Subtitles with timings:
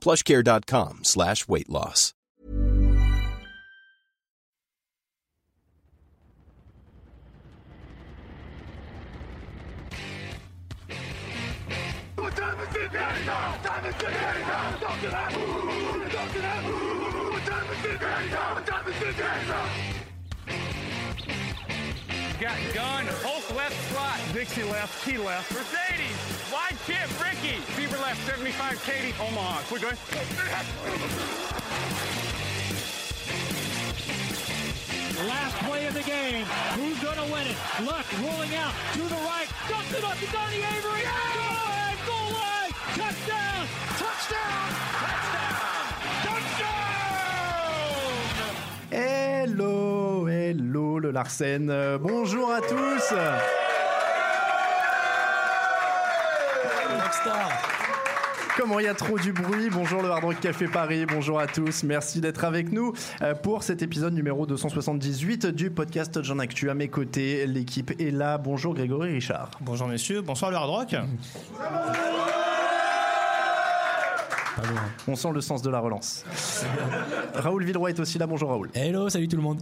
[0.00, 2.14] plushcare.com slash weight loss.
[22.40, 23.04] Got gun,
[23.54, 24.18] left slot.
[24.32, 25.52] Dixie left, Key left.
[25.52, 27.58] Mercedes, wide chip, Ricky?
[27.76, 29.62] Beaver left, 75, Katie, Omaha.
[29.68, 29.90] Quick, go
[35.26, 36.44] Last play of the game.
[36.74, 37.56] Who's going to win it?
[37.84, 39.48] Luck rolling out to the right.
[39.68, 41.02] Dumps it up to Donnie Avery.
[41.36, 42.72] Goal line, goal line.
[42.96, 43.66] Touchdown.
[43.98, 44.68] Touchdown.
[46.24, 46.80] Touchdown.
[48.90, 51.98] Hello, hello le Larsen.
[51.98, 53.14] Bonjour à tous.
[58.56, 61.46] Comment il y a trop du bruit Bonjour le Hard Rock Café Paris, bonjour à
[61.46, 66.70] tous, merci d'être avec nous euh, pour cet épisode numéro 278 du podcast Jean Actu.
[66.70, 68.38] À mes côtés, l'équipe est là.
[68.38, 69.50] Bonjour Grégory Richard.
[69.60, 70.96] Bonjour messieurs, bonsoir le Hard Rock.
[75.08, 76.24] On sent le sens de la relance.
[77.34, 78.70] Raoul Villeroy est aussi là, bonjour Raoul.
[78.74, 79.60] Hello, salut tout le monde.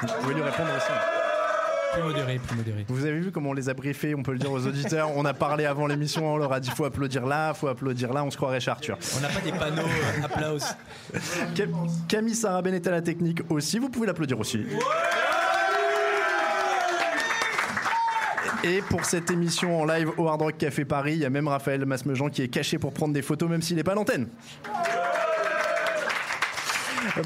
[0.00, 1.13] Vous pouvez lui répondre aussi.
[1.94, 2.84] Plus modéré, plus modéré.
[2.88, 5.10] Vous avez vu comment on les a briefés, on peut le dire aux auditeurs.
[5.16, 8.24] On a parlé avant l'émission, on leur a dit faut applaudir là, faut applaudir là,
[8.24, 8.98] on se croirait chez Arthur.
[9.16, 10.64] On n'a pas des panneaux euh, applause.
[11.54, 11.72] Cam-
[12.08, 14.64] Camille Sarabin est à la technique aussi, vous pouvez l'applaudir aussi.
[18.64, 21.48] Et pour cette émission en live au Hard Rock Café Paris, il y a même
[21.48, 24.26] Raphaël Masmejean qui est caché pour prendre des photos même s'il n'est pas à l'antenne.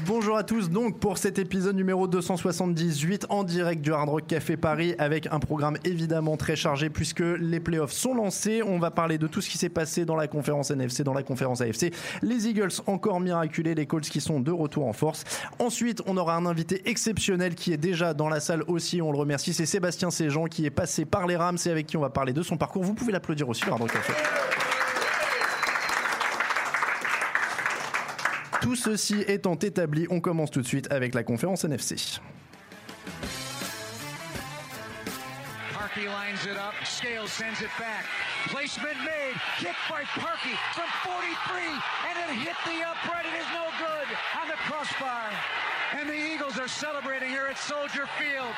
[0.05, 4.57] Bonjour à tous, donc pour cet épisode numéro 278 en direct du Hard Rock Café
[4.57, 8.61] Paris avec un programme évidemment très chargé puisque les playoffs sont lancés.
[8.61, 11.23] On va parler de tout ce qui s'est passé dans la conférence NFC, dans la
[11.23, 11.93] conférence AFC.
[12.21, 15.23] Les Eagles encore miraculés, les Colts qui sont de retour en force.
[15.59, 19.17] Ensuite, on aura un invité exceptionnel qui est déjà dans la salle aussi, on le
[19.17, 22.09] remercie, c'est Sébastien Séjean qui est passé par les Rams et avec qui on va
[22.09, 22.83] parler de son parcours.
[22.83, 24.13] Vous pouvez l'applaudir aussi, le Hard Rock Café.
[28.61, 32.19] Tout ceci étant établi, on commence tout de suite avec la conférence NFC.
[35.73, 36.73] Parkey lines it up.
[36.83, 38.05] Scales sends it back.
[38.47, 39.35] Placement made.
[39.59, 41.61] Kick by Parkey from 43.
[42.09, 43.25] And it hit the upright.
[43.25, 44.07] It is no good
[44.39, 45.31] on the crossbar.
[45.97, 48.53] And the Eagles are celebrating here at Soldier Field.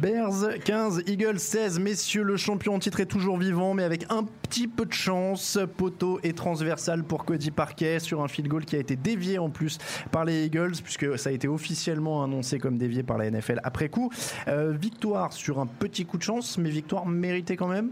[0.00, 1.78] Bears 15, Eagles 16.
[1.78, 5.58] Messieurs, le champion en titre est toujours vivant, mais avec un petit peu de chance.
[5.76, 9.50] Poteau et transversal pour Cody Parquet sur un field goal qui a été dévié en
[9.50, 9.76] plus
[10.10, 13.90] par les Eagles, puisque ça a été officiellement annoncé comme dévié par la NFL après
[13.90, 14.10] coup.
[14.48, 17.90] Euh, victoire sur un petit coup de chance, mais victoire méritée quand même.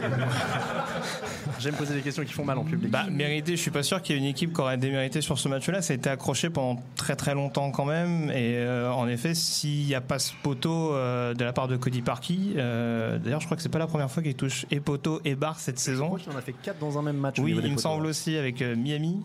[1.58, 2.90] J'aime poser des questions qui font mal en public.
[2.90, 5.38] Bah, mérité, je suis pas sûr qu'il y ait une équipe qui aurait démérité sur
[5.38, 5.82] ce match-là.
[5.82, 8.30] Ça a été accroché pendant très très longtemps quand même.
[8.30, 11.76] Et euh, en effet, s'il n'y a pas ce poteau euh, de la part de
[11.76, 14.80] Cody Parkey, euh, d'ailleurs, je crois que c'est pas la première fois qu'il touche et
[14.80, 16.06] poteau et barre cette Je saison.
[16.06, 17.38] crois qu'il en a fait 4 dans un même match.
[17.38, 19.20] Oui, il me semble aussi avec euh, Miami.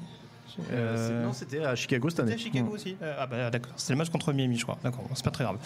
[0.72, 2.32] Euh, Euh, c'est- non, c'était à Chicago cette année.
[2.38, 2.96] C'était à Chicago aussi.
[3.02, 4.78] Euh, ah bah d'accord, c'était le match contre Miami, je crois.
[4.84, 5.58] D'accord, c'est pas très grave.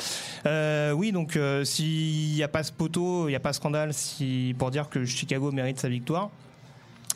[0.46, 3.94] Euh, oui, donc euh, s'il n'y a pas ce poteau, il n'y a pas scandale
[3.94, 6.30] si, pour dire que Chicago mérite sa victoire.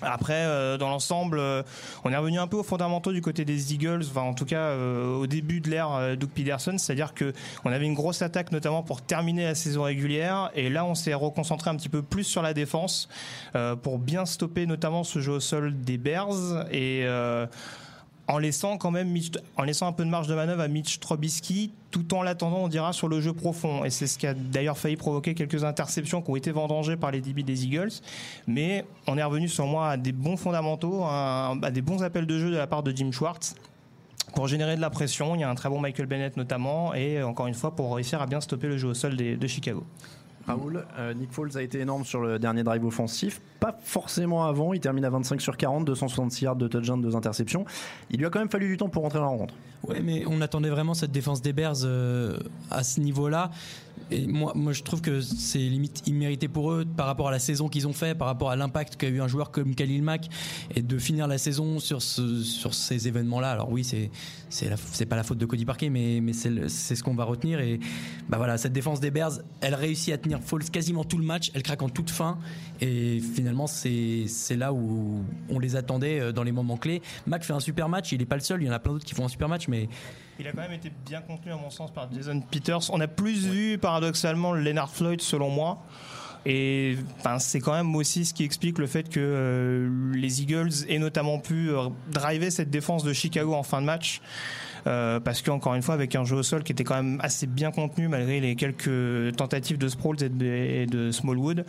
[0.06, 1.64] Après, euh, dans l'ensemble, euh,
[2.04, 4.62] on est revenu un peu aux fondamentaux du côté des Eagles, enfin en tout cas
[4.62, 7.34] euh, au début de l'ère euh, Doug Peterson, c'est-à-dire que
[7.66, 11.14] on avait une grosse attaque notamment pour terminer la saison régulière, et là on s'est
[11.14, 13.10] reconcentré un petit peu plus sur la défense
[13.56, 17.46] euh, pour bien stopper notamment ce jeu au sol des Bears et euh,
[18.28, 19.14] en laissant quand même
[19.58, 22.68] en laissant un peu de marge de manœuvre à Mitch Trubisky tout en l'attendant on
[22.70, 23.84] dira sur le jeu profond.
[23.84, 27.12] Et c'est ce qui a d'ailleurs failli provoquer quelques interceptions qui ont été vendangées par
[27.12, 27.92] les DB des Eagles.
[28.48, 32.26] Mais on est revenu sur moi à des bons fondamentaux à, à des bons appels
[32.26, 33.56] de jeu de la part de Jim Schwartz
[34.34, 35.36] pour générer de la pression.
[35.36, 38.22] Il y a un très bon Michael Bennett notamment et encore une fois pour réussir
[38.22, 39.84] à bien stopper le jeu au sol des- de Chicago
[40.46, 43.40] Raoul, euh, Nick Foles a été énorme sur le dernier drive offensif.
[43.60, 44.74] Pas forcément avant.
[44.74, 47.66] Il termine à 25 sur 40, 266 yards de touchdown, deux interceptions.
[48.10, 49.54] Il lui a quand même fallu du temps pour rentrer dans la rencontre.
[49.88, 52.38] Ouais, mais on attendait vraiment cette défense des Bears euh,
[52.72, 53.52] à ce niveau-là.
[54.28, 57.88] Moi, je trouve que c'est limite immérité pour eux par rapport à la saison qu'ils
[57.88, 60.30] ont fait, par rapport à l'impact qu'a eu un joueur comme Khalil Mack,
[60.76, 63.52] et de finir la saison sur ce, sur ces événements-là.
[63.52, 64.12] Alors oui, c'est
[64.50, 67.60] c'est pas la faute de Cody Parkey, mais c'est ce qu'on va retenir.
[67.60, 67.80] Et
[68.30, 71.50] bah voilà, cette défense des Bears, elle réussit à tenir Foles quasiment tout le match.
[71.56, 72.38] Elle craque en toute fin,
[72.82, 77.02] et finalement c'est là où on les attendait euh, dans les moments clés.
[77.26, 78.12] Mack fait un super match.
[78.12, 78.62] Il est pas le seul.
[78.62, 79.90] Il y en a plein d'autres qui font un super match, mais
[80.40, 82.92] Il a quand même été bien contenu à mon sens par Jason Peters.
[82.92, 85.84] On a plus vu paradoxalement Leonard Floyd selon moi.
[86.46, 90.72] Et enfin, c'est quand même aussi ce qui explique le fait que euh, les Eagles
[90.90, 94.22] aient notamment pu euh, driver cette défense de Chicago en fin de match.
[94.86, 97.48] Euh, parce qu'encore une fois, avec un jeu au sol qui était quand même assez
[97.48, 101.66] bien contenu malgré les quelques tentatives de Sproles et de, et de Smallwood,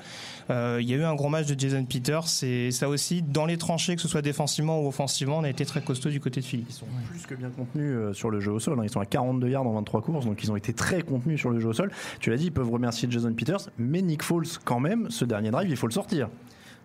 [0.51, 2.25] euh, il y a eu un gros match de Jason Peters.
[2.43, 5.65] Et ça aussi, dans les tranchées, que ce soit défensivement ou offensivement, on a été
[5.65, 6.65] très costaud du côté de Philly.
[6.69, 8.79] Ils sont plus que bien contenus euh, sur le jeu au sol.
[8.81, 8.83] hein.
[8.85, 11.51] Ils sont à 42 yards en 23 courses, donc ils ont été très contenus sur
[11.51, 11.91] le jeu au sol.
[12.21, 15.51] Tu l'as dit, ils peuvent remercier Jason Peters, mais Nick Foles, quand même, ce dernier
[15.51, 16.29] drive, il faut le sortir.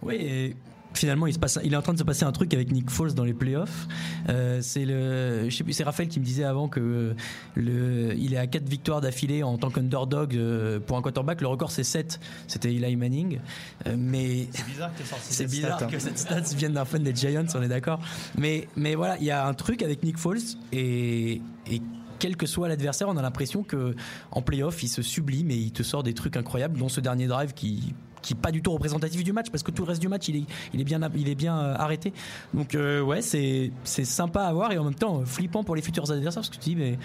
[0.02, 0.56] Oui, et
[0.94, 2.90] finalement, il, se passe, il est en train de se passer un truc avec Nick
[2.90, 3.88] Foles dans les playoffs.
[4.30, 7.16] Euh, c'est le, je sais plus, c'est Raphaël qui me disait avant que
[7.56, 11.42] le, il est à 4 victoires d'affilée en tant qu'underdog euh, pour un quarterback.
[11.42, 12.20] Le record c'est 7.
[12.48, 13.40] C'était Eli Manning.
[13.88, 17.46] Euh, mais C'est bizarre que c'est bizarre que cette stat vienne d'un fan des Giants,
[17.56, 18.00] on est d'accord.
[18.38, 20.40] Mais, mais voilà, il y a un truc avec Nick Foles
[20.72, 21.82] et, et
[22.20, 23.96] quel que soit l'adversaire, on a l'impression que
[24.32, 27.28] en playoff, il se sublime et il te sort des trucs incroyables, dont ce dernier
[27.28, 30.02] drive qui qui est pas du tout représentatif du match parce que tout le reste
[30.02, 30.44] du match il est
[30.74, 32.14] il est bien il est bien euh, arrêté
[32.54, 35.76] donc euh, ouais c'est c'est sympa à voir et en même temps euh, flippant pour
[35.76, 36.98] les futurs adversaires parce que tu te dis mais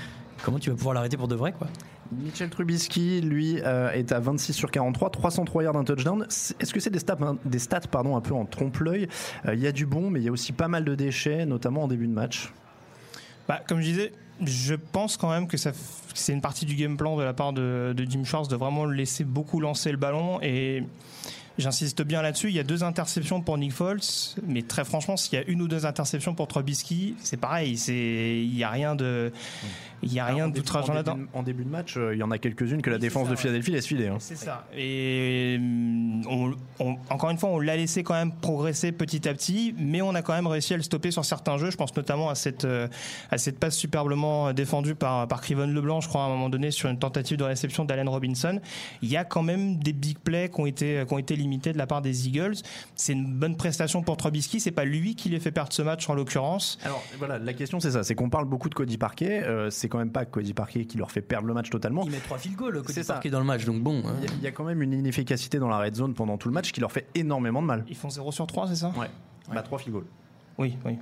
[0.43, 1.69] comment tu vas pouvoir l'arrêter pour de vrai quoi?
[2.13, 6.23] Mitchell Trubisky, lui, euh, est à 26 sur 43, 303 yards d'un touchdown.
[6.25, 9.09] Est-ce que c'est des stats, hein, des stats pardon, un peu en trompe-l'œil?
[9.47, 11.47] Euh, Il y a du bon, mais il y a aussi pas mal de déchets,
[11.47, 12.53] notamment en début de match.
[13.49, 14.13] Bah, comme je disais,
[14.47, 17.95] je pense quand même que c'est une partie du game plan de la part de,
[18.09, 20.85] Jim Schwartz de vraiment laisser beaucoup lancer le ballon et
[21.59, 22.49] j'insiste bien là-dessus.
[22.49, 24.01] Il y a deux interceptions pour Nick Foles,
[24.47, 27.79] mais très franchement, s'il y a une ou deux interceptions pour Trubisky, c'est pareil.
[27.89, 29.33] Il y a rien de,
[30.05, 31.19] il y a rien d'outrageant là-dedans.
[31.33, 33.31] en début de match, euh, il y en a quelques-unes que la Oui, défense ça,
[33.31, 33.41] de ouais.
[33.41, 34.09] Philadelphie laisse filer.
[34.09, 34.17] hein.
[34.21, 34.67] C'est ça.
[34.77, 39.35] Et hum, on- on- encore une fois, on l'a laissé quand même progresser petit à
[39.35, 41.71] petit, mais on a quand même réussi à le stopper sur certains jeux.
[41.71, 42.89] Je pense notamment à cette, euh,
[43.31, 46.71] à cette passe superbement défendue par, par Criven Leblanc, je crois, à un moment donné,
[46.71, 48.61] sur une tentative de réception d'Allen Robinson.
[49.03, 51.73] Il y a quand même des big plays qui ont été, qui ont été limités
[51.73, 52.55] de la part des Eagles.
[52.95, 54.61] C'est une bonne prestation pour Trubisky.
[54.61, 56.79] C'est pas lui qui les fait perdre ce match, en l'occurrence.
[56.85, 59.89] Alors voilà, la question c'est ça, c'est qu'on parle beaucoup de Cody Parquet, euh, c'est
[59.95, 62.03] quand même pas Cody Parquet qui leur fait perdre le match totalement.
[62.05, 63.13] il met trois field goals C'est Cody ça.
[63.15, 64.15] Parkey dans le match donc bon hein.
[64.23, 66.37] Il y, a- il y a quand même une inefficacité dans la red zone pendant
[66.37, 67.85] tout le match qui leur fait énormément de mal.
[67.89, 68.93] Ils font 0 sur 3, c'est ça?
[68.99, 69.07] Ouais.
[69.55, 70.07] Bah 3 field goals.
[70.59, 70.99] Oui, oui.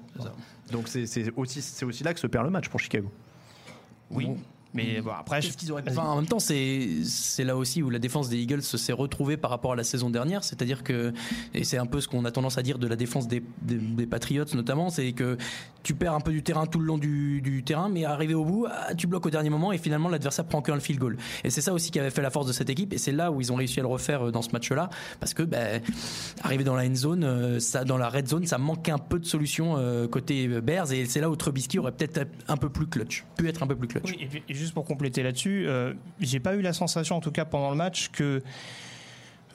[0.70, 3.10] Donc c'est c'est aussi, c'est aussi là que se perd le match pour Chicago.
[4.10, 4.28] Oui.
[4.74, 5.98] Mais bon, après, je- Qu'est-ce qu'ils auraient Vas-y.
[5.98, 8.92] enfin, en même temps, c'est c'est là aussi où la défense des Eagles se s'est
[8.92, 10.44] retrouvée par rapport à la saison dernière.
[10.44, 11.12] C'est-à-dire que,
[11.54, 13.76] et c'est un peu ce qu'on a tendance à dire de la défense des, des,
[13.76, 15.36] des Patriots notamment, c'est que
[15.82, 18.44] tu perds un peu du terrain tout le long du, du terrain, mais arrivé au
[18.44, 21.16] bout, ah, tu bloques au dernier moment et finalement l'adversaire prend qu'un field goal.
[21.44, 23.30] Et c'est ça aussi qui avait fait la force de cette équipe et c'est là
[23.32, 24.88] où ils ont réussi à le refaire euh, dans ce match-là
[25.20, 25.82] parce que, ben,
[26.42, 29.18] arrivé dans la end zone, euh, ça, dans la red zone, ça manquait un peu
[29.18, 32.86] de solutions euh, côté Bears et c'est là où Trubisky aurait peut-être un peu plus
[32.86, 34.04] clutch, pu être un peu plus clutch.
[34.10, 37.20] Oui, et, puis- et juste pour compléter là-dessus, euh, j'ai pas eu la sensation, en
[37.20, 38.42] tout cas pendant le match, que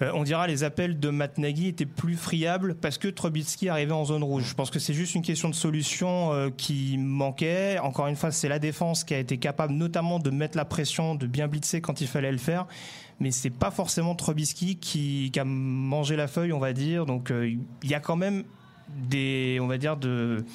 [0.02, 3.94] euh, on dira les appels de Matt Nagy étaient plus friables parce que Trubisky arrivait
[3.94, 4.46] en zone rouge.
[4.48, 7.80] Je pense que c'est juste une question de solution euh, qui manquait.
[7.80, 11.16] Encore une fois, c'est la défense qui a été capable notamment de mettre la pression,
[11.16, 12.68] de bien blitzer quand il fallait le faire.
[13.20, 17.06] Mais c'est pas forcément Trubisky qui, a mangé la feuille, on va dire.
[17.06, 17.50] Donc euh,
[17.84, 18.44] il y a quand même
[19.10, 20.46] des, on va dire, de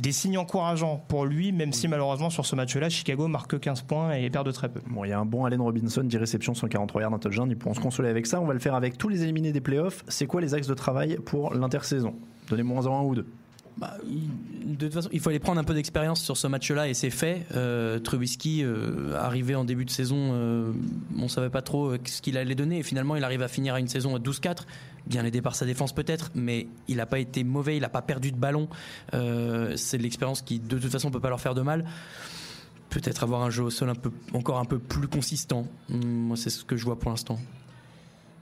[0.00, 3.82] des signes encourageants pour lui, même si malheureusement sur ce match-là, Chicago marque que 15
[3.82, 4.80] points et perd de très peu.
[4.86, 7.50] Bon, il y a un bon Allen Robinson, 10 réceptions, 143 yards, un touchdown.
[7.50, 8.40] Ils pourront se consoler avec ça.
[8.40, 10.04] On va le faire avec tous les éliminés des playoffs.
[10.08, 12.14] C'est quoi les axes de travail pour l'intersaison?
[12.48, 13.26] Donnez-moi un ou deux.
[13.78, 17.10] Bah, il- de toute il fallait prendre un peu d'expérience sur ce match-là et c'est
[17.10, 17.46] fait.
[17.54, 20.72] Euh, Trubisky, euh, arrivé en début de saison, euh,
[21.16, 23.74] on savait pas trop euh, ce qu'il allait donner et finalement il arrive à finir
[23.74, 24.66] à une saison à 12-4.
[25.06, 28.02] Bien aidé par sa défense peut-être, mais il n'a pas été mauvais, il n'a pas
[28.02, 28.68] perdu de ballon.
[29.12, 31.84] C'est de l'expérience qui de toute façon peut pas leur faire de mal.
[32.90, 33.92] Peut-être avoir un jeu au sol
[34.34, 35.66] encore un peu plus consistant.
[35.88, 37.38] Moi c'est ce que je vois pour l'instant.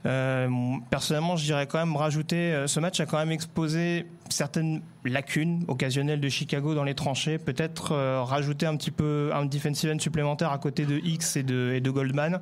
[0.07, 0.49] Euh,
[0.89, 2.53] personnellement, je dirais quand même rajouter.
[2.53, 7.37] euh, ce match a quand même exposé certaines lacunes occasionnelles de Chicago dans les tranchées.
[7.37, 11.43] Peut-être euh, rajouter un petit peu un defensive end supplémentaire à côté de X et
[11.43, 12.39] de, et Goldman.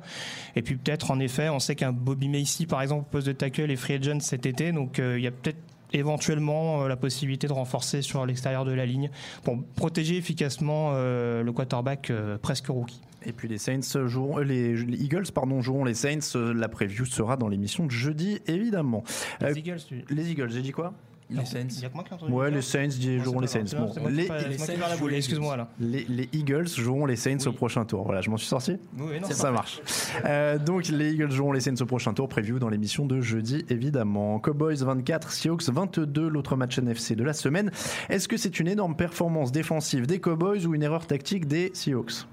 [0.54, 3.32] Et puis peut-être, en effet, on sait qu'un Bobby Macy, par exemple, au poste de
[3.32, 4.70] tackle est free agent cet été.
[4.70, 5.58] Donc il y a peut-être
[5.92, 9.10] éventuellement la possibilité de renforcer sur l'extérieur de la ligne
[9.44, 13.00] pour protéger efficacement le quarterback presque rookie.
[13.26, 16.18] Et puis les Saints joueront, euh, les, les Eagles pardon joueront les Saints.
[16.36, 19.02] Euh, La preview sera dans l'émission de jeudi évidemment.
[19.42, 20.92] Euh, Les Eagles, tu- les Eagles, j'ai dit quoi?
[21.28, 21.66] Les Saints.
[21.76, 22.88] Il y a que moi qui Ouais, les Saints
[23.24, 23.64] joueront les Saints.
[23.76, 25.68] Bon, les, les vais Saints faire la boule, excuse-moi là.
[25.80, 28.04] les, les Eagles joueront les Saints au prochain tour.
[28.04, 28.76] Voilà, je m'en suis sorti.
[28.96, 29.80] Oui, oui, non, Ça marche.
[30.24, 33.64] Euh, donc les Eagles joueront les Saints au prochain tour, preview dans l'émission de jeudi
[33.70, 34.38] évidemment.
[34.38, 37.72] Cowboys 24, Seahawks 22, l'autre match NFC de la semaine.
[38.08, 42.24] Est-ce que c'est une énorme performance défensive des Cowboys ou une erreur tactique des Seahawks?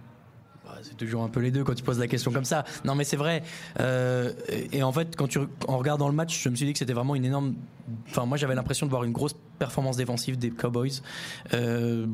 [0.84, 2.64] C'est toujours un peu les deux quand tu poses la question comme ça.
[2.86, 3.44] Non, mais c'est vrai.
[3.80, 4.32] Euh,
[4.72, 6.94] et, en fait, quand tu, en regardant le match, je me suis dit que c'était
[6.94, 7.56] vraiment une énorme.
[8.10, 11.02] Enfin, moi, j'avais l'impression de voir une grosse performance défensive des Cowboys,
[11.54, 12.06] euh,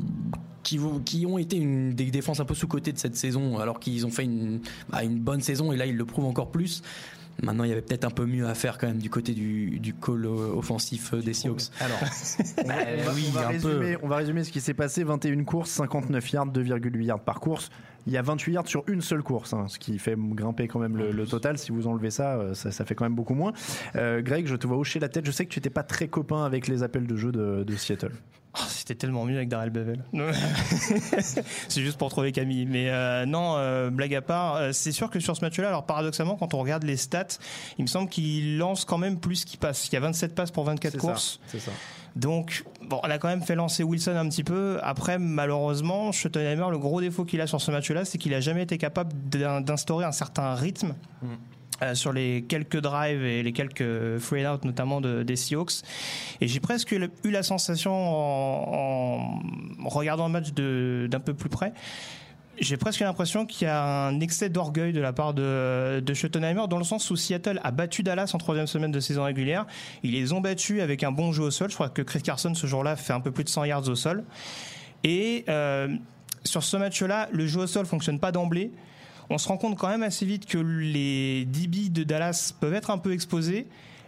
[0.63, 0.79] qui,
[1.25, 4.11] ont été une des défenses un peu sous côté de cette saison, alors qu'ils ont
[4.11, 6.81] fait une, bah, une bonne saison et là, ils le prouvent encore plus.
[7.41, 9.79] Maintenant, il y avait peut-être un peu mieux à faire quand même du côté du,
[9.79, 11.69] du call offensif des Seahawks.
[11.79, 13.67] Alors, on va, on va- oui, on va un peu.
[13.67, 15.03] résumer, on va résumer ce qui s'est passé.
[15.03, 17.69] 21 courses, 59 yards, 2,8 yards par course.
[18.09, 20.79] Il y a 28 yards sur une seule course, hein, ce qui fait grimper quand
[20.79, 21.59] même le, le total.
[21.59, 23.53] Si vous enlevez ça, euh, ça, ça fait quand même beaucoup moins.
[23.95, 25.27] Euh, Greg, je te vois hocher la tête.
[25.27, 27.75] Je sais que tu n'étais pas très copain avec les appels de jeu de, de
[27.75, 28.13] Seattle.
[28.55, 30.03] Oh, C'était tellement mieux avec Darrell Bevel.
[31.67, 32.65] c'est juste pour trouver Camille.
[32.65, 36.35] Mais euh, non, euh, blague à part, c'est sûr que sur ce match-là, alors paradoxalement,
[36.35, 37.37] quand on regarde les stats,
[37.77, 39.87] il me semble qu'il lance quand même plus qu'il passe.
[39.89, 41.39] Il y a 27 passes pour 24 C'est courses.
[41.45, 41.71] C'est ça.
[42.15, 44.79] Donc, bon, on a quand même fait lancer Wilson un petit peu.
[44.83, 48.63] Après, malheureusement, Schottenheimer, le gros défaut qu'il a sur ce match-là, c'est qu'il a jamais
[48.63, 50.95] été capable d'in- d'instaurer un certain rythme.
[51.81, 55.75] euh, sur les quelques drives et les quelques free out notamment de, des Seahawks
[56.41, 59.39] et j'ai presque eu, la sensation en,
[59.85, 61.71] en regardant le match de- d'un peu plus près
[62.59, 66.67] j'ai presque l'impression qu'il y a un excès d'orgueil de la part de, de Schottenheimer
[66.69, 69.65] dans le sens où Seattle a battu Dallas en troisième semaine de saison régulière.
[70.03, 71.69] Ils les ont battus avec un bon jeu au sol.
[71.69, 73.95] Je crois que Chris Carson ce jour-là fait un peu plus de 100 yards au
[73.95, 74.23] sol.
[75.03, 75.87] Et euh,
[76.43, 78.71] sur ce match-là, le jeu au sol fonctionne pas d'emblée.
[79.29, 82.89] On se rend compte quand même assez vite que les DB de Dallas peuvent être
[82.89, 83.67] un peu exposés.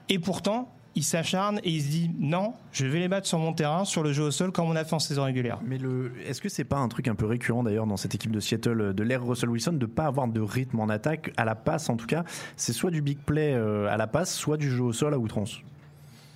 [0.09, 3.53] Et pourtant, il s'acharne et il se dit non, je vais les battre sur mon
[3.53, 5.59] terrain, sur le jeu au sol, comme on a fait en saison régulière.
[5.65, 8.31] Mais le, est-ce que c'est pas un truc un peu récurrent d'ailleurs dans cette équipe
[8.31, 11.55] de Seattle de l'ère Russell Wilson de pas avoir de rythme en attaque à la
[11.55, 12.23] passe en tout cas?
[12.57, 15.17] C'est soit du big play euh, à la passe, soit du jeu au sol à
[15.17, 15.59] outrance.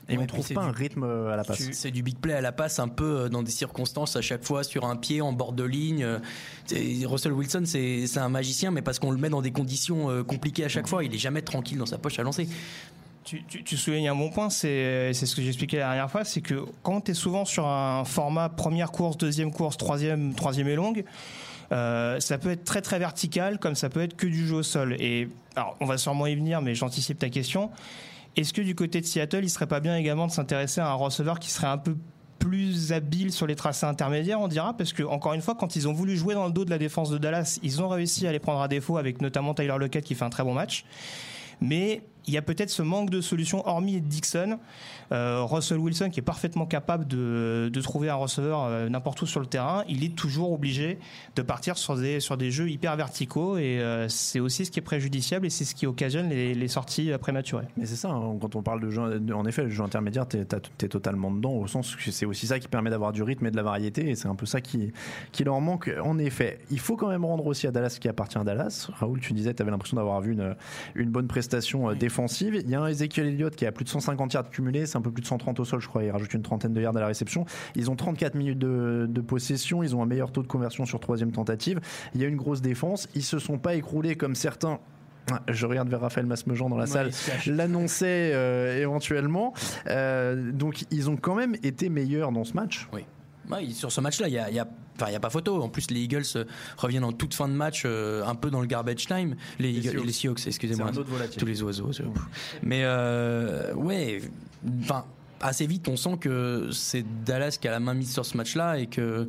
[0.07, 1.67] Et Ouais, on trouve c'est pas du- un rythme euh, à la passe.
[1.71, 4.43] C'est du big play à la passe, un peu euh, dans des circonstances à chaque
[4.45, 6.07] fois sur un pied en bord de ligne.
[7.05, 10.63] Russell Wilson, c'est c'est un magicien, mais parce qu'on le met dans des conditions compliquées
[10.63, 11.03] à chaque fois.
[11.03, 12.47] Il est jamais tranquille dans sa poche à lancer.
[13.25, 16.63] Tu, soulignes un bon point, c'est c'est ce que j'expliquais la dernière fois, c'est que
[16.83, 21.03] quand tu es souvent sur un format première course, deuxième course, troisième, troisième et longue,
[21.71, 24.63] euh, ça peut être très très vertical, comme ça peut être que du jeu au
[24.63, 24.95] sol.
[24.99, 27.71] Et alors, on va sûrement y venir, mais j'anticipe ta question.
[28.35, 30.93] Est-ce que du côté de Seattle, il serait pas bien également de s'intéresser à un
[30.93, 31.97] receveur qui serait un peu
[32.37, 35.87] plus habile sur les tracés intermédiaires, on dira, parce que encore une fois, quand ils
[35.87, 38.31] ont voulu jouer dans le dos de la défense de Dallas, ils ont réussi à
[38.31, 40.85] les prendre à défaut avec notamment Tyler Lockett qui fait un très bon match.
[41.59, 44.59] Mais il y a peut-être ce manque de solutions, hormis Dixon.
[45.11, 49.25] Euh, Russell Wilson, qui est parfaitement capable de, de trouver un receveur euh, n'importe où
[49.25, 50.97] sur le terrain, il est toujours obligé
[51.35, 53.57] de partir sur des, sur des jeux hyper verticaux.
[53.57, 56.67] Et euh, c'est aussi ce qui est préjudiciable et c'est ce qui occasionne les, les
[56.67, 57.65] sorties euh, prématurées.
[57.77, 59.01] Mais c'est ça, hein, quand on parle de jeu,
[59.33, 62.47] en effet, le jeu intermédiaire, t'es t'as- t'es totalement dedans, au sens que c'est aussi
[62.47, 64.61] ça qui permet d'avoir du rythme et de la variété, et c'est un peu ça
[64.61, 64.91] qui,
[65.31, 65.91] qui leur manque.
[66.03, 68.89] En effet, il faut quand même rendre aussi à Dallas ce qui appartient à Dallas.
[68.99, 70.55] Raoul, tu disais, tu avais l'impression d'avoir vu une,
[70.95, 72.55] une bonne prestation euh, défensive.
[72.55, 75.01] Il y a un Ezekiel Elliott qui a plus de 150 yards cumulés, c'est un
[75.01, 77.01] peu plus de 130 au sol, je crois, il rajoute une trentaine de yards à
[77.01, 77.45] la réception.
[77.75, 81.01] Ils ont 34 minutes de, de possession, ils ont un meilleur taux de conversion sur
[81.01, 81.81] troisième tentative.
[82.13, 84.79] Il y a une grosse défense, ils se sont pas écroulés comme certains.
[85.29, 87.11] Ah, Je regarde vers Raphaël Masmejean dans la Ouais, salle
[87.47, 89.53] l'annonçait euh, éventuellement.
[89.87, 92.87] Euh, donc ils ont quand même été meilleurs dans ce match.
[92.93, 93.01] Oui.
[93.51, 95.29] Ouais, sur ce match-là, il y a, il y a- enfin, il y a pas
[95.29, 95.61] photo.
[95.61, 96.45] En plus, les Eagles euh,
[96.77, 99.35] reviennent en toute fin de match, euh, un peu dans le garbage time.
[99.59, 100.05] Les, Eagles- Seahawks.
[100.07, 100.91] les Seahawks, excusez-moi.
[101.37, 101.91] Tous les oiseaux.
[102.63, 104.21] Mais euh, ouais,
[104.81, 105.05] enfin.
[105.47, 108.77] Assez vite, on sent que c'est Dallas qui a la main mise sur ce match-là
[108.77, 109.27] et que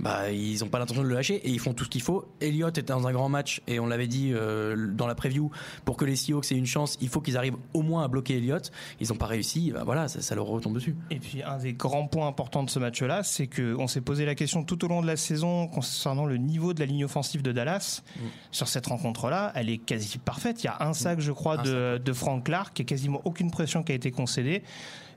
[0.00, 2.28] bah, ils n'ont pas l'intention de le lâcher et ils font tout ce qu'il faut.
[2.40, 5.50] Elliott était dans un grand match et on l'avait dit euh, dans la preview
[5.84, 8.38] pour que les Seahawks aient une chance, il faut qu'ils arrivent au moins à bloquer
[8.38, 8.70] Elliott.
[9.00, 10.96] Ils n'ont pas réussi, bah, voilà, ça, ça leur retombe dessus.
[11.10, 14.34] Et puis un des grands points importants de ce match-là, c'est qu'on s'est posé la
[14.34, 17.52] question tout au long de la saison concernant le niveau de la ligne offensive de
[17.52, 18.02] Dallas.
[18.50, 20.62] Sur cette rencontre-là, elle est quasi parfaite.
[20.62, 23.82] Il y a un sac, je crois, de, de Frank Clark et quasiment aucune pression
[23.82, 24.62] qui a été concédée.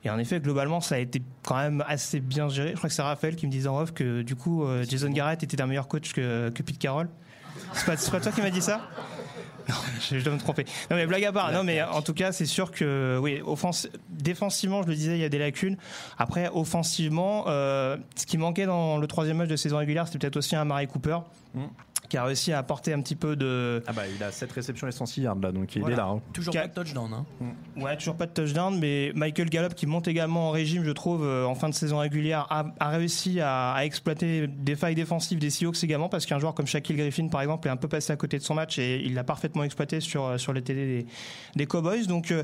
[0.05, 2.71] Et en effet, globalement, ça a été quand même assez bien géré.
[2.71, 5.09] Je crois que c'est Raphaël qui me disait en off que du coup, euh, Jason
[5.09, 7.09] Garrett était un meilleur coach que, que Pete Carroll.
[7.73, 8.81] C'est pas, pas toi qui m'as dit ça?
[9.67, 9.73] Non,
[10.11, 10.63] je, dois me tromper.
[10.91, 11.51] Non mais blague à part.
[11.51, 15.21] Non mais en tout cas, c'est sûr que oui, offense, défensivement, je le disais, il
[15.21, 15.77] y a des lacunes.
[16.19, 20.37] Après, offensivement, euh, ce qui manquait dans le troisième match de saison régulière, c'était peut-être
[20.37, 21.17] aussi un Murray Cooper.
[22.07, 23.83] Qui a réussi à apporter un petit peu de.
[23.87, 25.95] Ah bah il a 7 réceptions et 106 yards là, donc il Voilà.
[25.95, 26.05] est là.
[26.07, 26.21] hein.
[26.33, 27.11] Toujours Ca- pas de touchdown.
[27.13, 27.25] Hein.
[27.81, 31.23] Ouais, toujours pas de touchdown, mais Michael Gallup qui monte également en régime, je trouve,
[31.25, 35.39] euh, en fin de saison régulière, a, a réussi à, à exploiter des failles défensives
[35.39, 38.13] des Seahawks également, parce qu'un joueur comme Shaquille Griffin, par exemple, est un peu passé
[38.13, 40.85] à côté de son match et il l'a parfaitement exploité sur, euh, sur les télé
[41.03, 41.05] des,
[41.55, 42.05] des Cowboys.
[42.07, 42.43] Donc, euh,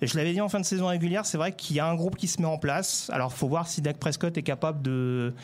[0.00, 2.14] je l'avais dit en fin de saison régulière, c'est vrai qu'il y a un groupe
[2.16, 3.10] qui se met en place.
[3.12, 5.34] Alors, faut voir si Dak Prescott est capable de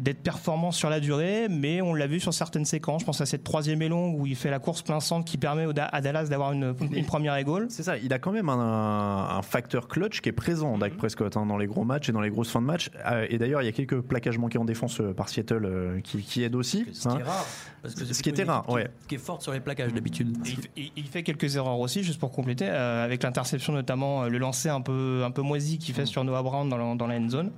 [0.00, 3.02] d'être performant sur la durée, mais on l'a vu sur certaines séquences.
[3.02, 5.36] Je pense à cette troisième et longue où il fait la course plein centre qui
[5.38, 7.66] permet à Dallas d'avoir une, une première égale.
[7.68, 11.36] C'est ça, il a quand même un, un facteur clutch qui est présent, Dak Prescott,
[11.36, 12.90] hein, dans les gros matchs et dans les grosses fins de match.
[13.06, 16.00] Euh, et d'ailleurs, il y a quelques plaquages manqués en défense euh, par Seattle euh,
[16.00, 16.86] qui, qui aident aussi.
[16.92, 17.18] Ce qui hein.
[17.18, 17.46] est rare.
[17.82, 18.88] Parce que c'est Ce qui était rare, ouais.
[19.08, 20.36] Qui est forte sur les plaquages d'habitude.
[20.44, 24.24] Il, fait- il- il fait quelques erreurs aussi, juste pour compléter, euh, avec l'interception notamment,
[24.24, 26.94] euh, le lancer un peu, un peu moisi qu'il fait sur Noah Brown dans la,
[26.94, 27.50] dans la end zone.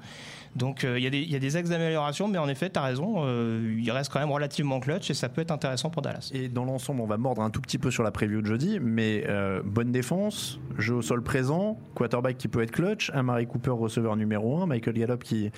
[0.55, 2.69] Donc euh, il y, a des- il y a des axes d'amélioration, mais en effet,
[2.69, 5.89] tu as raison, euh, il reste quand même relativement clutch et ça peut être intéressant
[5.89, 6.31] pour Dallas.
[6.35, 8.79] Et dans l'ensemble, on va mordre un tout petit peu sur la preview de jeudi,
[8.81, 13.71] mais euh, bonne défense, jeu au sol présent, quarterback qui peut être clutch, Amari Cooper
[13.71, 15.51] receveur numéro 1, Michael Gallup qui.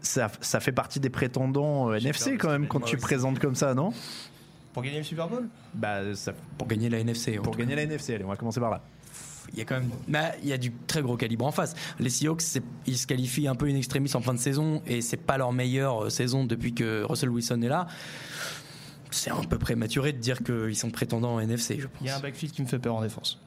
[0.00, 3.74] Ça, ça fait partie des prétendants euh, NFC quand même quand tu présentes comme ça,
[3.74, 3.92] non?
[4.72, 5.48] Pour gagner le Super Bowl?
[5.74, 7.36] Bah, ça- Pour gagner la NFC.
[7.40, 8.80] en pour gagner la NFC, allez, on va commencer par là.
[9.52, 11.74] Il y a quand même, bah, il y a du très gros calibre en face.
[11.98, 12.42] Les Seahawks,
[12.86, 15.52] ils se qualifient un peu in extremis en fin de saison et c'est pas leur
[15.52, 17.86] meilleure euh, saison depuis que Russell Wilson est là.
[19.10, 22.00] C'est un peu prématuré de dire qu'ils sont prétendants en NFC, je pense.
[22.02, 23.40] Il y a un backfield qui me fait peur en défense.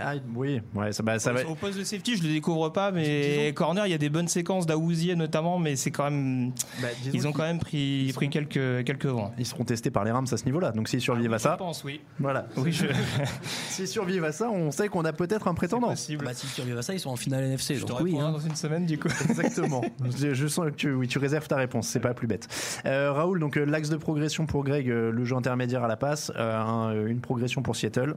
[0.00, 1.46] Ah, oui, ouais, ça, bah, ça va.
[1.48, 4.28] Au poste de safety, je le découvre pas, mais corner, il y a des bonnes
[4.28, 6.52] séquences d'Aouzier notamment, mais c'est quand même.
[6.80, 9.32] bah, Ils ont quand même pris, pris quelques, quelques vents.
[9.38, 11.56] Ils seront testés par les Rams à ce niveau-là, donc s'ils survivent à Je ça,
[11.56, 12.00] pense, oui.
[12.18, 12.46] voilà.
[12.56, 12.86] Oui, je.
[13.68, 15.88] S'ils survivent à ça, on sait qu'on a peut-être un prétendant.
[15.88, 16.24] possible.
[16.24, 17.74] Bah, s'ils survivent à ça, ils sont en finale NFC.
[17.76, 18.30] Je te donc oui, hein.
[18.32, 19.08] dans une semaine, du coup.
[19.28, 19.82] Exactement.
[20.16, 22.46] je, je sens que tu, oui, tu réserves ta réponse, c'est pas plus bête.
[22.86, 25.96] Euh, Raoul, donc euh, l'axe de progression pour Greg, euh, le jeu intermédiaire à la
[25.96, 28.14] passe, euh, un- une progression pour Seattle.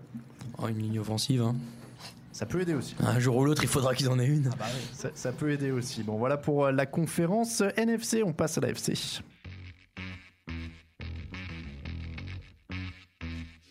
[0.60, 1.42] Oh, une ligne offensive.
[1.42, 1.56] hein.
[2.32, 2.96] Ça peut aider aussi.
[3.00, 4.52] Un jour ou l'autre, il faudra qu'ils en aient une.
[4.94, 6.04] Ça, ça peut aider aussi.
[6.04, 8.22] Bon, voilà pour euh, la conférence NFC.
[8.24, 8.94] On passe à la FC.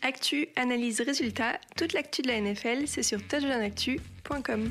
[0.03, 4.71] Actu, analyse, résultat, toute l'actu de la NFL, c'est sur touchdownactu.com.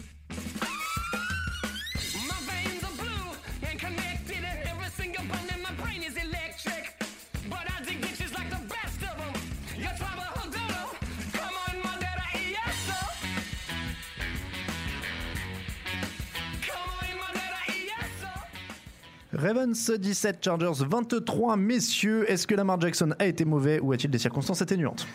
[19.38, 21.58] Ravens 17, Chargers 23.
[21.58, 25.06] Messieurs, est-ce que Lamar Jackson a été mauvais ou a-t-il des circonstances atténuantes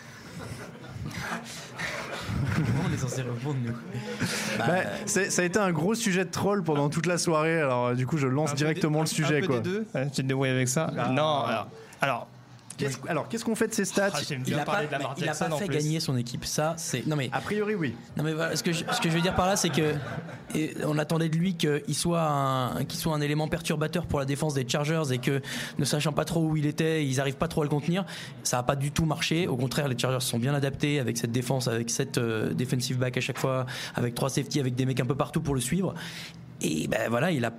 [2.87, 3.73] on est censé répondre, nous.
[4.57, 4.65] Bah,
[5.05, 7.59] c'est- Ça a été un gros sujet de troll pendant toute la soirée.
[7.59, 9.37] Alors, euh, du coup, je lance Un peu directement des- le sujet.
[9.37, 9.59] Un peu quoi.
[9.59, 9.85] des deux.
[9.95, 11.01] Ouais, tu te débrouilles avec ça Non,
[11.43, 11.67] alors.
[12.01, 12.27] alors
[12.85, 14.81] Qu'est-ce- alors, qu'est-ce qu'on fait de ces stats ah, Il bien a pas,
[15.17, 15.75] il a pas fait plus.
[15.75, 16.45] gagner son équipe.
[16.45, 17.05] Ça, c'est.
[17.07, 17.29] Non mais.
[17.31, 17.95] A priori, oui.
[18.17, 19.93] Non mais voilà, ce que je, ce que je veux dire par là, c'est que
[20.53, 24.25] et on attendait de lui qu'il soit un, qu'il soit un élément perturbateur pour la
[24.25, 25.41] défense des Chargers et que
[25.79, 28.05] ne sachant pas trop où il était, ils arrivent pas trop à le contenir.
[28.43, 29.47] Ça a pas du tout marché.
[29.47, 33.17] Au contraire, les Chargers sont bien adaptés avec cette défense, avec cette euh, defensive back
[33.17, 33.65] à chaque fois,
[33.95, 35.93] avec trois safety, avec des mecs un peu partout pour le suivre.
[36.61, 37.51] Et ben voilà, il a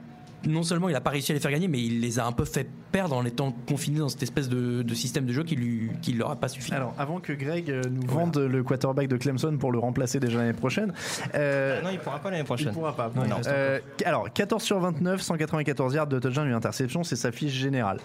[0.46, 2.32] non seulement il a pas réussi à les faire gagner, mais il les a un
[2.32, 5.56] peu fait perdre en étant confiné dans cette espèce de, de système de jeu qui
[5.56, 6.72] lui, qui leur a pas suffi.
[6.74, 10.38] Alors, avant que Greg euh, nous vende le quarterback de Clemson pour le remplacer déjà
[10.38, 10.92] l'année prochaine.
[11.34, 12.72] euh, Ah Non, il pourra pas l'année Il prochaine.
[12.72, 13.10] pourra pas.
[13.14, 13.36] Non, non.
[13.46, 17.98] Euh, alors, 14 sur 29, 194 yards de touchdown, une interception, c'est sa fiche générale.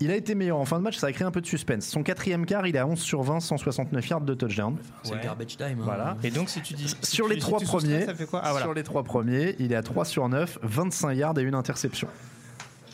[0.00, 1.86] Il a été meilleur en fin de match, ça a créé un peu de suspense.
[1.86, 4.76] Son quatrième quart, il est à 11 sur 20, 169 yards de touchdown.
[5.02, 5.66] c'est le garbage time.
[5.80, 5.84] hein.
[5.84, 6.16] Voilà.
[6.24, 6.88] Et donc, si tu dis.
[6.88, 8.40] si Sur tu- les trois premiers, ça fait quoi?
[8.42, 8.64] Ah, voilà.
[8.64, 11.81] sur les trois premiers, il est à 3 sur 9, 25 yards et une interception
[11.88, 12.31] perception.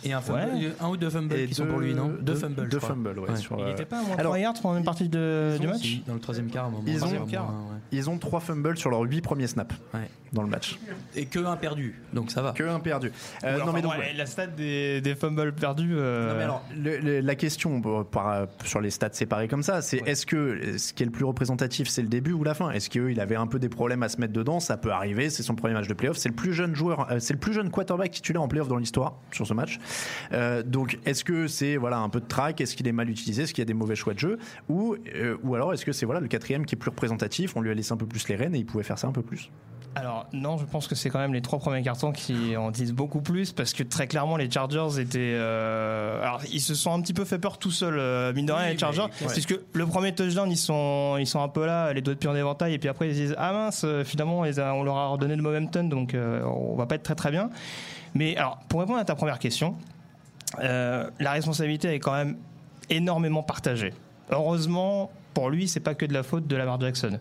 [0.05, 0.73] Et un, fumble- Ouais.
[0.81, 2.69] un ou deux fumbles qui sont pour lui, non Deux fumbles.
[2.69, 3.31] Deux fumbles, ouais.
[3.31, 3.37] Ouais.
[3.37, 6.15] sur, Il euh, n'était pas alors, 3 yards pendant une partie de- du match Dans
[6.15, 6.85] le troisième quart, à un moment.
[6.87, 7.49] Ils ont- Troisième quart.
[7.49, 7.77] ouais.
[7.91, 10.01] Ils ont trois fumbles sur leurs huit premiers snaps Ouais.
[10.33, 10.79] dans le match.
[11.17, 12.53] Et que un perdu, donc ça va.
[12.53, 13.11] Que un perdu.
[13.45, 13.93] Euh, non enfin, mais donc.
[14.17, 15.95] La stat des, des fumbles perdus.
[15.95, 19.63] euh, Non, mais alors, le- le- la question bon, par- sur les stats séparées comme
[19.63, 22.55] ça, c'est est-ce que ce qui est le plus représentatif, c'est le début ou la
[22.55, 22.71] fin?
[22.71, 24.61] Est-ce qu'il avait un peu des problèmes à se mettre dedans?
[24.61, 26.19] Ça peut arriver, c'est son premier match de playoff.
[26.19, 28.77] C'est le plus jeune joueur, euh, c'est le plus jeune quarterback titulaire en playoff dans
[28.77, 29.79] l'histoire sur ce match.
[30.33, 33.43] Euh, donc, est-ce que c'est voilà un peu de track Est-ce qu'il est mal utilisé?
[33.43, 34.39] Est-ce qu'il y a des mauvais choix de jeu?
[34.69, 37.57] Ou euh, ou alors est-ce que c'est voilà le quatrième qui est plus représentatif?
[37.57, 39.13] On lui a laissé un peu plus les rênes et il pouvait faire ça un
[39.13, 39.51] peu plus.
[39.95, 42.93] Alors non, je pense que c'est quand même les trois premiers cartons qui en disent
[42.93, 47.01] beaucoup plus parce que très clairement les Chargers étaient, euh, alors ils se sont un
[47.01, 49.59] petit peu fait peur tout seuls, euh, mine de rien Oui, les Chargers, mais- puisque
[49.73, 52.37] le premier touchdown ils sont ils sont un peu là, les doigts de pied en
[52.37, 55.35] éventail et puis après ils se disent ah mince finalement a- on leur a redonné
[55.35, 57.51] le momentum donc euh, on va pas être très très bien.
[58.15, 59.77] Mais alors pour répondre à ta première question,
[60.61, 62.37] euh, la responsabilité est quand même
[62.91, 63.93] énormément partagée.
[64.31, 67.21] Heureusement, pour lui, c'est pas que de la faute de Lamar Jackson.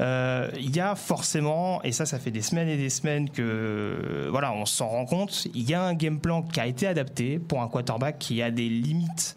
[0.00, 4.28] Euh, Il y a forcément, et ça, ça fait des semaines et des semaines que,
[4.30, 5.46] voilà, on s'en rend compte.
[5.54, 8.50] Il y a un game plan qui a été adapté pour un quarterback qui a
[8.50, 9.36] des limites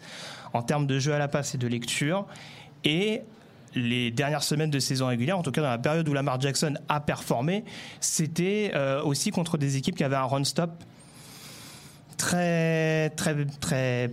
[0.52, 2.26] en termes de jeu à la passe et de lecture.
[2.84, 3.22] Et
[3.76, 6.74] les dernières semaines de saison régulière, en tout cas dans la période où Lamar Jackson
[6.88, 7.64] a performé,
[8.00, 10.70] c'était euh, aussi contre des équipes qui avaient un run stop
[12.16, 14.10] très très très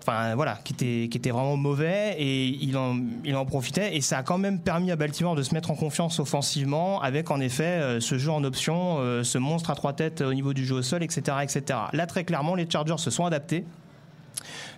[0.00, 3.96] enfin voilà qui était qui était vraiment mauvais et il en il en profitait.
[3.96, 7.30] Et ça a quand même permis à Baltimore de se mettre en confiance offensivement avec
[7.30, 10.54] en effet euh, ce jeu en option euh, ce monstre à trois têtes au niveau
[10.54, 13.64] du jeu au sol etc etc là très clairement les Chargers se sont adaptés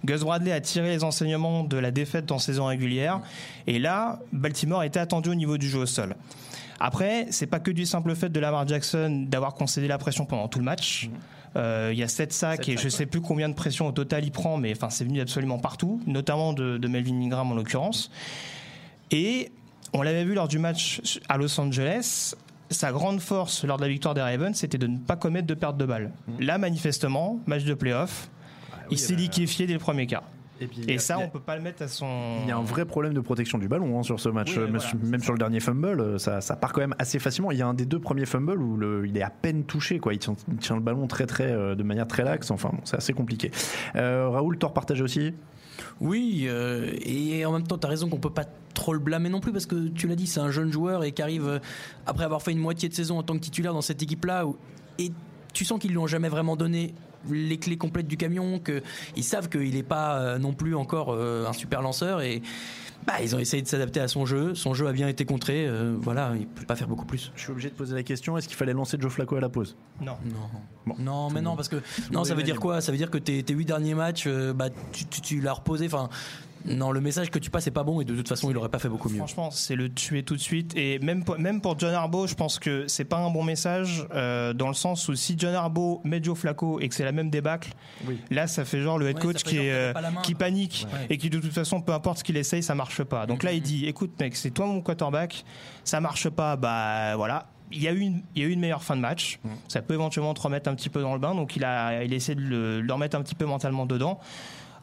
[0.04, 3.20] Gus Bradley a tiré les enseignements de la défaite en saison régulière
[3.66, 6.16] et là Baltimore était attendu au niveau du jeu au sol
[6.84, 10.48] après, c'est pas que du simple fait de Lamar Jackson d'avoir concédé la pression pendant
[10.48, 11.08] tout le match.
[11.54, 14.24] Euh, Il y a 7 sacs et je sais plus combien de pression au total
[14.24, 18.10] il prend, mais enfin c'est venu absolument partout, notamment de, de Melvin Ingram en l'occurrence.
[19.12, 19.52] Et
[19.92, 22.34] on l'avait vu lors du match à Los Angeles.
[22.70, 25.54] Sa grande force lors de la victoire des Ravens, c'était de ne pas commettre de
[25.54, 26.10] perte de balle.
[26.40, 28.28] Là, manifestement, match de playoff,
[28.90, 30.24] il s'est liquéfié dès le premier quart.
[30.60, 32.06] Et, puis, Et ça, on peut pas le mettre à son.
[32.44, 34.52] Il y a un vrai problème de protection du ballon hein, sur ce match.
[34.56, 36.94] Oui, Euh, voilà, même, même sur le dernier fumble, euh, ça, ça part quand même
[37.00, 37.50] assez facilement.
[37.50, 39.98] Il y a un des deux premiers fumbles où le- il est à peine touché.
[39.98, 40.12] Quoi.
[40.14, 42.52] Il, tient, il tient le ballon très, très, euh, de manière très laxe.
[42.52, 43.50] Enfin, bon, c'est assez compliqué.
[43.96, 45.34] Euh, Raoul, tort partagé aussi?
[46.00, 49.30] Oui, euh, et en même temps, tu as raison qu'on peut pas trop le blâmer
[49.30, 51.60] non plus parce que tu l'as dit, c'est un jeune joueur et qui arrive
[52.06, 54.46] après avoir fait une moitié de saison en tant que titulaire dans cette équipe-là.
[54.46, 54.56] où-
[54.98, 55.10] Et
[55.52, 56.94] tu sens qu'ils lui ont jamais vraiment donné
[57.30, 61.46] les clés complètes du camion, qu'ils savent qu'il n'est pas euh, non plus encore euh,
[61.46, 62.42] un super lanceur et
[63.06, 64.54] bah, ils ont essayé de s'adapter à son jeu.
[64.54, 65.66] Son jeu a bien été contré.
[65.66, 67.32] euh, voilà, il peut pas faire beaucoup plus.
[67.34, 69.48] Je suis obligé de poser la question est-ce qu'il fallait lancer Joe Flacco à la
[69.48, 69.76] pause?
[70.00, 70.16] Non.
[70.24, 70.36] Non,
[70.86, 70.94] Bon.
[71.00, 71.76] non, mais non, parce que
[72.12, 72.80] non, ça veut dire quoi?
[72.80, 75.52] Ça veut dire que tes, tes huit derniers matchs, euh, bah, tu, tu, tu l'as
[75.52, 75.86] reposé.
[75.86, 76.08] Enfin,
[76.66, 78.68] non, le message que tu passes est pas bon et de toute façon, il aurait
[78.68, 79.18] pas fait beaucoup mieux.
[79.18, 80.72] Franchement, c'est le tuer tout de suite.
[80.76, 84.06] Et même pour, même pour John Harbaugh, je pense que c'est pas un bon message
[84.14, 87.12] euh, dans le sens où si John Harbaugh met Joe Flacco et que c'est la
[87.12, 87.72] même débâcle,
[88.06, 88.18] Oui.
[88.30, 91.06] là ça fait genre le head coach qui, est, euh, qui panique Ouais.
[91.10, 93.26] et qui de toute façon peu importe ce qu'il essaye, ça marche pas.
[93.26, 95.44] Donc là il dit écoute mec, c'est toi mon quarterback,
[95.84, 97.46] ça marche pas, bah voilà.
[97.74, 99.38] Il y, a eu une, il y a eu une meilleure fin de match.
[99.66, 101.34] Ça peut éventuellement te remettre un petit peu dans le bain.
[101.34, 104.20] Donc il a, il a essayé de le, le remettre un petit peu mentalement dedans.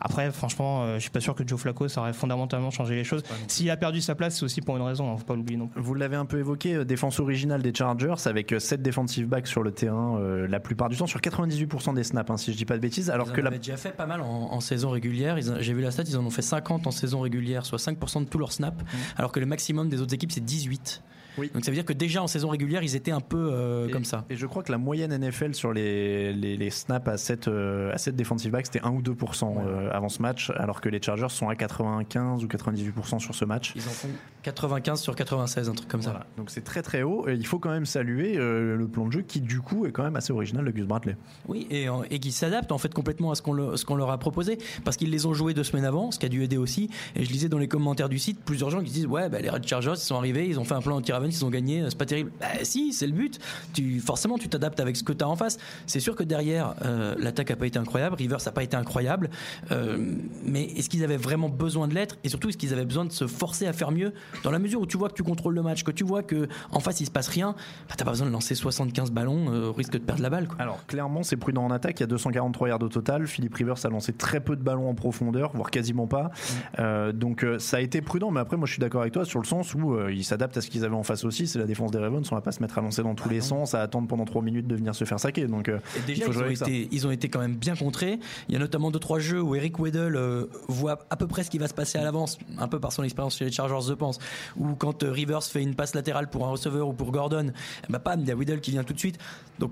[0.01, 3.03] Après, franchement, euh, je suis pas sûr que Joe Flacco ça aurait fondamentalement changé les
[3.03, 3.23] choses.
[3.47, 5.11] S'il a perdu sa place, c'est aussi pour une raison.
[5.11, 5.81] Hein, faut pas l'oublier non plus.
[5.81, 9.63] Vous l'avez un peu évoqué, euh, défense originale des Chargers avec 7 defensive backs sur
[9.63, 12.65] le terrain euh, la plupart du temps, sur 98% des snaps, hein, si je dis
[12.65, 13.09] pas de bêtises.
[13.09, 15.37] Alors ils que en la, avaient déjà fait pas mal en, en saison régulière.
[15.59, 18.29] J'ai vu la stat, ils en ont fait 50 en saison régulière, soit 5% de
[18.29, 18.83] tous leurs snaps,
[19.17, 21.01] alors que le maximum des autres équipes c'est 18.
[21.39, 21.49] Oui.
[21.53, 23.91] Donc ça veut dire que déjà en saison régulière, ils étaient un peu euh, Et-
[23.91, 24.25] comme ça.
[24.29, 27.93] Et je crois que la moyenne NFL sur les, les, les snaps à 7, euh,
[27.93, 31.01] à 7 defensive backs, c'était 1 ou 2% euh, avant ce match, alors que les
[31.01, 33.73] Chargers sont à 95 ou 98% sur ce match.
[33.75, 34.09] Ils en font
[34.43, 36.11] 95 sur 96, un truc comme ça.
[36.11, 36.25] Voilà.
[36.37, 37.27] Donc c'est très très haut.
[37.27, 39.91] Et il faut quand même saluer euh, le plan de jeu qui du coup est
[39.91, 41.17] quand même assez original de Gus Bradley.
[41.47, 43.95] Oui, et, euh, et qui s'adaptent en fait complètement à ce qu'on le- ce qu'on
[43.95, 46.43] leur a proposé, parce qu'ils les ont joués deux semaines avant, ce qui a dû
[46.43, 46.89] aider aussi.
[47.15, 49.49] Et je lisais dans les commentaires du site plusieurs gens qui disent ouais, bah, les
[49.49, 51.97] Red Chargers ils sont arrivés, ils ont fait un plan anti-Ravens, ils ont gagné, c'est
[51.97, 52.31] pas terrible.
[52.39, 53.39] Bah si, c'est le but.
[53.73, 55.57] Tu forcément tu t'adaptes avec ce que tu as en face.
[55.85, 59.29] C'est sûr que derrière euh, l'attaque a pas été incroyable, Rivers a pas été incroyable,
[59.71, 59.97] euh,
[60.45, 62.17] mais est-ce qu'ils avaient vraiment besoin de l'être?
[62.23, 64.13] Et surtout est-ce qu'ils avaient besoin de se forcer à faire mieux
[64.43, 66.47] dans la mesure où tu vois que tu contrôles le match, que tu vois que
[66.71, 67.55] en face il se passe rien,
[67.87, 70.47] bah, t'as pas besoin de lancer 75 ballons euh, au risque de perdre la balle.
[70.47, 70.57] Quoi.
[70.59, 73.85] Alors clairement c'est prudent en attaque, il y a 243 yards au total, Philippe Rivers
[73.85, 76.31] a lancé très peu de ballons en profondeur, voire quasiment pas.
[76.79, 79.25] Euh, donc euh, ça a été prudent, mais après moi je suis d'accord avec toi
[79.25, 81.59] sur le sens où euh, ils s'adaptent à ce qu'ils avaient en, face aussi, c'est
[81.59, 82.27] la défense des Ravens.
[82.31, 84.41] On va pas se mettre à lancer dans tous les sens, à attendre pendant 3
[84.41, 85.47] minutes de venir se faire saquer.
[85.47, 86.65] Donc, Et déjà, il faut ils ont, avec ça.
[86.67, 88.19] été, ils ont été quand même bien contrés.
[88.47, 91.49] Il y a notamment deux trois jeux où Eric Weddle voit à peu près ce
[91.49, 93.93] qui va se passer à l'avance, un peu par son expérience chez les Chargers, je
[93.93, 94.18] pense.
[94.57, 97.51] Ou quand euh, Rivers fait une passe latérale pour un receveur ou pour Gordon,
[97.89, 99.17] bah pam, il y a Weddle qui vient tout de suite.
[99.59, 99.71] Donc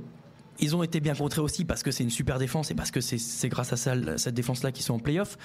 [0.59, 3.01] ils ont été bien contrés aussi parce que c'est une super défense et parce que
[3.01, 5.37] c'est grâce à ça, cette défense-là qu'ils sont en playoff.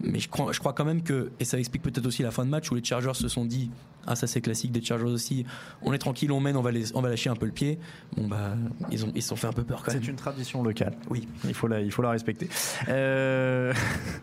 [0.00, 2.44] Mais je crois, je crois quand même que, et ça explique peut-être aussi la fin
[2.44, 3.70] de match où les Chargers se sont dit,
[4.06, 5.44] ah ça c'est classique des Chargers aussi,
[5.82, 7.78] on est tranquille, on mène, on va, les, on va lâcher un peu le pied.
[8.16, 8.56] Bon bah,
[8.90, 10.02] ils ont, ils se sont fait un peu peur quand même.
[10.02, 10.96] C'est une tradition locale.
[11.08, 11.28] Oui.
[11.44, 12.48] Il faut la, il faut la respecter.
[12.88, 13.72] Euh,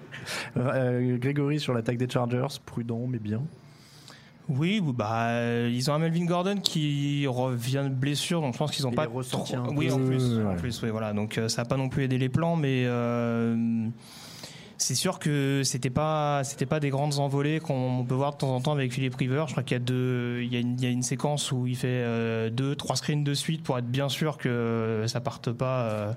[0.57, 3.41] euh, Grégory sur l'attaque des Chargers, prudent mais bien.
[4.49, 8.71] Oui, bah euh, ils ont un Melvin Gordon qui revient de blessure, donc je pense
[8.71, 9.21] qu'ils ont Il pas trop-
[9.55, 10.43] un Oui, peu, en plus, ouais.
[10.43, 11.13] en plus, oui, voilà.
[11.13, 13.87] Donc euh, ça a pas non plus aidé les plans, mais euh,
[14.77, 18.55] c'est sûr que c'était pas c'était pas des grandes envolées qu'on peut voir de temps
[18.55, 19.43] en temps avec Philippe River.
[19.47, 21.51] Je crois qu'il y a deux, il y a une, il y a une séquence
[21.51, 25.19] où il fait euh, deux, trois screens de suite pour être bien sûr que ça
[25.21, 25.81] parte pas.
[25.81, 26.11] euh,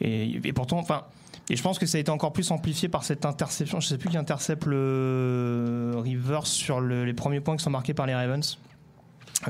[0.00, 1.02] et, et pourtant, enfin.
[1.50, 3.80] Et je pense que ça a été encore plus amplifié par cette interception.
[3.80, 7.94] Je sais plus qui intercepte le Rivers sur le- les premiers points qui sont marqués
[7.94, 8.58] par les Ravens.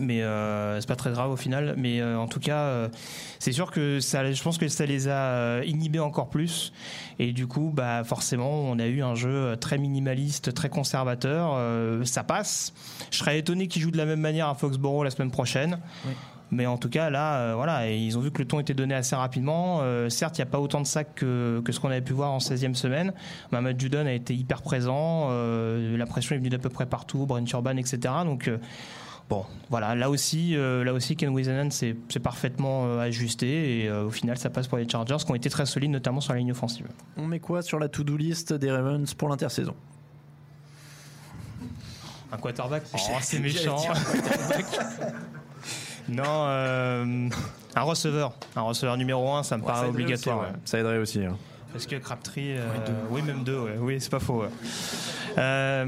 [0.00, 1.74] Mais euh, c'est pas très grave au final.
[1.76, 2.88] Mais euh, en tout cas, euh,
[3.38, 6.72] c'est sûr que ça, je pense que ça les a euh, inhibés encore plus.
[7.18, 11.52] Et du coup, bah forcément, on a eu un jeu euh, très minimaliste, très conservateur.
[11.57, 12.72] Euh, ça passe.
[13.11, 15.78] Je serais étonné qu'ils jouent de la même manière à Foxborough la semaine prochaine.
[16.55, 18.75] Mais en tout cas, là, euh, voilà, et ils ont vu que le ton était
[18.75, 19.79] donné assez rapidement.
[19.81, 22.12] Euh, certes, il n'y a pas autant de sacs que, que ce qu'on avait pu
[22.12, 23.15] voir en 16e semaine.
[23.51, 25.29] Mohamed Judon a été hyper présent.
[25.31, 27.25] euh, la pression est venue d'à peu près partout.
[27.25, 28.01] Brent Urban, etc.
[28.27, 28.59] Donc, euh,
[29.31, 33.81] bon, voilà, là aussi, euh, là aussi Ken Wisenan s'est parfaitement euh, ajusté.
[33.85, 36.21] Et euh, au final, ça passe pour les Chargers, qui ont été très solides, notamment
[36.21, 36.87] sur la ligne offensive.
[37.17, 39.75] On met quoi sur la to-do list des Ravens pour l'intersaison?
[42.31, 43.77] Un quarterback Oh, c'est méchant.
[46.09, 47.29] non, euh,
[47.77, 48.33] un receveur.
[48.57, 50.38] Un receveur numéro 1, ça me Ouais, paraît ça obligatoire.
[50.38, 50.53] aussi, ouais.
[50.53, 50.61] ouais.
[50.65, 51.25] Ça aiderait aussi.
[51.25, 51.37] hein.
[51.73, 52.67] Parce que Crabtree, euh,
[53.11, 53.77] oui, même deux, ouais.
[53.81, 54.43] oui, c'est pas faux.
[54.43, 54.49] ouais.
[55.39, 55.85] Euh,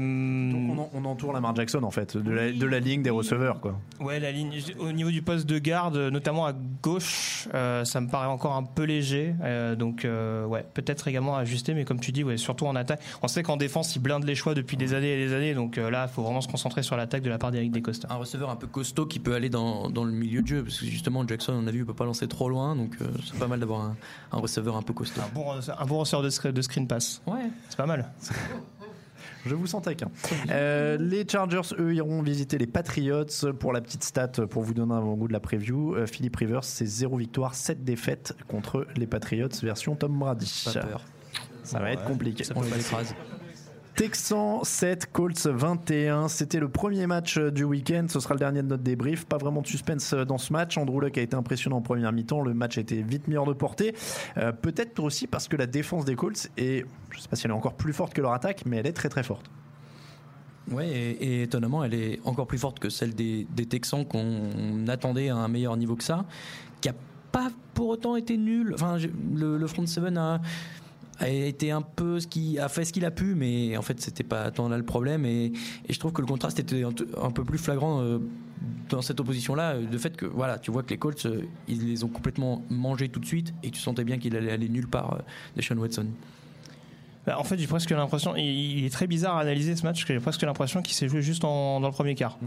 [0.51, 3.11] Donc on, en- on entoure Lamar Jackson en fait, de la, de la ligne des
[3.11, 3.75] receveurs quoi.
[3.99, 8.09] Ouais, la ligne au niveau du poste de garde, notamment à gauche, euh, ça me
[8.09, 9.35] paraît encore un peu léger.
[9.43, 12.75] Euh, donc, euh, ouais, peut-être également à ajuster, mais comme tu dis, ouais, surtout en
[12.75, 13.01] attaque.
[13.21, 15.53] On sait qu'en défense, ils blindent les choix depuis des années et des années.
[15.53, 18.07] Donc euh, là, il faut vraiment se concentrer sur l'attaque de la part d'Eric Descosta.
[18.11, 20.79] Un receveur un peu costaud qui peut aller dans, dans le milieu de jeu, parce
[20.79, 23.37] que justement, Jackson, on a vu, il peut pas lancer trop loin, donc euh, c'est
[23.37, 23.95] pas mal d'avoir un,
[24.31, 25.21] un receveur un peu costaud.
[25.21, 25.45] Un bon,
[25.79, 27.21] un bon receveur de, screen- de screen pass.
[27.27, 27.49] Ouais.
[27.69, 28.11] C'est pas mal.
[29.45, 30.07] Je vous sens taquin.
[30.49, 33.25] Euh, les Chargers, eux, iront visiter les Patriots.
[33.59, 36.63] Pour la petite stat, pour vous donner un goût de la preview, euh, Philippe Rivers,
[36.63, 40.63] c'est 0 victoire, 7 défaites contre les Patriots, version Tom Brady.
[40.65, 41.01] Pas peur.
[41.63, 42.43] Ça va être compliqué.
[42.55, 43.13] On va l'écrase.
[43.95, 46.27] Texans 7, Colts 21.
[46.27, 48.05] C'était le premier match euh, du week-end.
[48.09, 49.25] Ce sera le dernier de notre débrief.
[49.25, 50.77] Pas vraiment de suspense euh, dans ce match.
[50.77, 52.41] Andrew Luck a été impressionnant en première mi-temps.
[52.41, 53.95] Le match a été vite mis hors de portée.
[54.35, 57.51] Euh, Peut-être aussi parce que la défense des Colts est, je sais pas si elle
[57.51, 59.49] est encore plus forte que leur attaque, mais elle est très très forte.
[60.69, 65.37] Ouais, et, étonnamment, elle est encore plus forte que celle des, Texans qu'on attendait à
[65.37, 66.25] un meilleur niveau que ça,
[66.81, 66.95] qui a
[67.31, 68.73] pas pour autant été nul.
[68.73, 68.97] Enfin,
[69.35, 70.41] le, le front seven a,
[71.19, 73.99] a été un peu ce qui a fait ce qu'il a pu, mais en fait,
[74.01, 75.25] c'était pas tant là le problème.
[75.25, 75.53] Et,
[75.87, 78.19] et je trouve que le contraste était un, peu plus flagrant euh,
[78.89, 81.87] dans cette opposition-là, euh, le fait que voilà, tu vois que les Colts, euh, ils
[81.87, 84.87] les ont complètement mangés tout de suite, et tu sentais bien qu'il allait aller nulle
[84.87, 85.21] part, euh,
[85.55, 86.07] Deshaun Watson.
[87.25, 90.19] Bah, en fait, j'ai presque l'impression, il, est très bizarre à analyser ce match, j'ai
[90.19, 92.37] presque l'impression qu'il s'est joué juste en- dans le premier quart.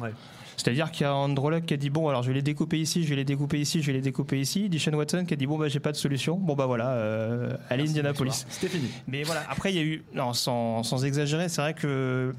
[0.57, 2.79] C'est-à-dire qu'il y a Andrew Luck qui a dit bon alors je vais les découper
[2.81, 4.69] ici, je vais les découper ici, je vais les découper ici.
[4.69, 6.37] Deshaun Watson qui a dit bon bah j'ai pas de solution.
[6.37, 8.45] Bon bah voilà, euh, allez Indianapolis.
[8.49, 8.89] C'était fini.
[9.07, 12.35] Mais voilà, après il y a eu non sans, sans exagérer, c'est vrai que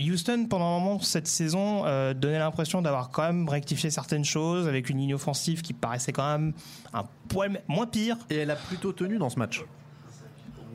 [0.00, 4.66] Houston pendant un moment cette saison euh, donnait l'impression d'avoir quand même rectifié certaines choses
[4.66, 6.54] avec une ligne offensive qui paraissait quand même
[6.92, 8.16] un poil moins pire.
[8.28, 9.62] Et elle a plutôt tenu dans ce match.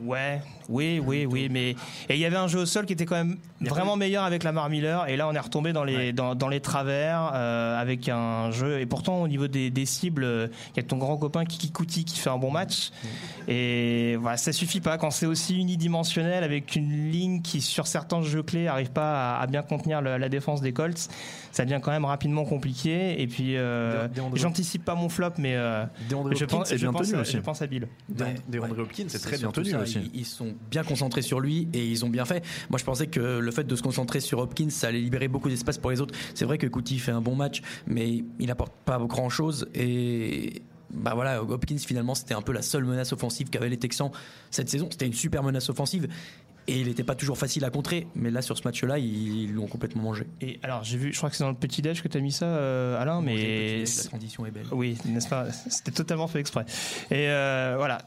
[0.04, 1.76] Ouais, oui, oui, oui, mais et
[2.14, 4.68] il y avait un jeu au sol qui était quand même vraiment meilleur avec Lamar
[4.70, 8.50] Miller, et là on est retombé dans les dans, dans les travers euh, avec un
[8.50, 11.44] jeu et pourtant au niveau des, des cibles, euh, il y a ton grand copain
[11.44, 12.90] Kiki Kuti qui fait un bon match,
[13.46, 18.22] et voilà ça suffit pas quand c'est aussi unidimensionnel avec une ligne qui sur certains
[18.22, 21.08] jeux clés arrive pas à, à bien contenir le- la défense des Colts,
[21.52, 25.84] ça devient quand même rapidement compliqué, et puis euh, j'anticipe pas mon flop, mais euh,
[26.36, 27.32] je pense, je pense à- aussi.
[27.32, 27.88] je pense à Bill.
[28.08, 28.80] Dé- Ouais, DeAndre ouais.
[28.82, 30.10] Hopkins, c'est très bien tenu aussi.
[30.12, 32.44] Ils, ils sont bien concentrés sur lui et ils ont bien fait.
[32.70, 35.48] Moi, je pensais que le fait de se concentrer sur Hopkins, ça allait libérer beaucoup
[35.48, 36.14] d'espace pour les autres.
[36.34, 39.68] C'est vrai que Couty fait un bon match, mais il n'apporte pas grand chose.
[39.74, 44.10] Et bah voilà, Hopkins, finalement, c'était un peu la seule menace offensive qu'avaient les Texans
[44.50, 44.88] cette saison.
[44.90, 46.08] C'était une super menace offensive.
[46.68, 48.06] et il n'était pas toujours facile à contrer.
[48.14, 50.26] Mais là, sur ce match-là, ils ils l'ont complètement mangé.
[50.40, 52.20] Et alors, j'ai vu, je crois que c'est dans le petit déj que tu as
[52.20, 53.84] mis ça, euh, Alain, mais.
[53.84, 54.66] La transition est belle.
[54.72, 55.50] Oui, n'est-ce pas?
[55.50, 56.66] C'était totalement fait exprès.
[57.10, 57.98] Et euh, voilà.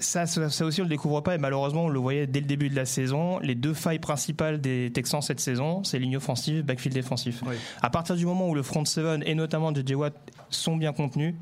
[0.00, 2.46] Ça, ça, ça aussi, on le découvre pas et malheureusement, on le voyait dès le
[2.46, 3.40] début de la saison.
[3.40, 7.42] Les deux failles principales des Texans cette saison, c'est ligne offensive, backfield défensif.
[7.82, 10.14] À partir du moment où le front seven et notamment JJ Watt
[10.50, 11.34] sont bien contenus,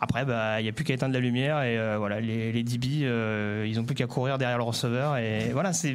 [0.00, 2.64] après, bah, il n'y a plus qu'à éteindre la lumière et euh, voilà, les, les
[2.64, 5.94] DB, euh, ils ont plus qu'à courir derrière le receveur et voilà, c'est,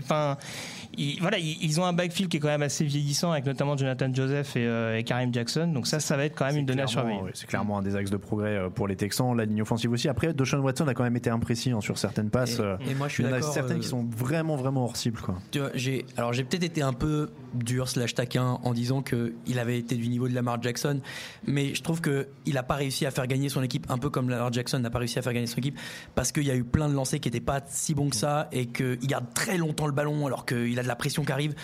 [0.97, 3.75] ils, voilà, ils, ils ont un backfield qui est quand même assez vieillissant avec notamment
[3.77, 5.67] Jonathan Joseph et, euh, et Karim Jackson.
[5.73, 7.19] Donc ça, ça va être quand même une donnée à surveiller.
[7.21, 9.35] ouais, C'est clairement un des axes de progrès euh, pour les Texans.
[9.35, 10.07] La ligne offensive aussi.
[10.09, 12.59] Après, Deshaun Watson a quand même été imprécis hein, sur certaines passes.
[12.59, 14.55] Et- euh, et moi, je suis il y en a certaines euh, qui sont vraiment,
[14.55, 15.19] vraiment hors cible.
[15.19, 15.35] Quoi.
[15.51, 19.33] Tu vois, j'ai alors j'ai peut-être été un peu dur slash taquin en disant que
[19.45, 20.99] il avait été du niveau de Lamar Jackson,
[21.45, 24.09] mais je trouve que il a pas réussi à faire gagner son équipe un peu
[24.09, 25.77] comme Lamar Jackson n'a pas réussi à faire gagner son équipe
[26.15, 28.47] parce qu'il y a eu plein de lancers qui étaient pas si bons que ça
[28.51, 31.55] et qu'il garde très longtemps le ballon alors qu'il a de la pression qui arrive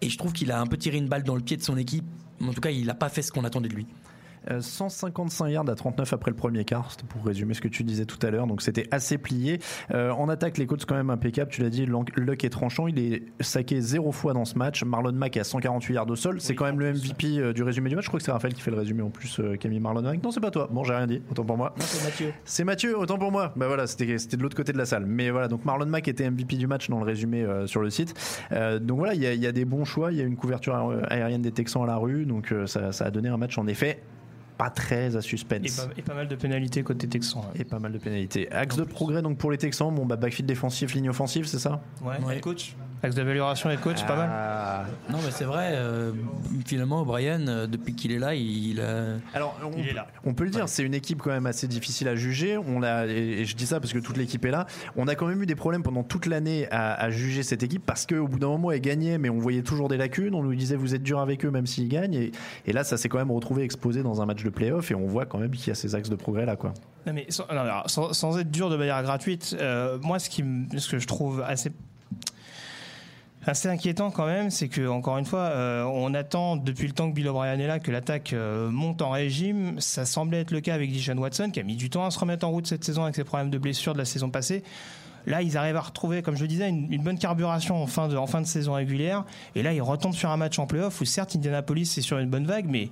[0.00, 1.76] et je trouve qu'il a un peu tiré une balle dans le pied de son
[1.76, 2.04] équipe.
[2.42, 3.86] En tout cas, il n'a pas fait ce qu'on attendait de lui.
[4.50, 7.82] Euh, 155 yards à 39 après le premier quart, c'était pour résumer ce que tu
[7.84, 9.58] disais tout à l'heure, donc c'était assez plié.
[9.92, 12.98] Euh, en attaque, les coachs quand même impeccables, tu l'as dit, Luck est tranchant, il
[12.98, 14.84] est saqué zéro fois dans ce match.
[14.84, 17.62] Marlon Mack est à 148 yards au sol, c'est quand même le MVP euh, du
[17.62, 18.04] résumé du match.
[18.04, 20.22] Je crois que c'est Raphaël qui fait le résumé en plus, euh, mis Marlon Mack.
[20.22, 20.68] Non, c'est pas toi.
[20.70, 21.74] Bon, j'ai rien dit, autant pour moi.
[21.78, 22.32] c'est Mathieu.
[22.44, 23.52] C'est Mathieu, autant pour moi.
[23.56, 24.06] Bah voilà, c'était
[24.36, 25.06] de l'autre côté de la salle.
[25.06, 27.90] Mais voilà, donc Marlon Mack était MVP du match dans le résumé euh, sur le
[27.90, 28.14] site.
[28.52, 30.12] Euh, donc voilà, il y, a- il y a des bons choix.
[30.12, 32.26] Il y a une couverture aé- aérienne des Texans à la rue.
[32.26, 34.00] Donc euh, ça, ça a donné un match en effet
[34.56, 35.76] pas très à Et suspense.
[35.76, 37.44] pas, et pas mal de pénalités côté Texan.
[37.54, 38.50] Et pas mal de pénalités.
[38.52, 39.94] Axe de progrès donc pour les Texans.
[39.94, 41.80] Bon bah backfield défensif, ligne offensive, c'est ça?
[42.02, 42.40] Ouais, Ouais.
[42.40, 42.74] coach?
[43.02, 44.28] Axe d'amélioration head coach, pas mal.
[44.32, 44.84] Ah.
[45.10, 45.72] Non, mais c'est vrai.
[45.74, 46.12] euh,
[46.66, 49.16] finalement, Brian, euh, depuis qu'il est là, il a.
[49.34, 50.06] Alors, on, Il est là.
[50.24, 52.56] on peut le dire, c'est une équipe quand même assez difficile à juger.
[52.58, 54.66] On l'a, et et je dis ça parce que toute l'équipe est là.
[54.96, 57.84] On a quand même eu des problèmes pendant toute l'année à, à juger cette équipe
[57.84, 60.34] parce qu'au bout d'un moment, elle gagnait, mais on voyait toujours des lacunes.
[60.34, 62.14] On nous disait, vous êtes dur avec eux, même s'ils gagnent.
[62.14, 62.32] Et,
[62.66, 64.90] et là, ça s'est quand même retrouvé exposé dans un match de playoff.
[64.90, 66.72] Et on voit quand même qu'il y a ces axes de progrès là, quoi.
[67.06, 70.28] Non, mais sans, non, alors, sans- sans être dur de manière gratuite, euh, moi, ce,
[70.30, 70.42] qui,
[70.78, 71.70] ce que je trouve assez
[73.46, 77.08] assez inquiétant quand même, c'est que encore une fois, euh, on attend depuis le temps
[77.10, 79.80] que Bill O'Brien est là que l'attaque euh, monte en régime.
[79.80, 82.18] Ça semblait être le cas avec Deshaun Watson, qui a mis du temps à se
[82.18, 84.62] remettre en route cette saison avec ses problèmes de blessure de la saison passée.
[85.26, 88.08] Là, ils arrivent à retrouver, comme je le disais, une, une bonne carburation en fin,
[88.08, 89.24] de, en fin de saison régulière.
[89.54, 92.30] Et là, ils retombent sur un match en playoff où certes, Indianapolis est sur une
[92.30, 92.90] bonne vague, mais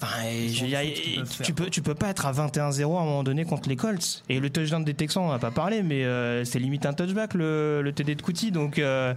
[0.00, 3.68] Enfin, je tu peux, tu peux pas être à 21-0 à un moment donné contre
[3.68, 4.22] les Colts.
[4.28, 7.34] Et le touchdown des Texans, on n'a pas parlé, mais euh, c'est limite un touchback
[7.34, 8.52] le, le TD de Couty.
[8.52, 9.12] Donc euh,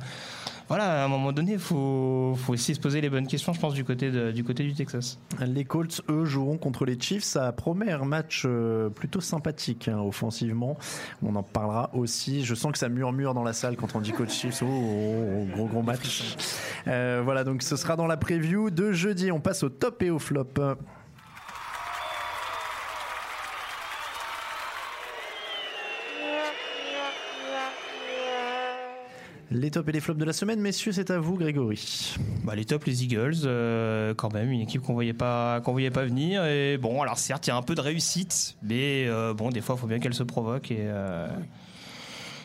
[0.71, 3.59] voilà, à un moment donné, il faut, faut aussi se poser les bonnes questions, je
[3.59, 5.19] pense, du côté, du, Texas.
[5.45, 7.25] Les Colts, eux, joueront contre les Chiefs.
[7.25, 10.77] Ça promet un match euh, plutôt sympathique hein, offensivement.
[11.23, 12.45] On en parlera aussi.
[12.45, 14.63] Je sens que ça murmure dans la salle quand on dit Coach Chiefs.
[14.63, 16.37] Oh, oh, oh, gros gros match.
[16.87, 19.29] Euh, voilà, donc ce sera dans la preview de jeudi.
[19.29, 20.53] On passe au top et au flop.
[29.53, 32.15] Les tops et les flops de la semaine, messieurs, c'est à vous, Grégory.
[32.45, 35.91] Bah, les tops, les Eagles, euh, quand même, une équipe qu'on voyait pas, qu'on voyait
[35.91, 36.45] pas venir.
[36.45, 39.59] Et bon, alors certes, il y a un peu de réussite, mais euh, bon, des
[39.59, 40.71] fois, il faut bien qu'elle se provoque.
[40.71, 41.27] Et, euh,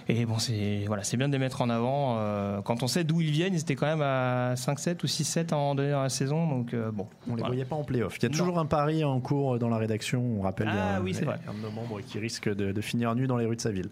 [0.08, 2.16] et bon, c'est voilà, c'est bien de les mettre en avant.
[2.18, 5.52] euh, quand on sait d'où ils viennent, ils étaient quand même à 5-7 ou 6-7
[5.52, 6.46] à un moment donné dans la saison.
[6.48, 7.46] Donc euh, bon, On les voilà.
[7.48, 8.16] voyait pas en playoff.
[8.18, 8.38] Il y a Non.
[8.38, 10.22] toujours un pari en cours dans la rédaction.
[10.38, 11.38] On rappelle Ah il y a un- oui, c'est vrai.
[11.48, 13.70] un de nos membres qui risque de, de finir nu dans les rues de sa
[13.70, 13.88] ville.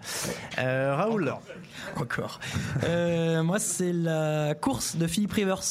[0.59, 1.33] Euh, Raoul,
[1.96, 2.40] Encore.
[2.85, 5.62] Euh, moi, c'est la course de Philippe Rivers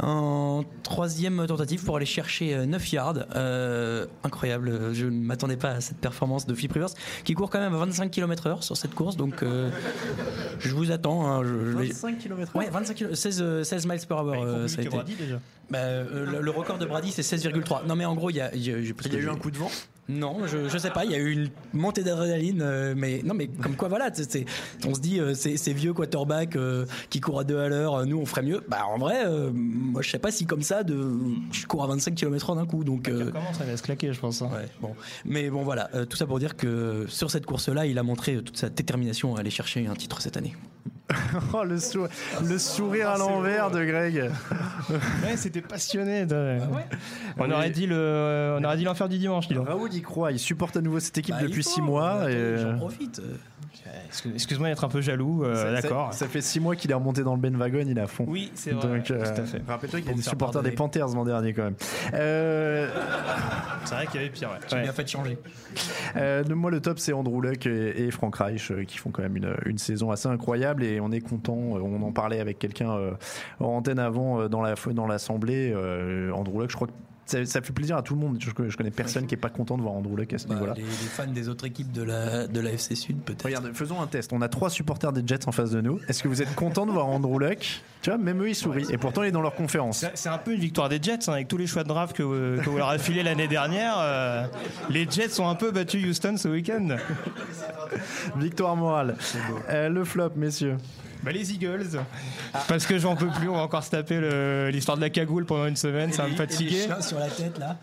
[0.00, 3.14] en troisième tentative pour aller chercher euh, 9 yards.
[3.34, 4.92] Euh, incroyable.
[4.94, 6.90] Je ne m'attendais pas à cette performance de Philippe Rivers
[7.24, 9.16] qui court quand même à 25 km/h sur cette course.
[9.16, 9.70] Donc, euh,
[10.60, 11.26] je vous attends.
[11.26, 11.42] hein.
[11.44, 14.34] Je- je vais- 25 km Ouais, 25 km, 16, euh, 16 miles per hour.
[14.34, 14.98] euh, ça a été.
[15.18, 15.40] déjà.
[15.70, 17.82] Bah, euh, le, le record de Brady, c'est 16,3.
[17.86, 19.50] Non, mais en gros, il y a, il y a- y a eu un coup
[19.50, 19.70] de vent.
[20.18, 21.04] Non, je, je sais pas.
[21.04, 24.30] Il y a eu une montée d'adrénaline, euh, mais non, mais comme quoi, voilà, c'est-
[24.30, 24.44] c'est-
[24.86, 28.04] on se dit, euh, ces ces vieux quarterbacks euh, qui courent à deux à l'heure,
[28.06, 28.62] nous on ferait mieux.
[28.68, 30.96] Bah en vrai, moi je sais pas si comme ça, de,
[31.52, 33.04] je cours à 25 km/h d'un coup, donc.
[33.10, 34.42] Comment ça va se claquer, je pense.
[34.42, 34.50] hein.
[34.52, 34.94] ouais, bon,
[35.24, 38.56] mais bon voilà, tout ça pour dire que sur cette course-là, il a montré toute
[38.56, 40.54] sa détermination à aller chercher un titre cette année.
[41.54, 42.06] Oh, le, sou-
[42.48, 44.30] le sourire à l'envers de Greg.
[44.90, 46.26] Ouais, c'était passionné.
[46.26, 46.58] de-
[47.38, 49.68] On aurait dit le, on aurait dit l'enfer du dimanche, dis donc.
[49.68, 50.32] Raoul y croit.
[50.32, 52.30] Il supporte à nouveau cette équipe Bah, depuis faut, 6 mois.
[52.30, 53.20] et, J'en profite.
[53.20, 53.34] euh.
[54.08, 56.12] Excuse- Excuse-moi d'être un peu jaloux, euh, ça- d'accord.
[56.12, 57.84] Ça, ça fait 6 mois qu'il est remonté dans le Ben Wagon.
[57.86, 58.24] Il est à fond.
[58.28, 58.86] Oui, c'est vrai.
[58.98, 59.62] Donc, euh, tout à fait.
[59.66, 60.72] Rappelle-toi qu'il est supporter des.
[60.72, 61.74] Panthers l'an dernier quand même.
[62.14, 62.88] Euh,
[63.84, 64.50] C'est vrai qu'il y avait pire.
[64.50, 64.56] Ouais.
[64.68, 64.82] J'ai Ouais.
[64.82, 65.38] bien fait de changer.
[66.16, 69.36] Euh, moi, le top, c'est Andrew Luck et, et Frank Reich qui font quand même
[69.36, 70.84] une, une saison assez incroyable.
[70.84, 71.76] Et on est content.
[71.76, 73.12] Euh, On en parlait avec quelqu'un euh,
[73.60, 75.74] en antenne avant euh, dans la dans l'assemblée.
[76.34, 76.92] Andrew Luck, je crois que
[77.26, 78.36] ça, ça fait plaisir à tout le monde.
[78.40, 80.54] Je, je connais personne qui est pas content de voir Andrew Luck à ce Bah,
[80.54, 80.74] niveau-là.
[80.76, 83.44] les, les fans des autres équipes de la, de la FC Sud, peut-être.
[83.44, 84.32] Regarde, faisons un test.
[84.32, 86.00] On a trois supporters des Jets en face de nous.
[86.08, 88.86] Est-ce que vous êtes content de voir Andrew Luck Tu vois, même eux ils sourient.
[88.90, 90.04] Et pourtant il est dans leur conférence.
[90.14, 92.22] C'est un peu une victoire des Jets hein, avec tous les choix de draft que,
[92.62, 93.94] que vous leur avez filés l'année dernière.
[93.98, 94.46] euh,
[94.90, 96.96] les Jets ont un peu battu Houston ce week-end.
[98.36, 99.16] Victoire morale.
[99.70, 100.76] Euh, le flop, messieurs.
[101.22, 102.00] Bah, les Eagles,
[102.68, 104.20] parce que j'en peux plus, on va encore se taper
[104.72, 106.86] l'histoire de la cagoule pendant une semaine, ça va me fatiguer.
[107.00, 107.76] sur la tête, là.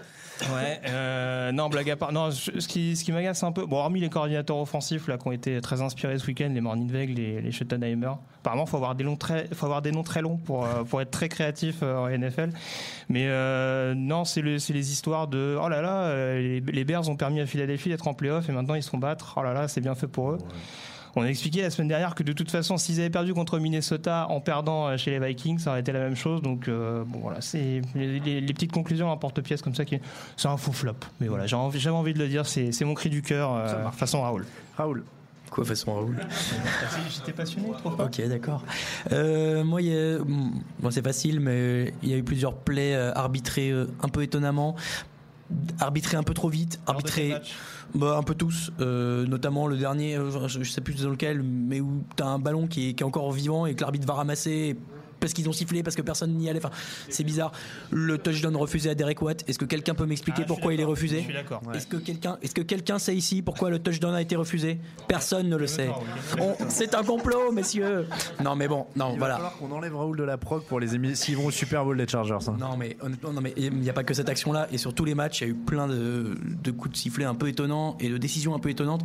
[0.54, 2.14] Ouais, euh, non, blague à part.
[2.14, 5.18] Non, je- ce qui, ce qui m'agace un peu, bon, hormis les coordinateurs offensifs là,
[5.18, 8.78] qui ont été très inspirés ce week-end, les Morningweg, les, les Schottenheimer, apparemment, il faut
[8.78, 11.28] avoir, des longs très, faut avoir des noms très longs pour, euh, pour être très
[11.28, 12.52] créatif euh, en NFL.
[13.10, 13.28] Mais
[13.96, 17.42] non, c'est le- c'est les histoires de oh là là, les, les Bears ont permis
[17.42, 19.34] à Philadelphie d'être en playoff et maintenant ils se font battre.
[19.36, 20.38] Oh là là, c'est bien fait pour eux.
[21.20, 24.28] On a expliqué la semaine dernière que de toute façon, s'ils avaient perdu contre Minnesota
[24.30, 26.42] en perdant euh, chez les Vikings, ça aurait été la même chose.
[26.42, 30.00] Donc euh, bon voilà, c'est les, les- les petites conclusions à porte-pièce comme ça qui,
[30.38, 30.94] c'est un faux flop.
[31.20, 33.54] Mais voilà, j'ai envie- j'avais envie de le dire, c'est c'est mon cri du cœur
[33.54, 34.46] euh, façon Raoul.
[34.78, 35.04] Raoul.
[35.52, 36.16] Quoi, façon Raoul?
[37.10, 38.06] J'étais passionné trop fort.
[38.06, 38.64] Ok, d'accord.
[39.12, 44.08] Euh, moi, a- bon, c'est facile, mais il y a eu plusieurs plays arbitrés un
[44.10, 44.76] peu étonnamment,
[45.80, 47.36] arbitrés un peu trop vite, arbitrés
[47.96, 51.42] bah, un peu tous, euh, notamment le dernier, euh, je, je sais plus dans lequel,
[51.42, 54.14] mais où t'as un ballon qui est, qui est encore vivant et que l'arbitre va
[54.14, 54.78] ramasser.
[55.20, 56.60] Parce qu'ils ont sifflé, parce que personne n'y allait.
[56.64, 56.74] Enfin,
[57.10, 57.52] c'est bizarre.
[57.92, 59.44] Le touchdown refusé à Derek Watt.
[59.48, 61.62] Est-ce que quelqu'un peut m'expliquer Ah, pourquoi il est refusé Je suis d'accord.
[61.74, 64.80] Est-ce que quelqu'un, est-ce que quelqu'un sait ici pourquoi le touchdown a été refusé?
[65.08, 65.90] Personne ne le sait.
[66.70, 68.08] C'est un complot, messieurs.
[68.44, 69.34] Non, mais bon, non, Il va voilà.
[69.36, 71.98] falloir qu'on enlève Raoul de la prog pour les émis s'ils vont au Super Bowl
[71.98, 72.38] des Chargers.
[72.48, 72.58] hein.
[72.60, 75.06] Non mais honnêtement, non mais il n'y a pas que cette action-là et sur tous
[75.06, 77.98] les matchs, il y a eu plein de, de coups de sifflet un peu étonnants
[78.00, 79.02] et de décisions un peu étonnantes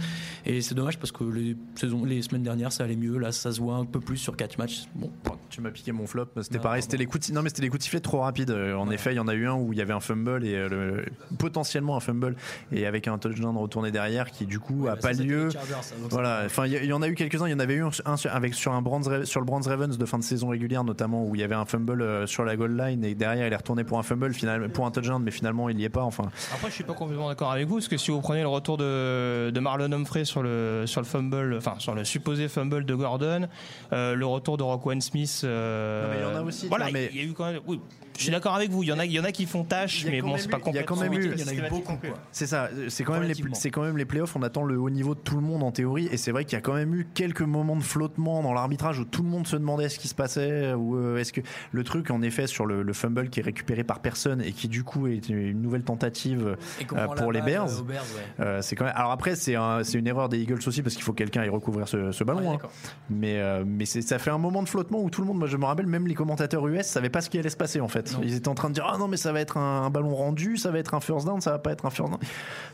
[0.46, 3.52] et c'est dommage parce que les saisons, les semaines dernières ça allait mieux, là ça
[3.52, 4.84] se voit un peu plus sur quatre matchs.
[4.94, 5.10] Bon,
[5.50, 6.26] Tu m'as piqué mon flop.
[6.42, 6.82] C'était pareil.
[6.82, 7.28] C'était les coups.
[7.28, 7.34] De...
[7.34, 8.50] Non, mais c'était les coups de sifflet trop rapides.
[8.50, 10.44] Euh, En effet, il y en a eu un où il y avait un fumble
[10.44, 11.04] et euh, le-
[11.38, 12.36] potentiellement un fumble
[12.72, 15.50] et avec un touchdown retourné derrière qui du coup a bah, pas lieu.
[15.50, 16.42] Chargers, ça, Voilà.
[16.46, 17.46] Enfin, il y, en a eu quelques-uns.
[17.46, 19.60] Il y en avait eu un sur- avec sur un Brands Ra- sur le Brands
[19.66, 22.44] Ravens de fin de saison régulière notamment où il y avait un fumble euh, sur
[22.44, 25.22] la goal line et derrière il est retourné pour un fumble finalement pour un touchdown,
[25.22, 26.02] mais finalement il y est pas.
[26.02, 28.48] Enfin, Après, je suis pas complètement d'accord avec vous, parce que si vous prenez le
[28.48, 32.84] retour de, de Marlon Humphrey sur le, sur le fumble, enfin, sur le supposé fumble
[32.84, 33.48] de Gordon,
[33.92, 35.42] euh, le retour de Roquan Smith.
[35.44, 37.46] euh, Non, mais il y en a aussi, Voilà, mais- il y a eu quand
[37.50, 37.60] même.
[37.66, 37.80] Oui,
[38.16, 39.64] je suis d'accord avec vous, il y en a, il y en a qui font
[39.64, 41.64] tâche, mais bon, c'est pas il y a quand même complètement eu- il y en
[41.64, 41.92] a eu beaucoup.
[42.32, 44.90] C'est ça, c'est quand, même les, c'est quand même les playoffs, on attend le haut
[44.90, 46.94] niveau de tout le monde en théorie, et c'est vrai qu'il y a quand même
[46.94, 50.08] eu quelques moments de flottement dans l'arbitrage où tout le monde se demandait ce qui
[50.08, 51.40] se passait, ou euh, est-ce que
[51.72, 54.68] le truc en effet sur le, le fumble qui est récupéré par personne et qui
[54.68, 56.56] du coup est une nouvelle tentative
[56.96, 57.68] euh, pour les Bears.
[57.68, 58.02] euh, aux Bears,
[58.38, 58.44] ouais.
[58.44, 58.94] euh, c'est quand même.
[58.96, 61.48] Alors après, c'est un- c'est une erreur des Eagles aussi parce qu'il faut quelqu'un y
[61.48, 62.50] recouvrir ce, ce ballon.
[62.52, 62.68] Ouais, hein.
[63.10, 65.48] Mais euh, mais c'est- ça fait un moment de flottement où tout le monde, moi
[65.48, 67.88] je me rappelle, même les commentateurs US savaient pas ce qui allait se passer en
[67.88, 68.12] fait.
[68.14, 68.20] Non.
[68.22, 70.14] Ils étaient en train de dire ah non mais ça va être un, un ballon
[70.14, 72.20] rendu, ça va être un first down, ça va pas être un first down.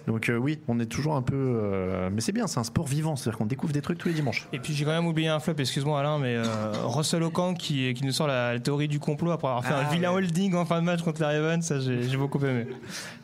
[0.06, 1.34] Donc euh, oui, on est toujours un peu.
[1.36, 4.14] euh, mais c'est bien, c'est un sport vivant, c'est-à-dire qu'on découvre des trucs tous les
[4.14, 4.48] dimanches.
[4.52, 6.44] Et puis j'ai quand même oublié un flop, excuse-moi Alain, mais euh,
[6.84, 9.86] Russell Okang qui, qui nous sort la, la théorie du complot après avoir fait Ah,
[9.88, 10.16] un vilain ouais.
[10.22, 12.66] holding en fin de match contre les Ravens, ça j'ai beaucoup aimé.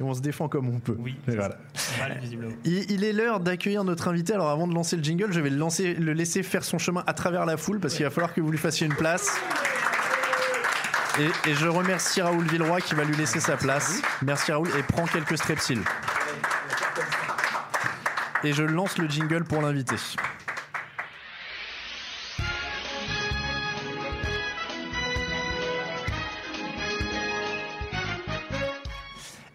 [0.01, 0.97] Et on se défend comme on peut.
[0.99, 1.57] Oui, voilà.
[1.99, 2.21] Mal.
[2.65, 4.35] Il, il est l'heure d'accueillir notre invité.
[4.35, 7.03] Alors avant de lancer le jingle, je vais le, lancer, le laisser faire son chemin
[7.07, 9.29] à travers la foule parce qu'il va falloir que vous lui fassiez une place.
[11.19, 14.03] Et, et je remercie Raoul Villeroy qui va lui laisser sa place.
[14.23, 15.83] Merci Raoul et prends quelques strepsils.
[18.45, 19.97] Et je lance le jingle pour l'invité.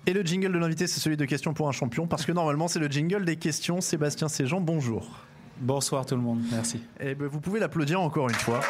[0.08, 2.68] Et le jingle de l'invité, c'est celui de questions pour un champion, parce que normalement,
[2.68, 3.82] c'est le jingle des questions.
[3.82, 5.10] Sébastien Séjean, bonjour.
[5.60, 6.84] Bonsoir tout le monde, merci.
[7.00, 8.62] Eh ben, vous pouvez l'applaudir encore une fois.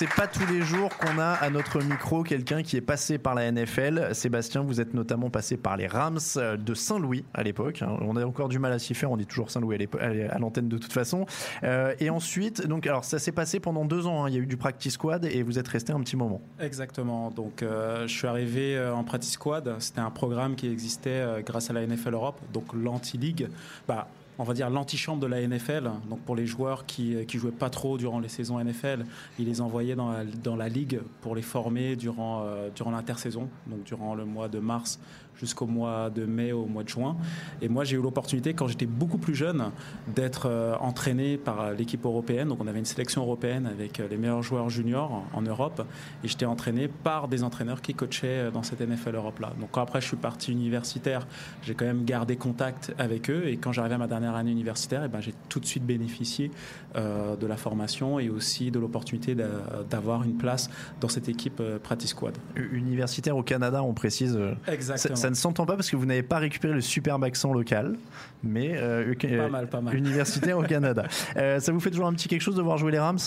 [0.00, 3.34] C'est pas tous les jours qu'on a à notre micro quelqu'un qui est passé par
[3.34, 4.14] la NFL.
[4.14, 6.18] Sébastien, vous êtes notamment passé par les Rams
[6.58, 7.82] de Saint-Louis à l'époque.
[7.82, 7.98] hein.
[8.00, 9.10] On a encore du mal à s'y faire.
[9.10, 11.26] On dit toujours Saint-Louis à l'antenne de toute façon.
[11.64, 14.24] Euh, et ensuite, donc, alors ça s'est passé pendant deux ans.
[14.24, 14.30] hein.
[14.30, 16.40] Il y a eu du practice squad et vous êtes resté un petit moment.
[16.58, 17.30] Exactement.
[17.30, 19.70] Donc, euh, je suis arrivé euh, en Practice Squad.
[19.80, 23.50] C'était un programme qui existait grâce à la NFL Europe, donc l'anti-ligue.
[23.86, 24.08] Bah,
[24.40, 25.90] on va dire l'antichambre de la NFL.
[26.08, 29.04] Donc, pour les joueurs qui, qui jouaient pas trop durant les saisons NFL,
[29.38, 34.24] ils les envoyaient dans la, ligue pour les former euh, durant l'intersaison, donc durant le
[34.24, 34.98] mois de mars
[35.40, 37.16] jusqu'au mois de mai, au mois de juin.
[37.62, 39.70] Et moi, j'ai eu l'opportunité, quand j'étais beaucoup plus jeune,
[40.14, 42.48] d'être euh, entraîné par euh, l'équipe européenne.
[42.48, 45.82] Donc, on avait une sélection européenne avec euh, les meilleurs joueurs juniors en, Europe.
[46.22, 49.52] Et j'étais entraîné par des entraîneurs qui coachaient dans cette NFL Europe-là.
[49.58, 51.26] Donc, quand après, je suis parti universitaire,
[51.62, 53.48] j'ai quand même gardé contact avec eux.
[53.48, 56.50] Et quand j'arrivais à ma dernière année universitaire, et ben, j'ai tout de suite bénéficié
[56.96, 59.46] euh, de la formation et aussi de l'opportunité d'a-
[59.88, 60.68] d'avoir une place
[61.00, 62.36] dans cette équipe Practice Squad.
[62.56, 64.38] Universitaire au Canada, on précise.
[64.66, 65.16] Exactement.
[65.16, 67.96] Ça, ça ne s'entend pas parce que vous n'avez pas récupéré le superbe accent local,
[68.42, 69.94] mais euh, Pas euh, mal, pas mal.
[69.96, 71.04] universitaire au Canada.
[71.36, 73.18] Euh, ça vous fait toujours un petit quelque chose de voir jouer les Rams?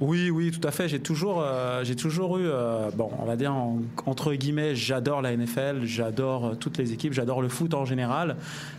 [0.00, 0.88] Oui, oui, tout à fait.
[0.88, 5.32] J'ai toujours, euh, toujours eu, euh, bon, on va dire en- entre guillemets, j'adore la
[5.36, 8.36] NFL, j'adore euh, toutes les équipes, j'adore le foot en général,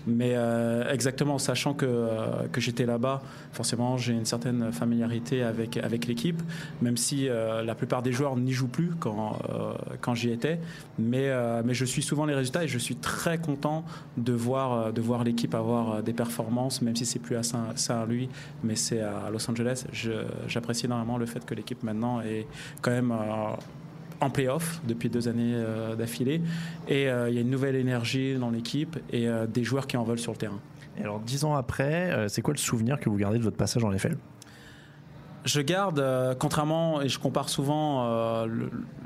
[0.07, 2.07] mais euh, exactement, sachant que
[2.51, 3.21] que j'étais là-bas,
[3.53, 6.41] forcément, j'ai une certaine familiarité avec avec l'équipe,
[6.81, 9.37] même si la plupart des joueurs n'y jouent plus quand
[10.01, 10.59] quand j'y étais,
[10.97, 11.29] mais
[11.63, 13.83] mais je suis souvent les résultats et je suis très content
[14.17, 18.27] de voir de voir l'équipe avoir des performances, même si c'est plus à Saint- Saint-Louis,
[18.63, 19.85] mais c'est à Los Angeles.
[20.47, 22.47] J'apprécie énormément le fait que l'équipe maintenant est
[22.81, 23.55] quand même euh,
[24.19, 26.41] en playoff depuis deux années euh, d'affilée.
[26.87, 29.97] Et euh, il y a une nouvelle énergie dans l'équipe et euh, des joueurs qui
[29.97, 30.59] en veulent sur le terrain.
[30.97, 33.83] Et alors, dix ans après, c'est quoi le souvenir que vous gardez de votre passage
[33.83, 34.17] en NFL
[35.45, 36.03] Je garde,
[36.37, 38.45] contrairement, et je compare souvent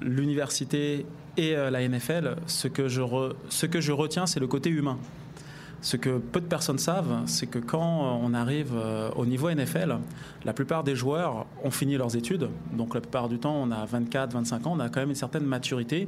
[0.01, 1.05] l'université
[1.37, 4.97] et la NFL, ce que je, re- ce que je retiens, c'est le côté humain.
[5.85, 9.99] Ce que peu de personnes savent, c'est que quand on arrive euh, au niveau NFL,
[10.43, 12.49] la plupart des joueurs ont fini leurs études.
[12.73, 15.15] Donc la plupart du temps, on a 24, 25 ans, on a quand même une
[15.15, 16.07] certaine maturité.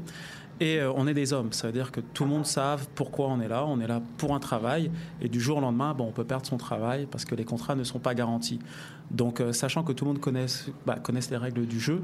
[0.59, 3.28] Et euh, on est des hommes, ça veut dire que tout le monde savent pourquoi
[3.28, 3.67] on est là.
[3.67, 4.89] On est là pour un travail
[5.21, 7.84] et du jour au lendemain, on peut perdre son travail parce que les contrats ne
[7.84, 8.57] sont pas garantis.
[9.11, 10.97] Donc, euh, sachant que tout le monde connaisse, bah,
[11.31, 12.01] les règles du jeu,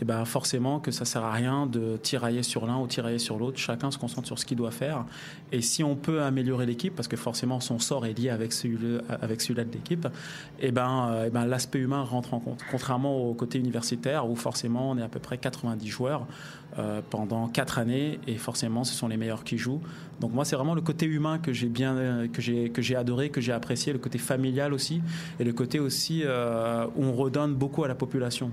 [0.00, 3.38] et ben forcément que ça sert à rien de tirailler sur l'un ou tirailler sur
[3.38, 3.58] l'autre.
[3.58, 5.04] Chacun se concentre sur ce qu'il doit faire.
[5.52, 8.76] Et si on peut améliorer l'équipe, parce que forcément son sort est lié avec celui
[9.08, 10.08] avec celui-là de l'équipe,
[10.60, 12.60] et ben, euh, eh ben l'aspect humain rentre en compte.
[12.70, 16.26] Contrairement au côté universitaire où forcément on est à peu près 90 joueurs
[16.78, 19.80] euh, pendant 4 années et forcément ce sont les meilleurs qui jouent.
[20.20, 22.96] Donc moi c'est vraiment le côté humain que j'ai bien euh, que j'ai que j'ai
[22.96, 25.02] adoré, que j'ai apprécié, le côté familial aussi
[25.38, 28.50] et le côté aussi euh, où on redonne beaucoup à la population.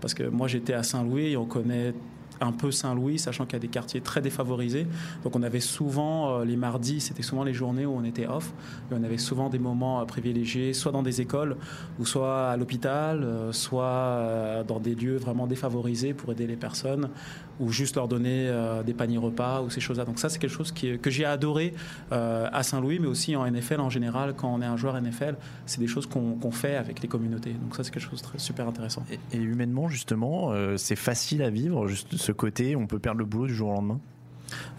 [0.00, 1.94] Parce que moi j'étais à Saint-Louis et on connaît
[2.40, 4.86] un peu Saint-Louis, sachant qu'il y a des quartiers très défavorisés.
[5.24, 8.52] Donc on avait souvent, euh, les mardis, c'était souvent les journées où on était off,
[8.90, 11.56] et on avait souvent des moments euh, privilégiés, soit dans des écoles,
[11.98, 17.10] ou soit à l'hôpital, euh, soit dans des lieux vraiment défavorisés pour aider les personnes,
[17.58, 18.52] ou juste leur donner
[18.84, 20.04] des paniers repas, ou ces choses-là.
[20.04, 21.72] Donc ça, c'est quelque chose que j'ai adoré
[22.10, 25.80] à Saint-Louis, mais aussi en NFL en général, quand on est un joueur NFL, c'est
[25.80, 27.52] des choses qu'on fait avec les communautés.
[27.52, 29.04] Donc ça, c'est quelque chose de super intéressant.
[29.32, 33.54] Et, humainement, justement, c'est facile à vivre, juste côté, on peut perdre le boulot du
[33.54, 34.00] jour au lendemain?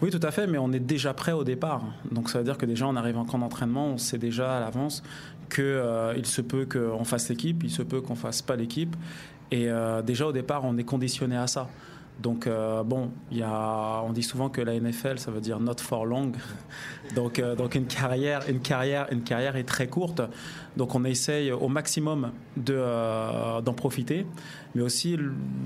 [0.00, 1.82] Oui, tout à fait, mais on est déjà prêt au départ.
[2.10, 4.60] Donc ça veut dire que déjà, on arrive en camp d'entraînement, on sait déjà à
[4.60, 5.02] l'avance
[5.54, 5.82] qu'il
[6.16, 8.96] il se peut qu'on fasse l'équipe, il se peut qu'on fasse pas l'équipe.
[9.50, 11.68] Et euh, déjà au départ, on est conditionné à ça.
[12.20, 15.76] Donc euh, bon, y a, on dit souvent que la NFL, ça veut dire not
[15.78, 16.32] for long.
[17.14, 20.20] Donc, euh, donc une carrière, une carrière, une carrière est très courte.
[20.76, 24.26] Donc on essaye au maximum de, euh, d'en profiter.
[24.74, 25.16] Mais aussi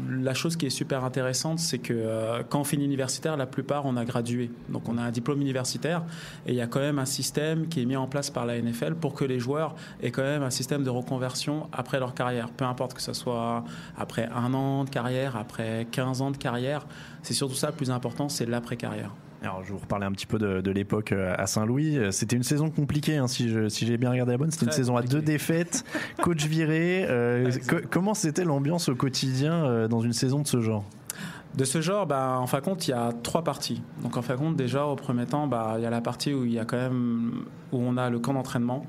[0.08, 3.96] la chose qui est super intéressante, c'est que quand on finit universitaire, la plupart on
[3.96, 4.52] a gradué.
[4.68, 6.04] Donc on a un diplôme universitaire
[6.46, 8.62] et il y a quand même un système qui est mis en place par la
[8.62, 12.50] NFL pour que les joueurs aient quand même un système de reconversion après leur carrière.
[12.50, 13.64] Peu importe que ce soit
[13.98, 16.86] après un an de carrière, après 15 ans de carrière,
[17.22, 19.10] c'est surtout ça le plus important, c'est l'après-carrière.
[19.42, 21.98] Alors, je vais vous reparler un petit peu de, de l'époque euh, à Saint-Louis.
[22.12, 24.50] C'était une saison compliquée, hein, si je- si j'ai bien regardé la bonne.
[24.52, 25.84] C'était une saison à deux défaites,
[26.22, 27.06] coach viré.
[27.08, 30.84] euh, co- comment c'était l'ambiance au quotidien euh, dans une saison de ce genre?
[31.56, 33.82] De ce genre, bah, en fin de compte, il y a trois parties.
[34.02, 36.32] Donc, en fin de compte, déjà, au premier temps, bah, il y a la partie
[36.32, 38.86] où il y a quand même où on a le camp d'entraînement.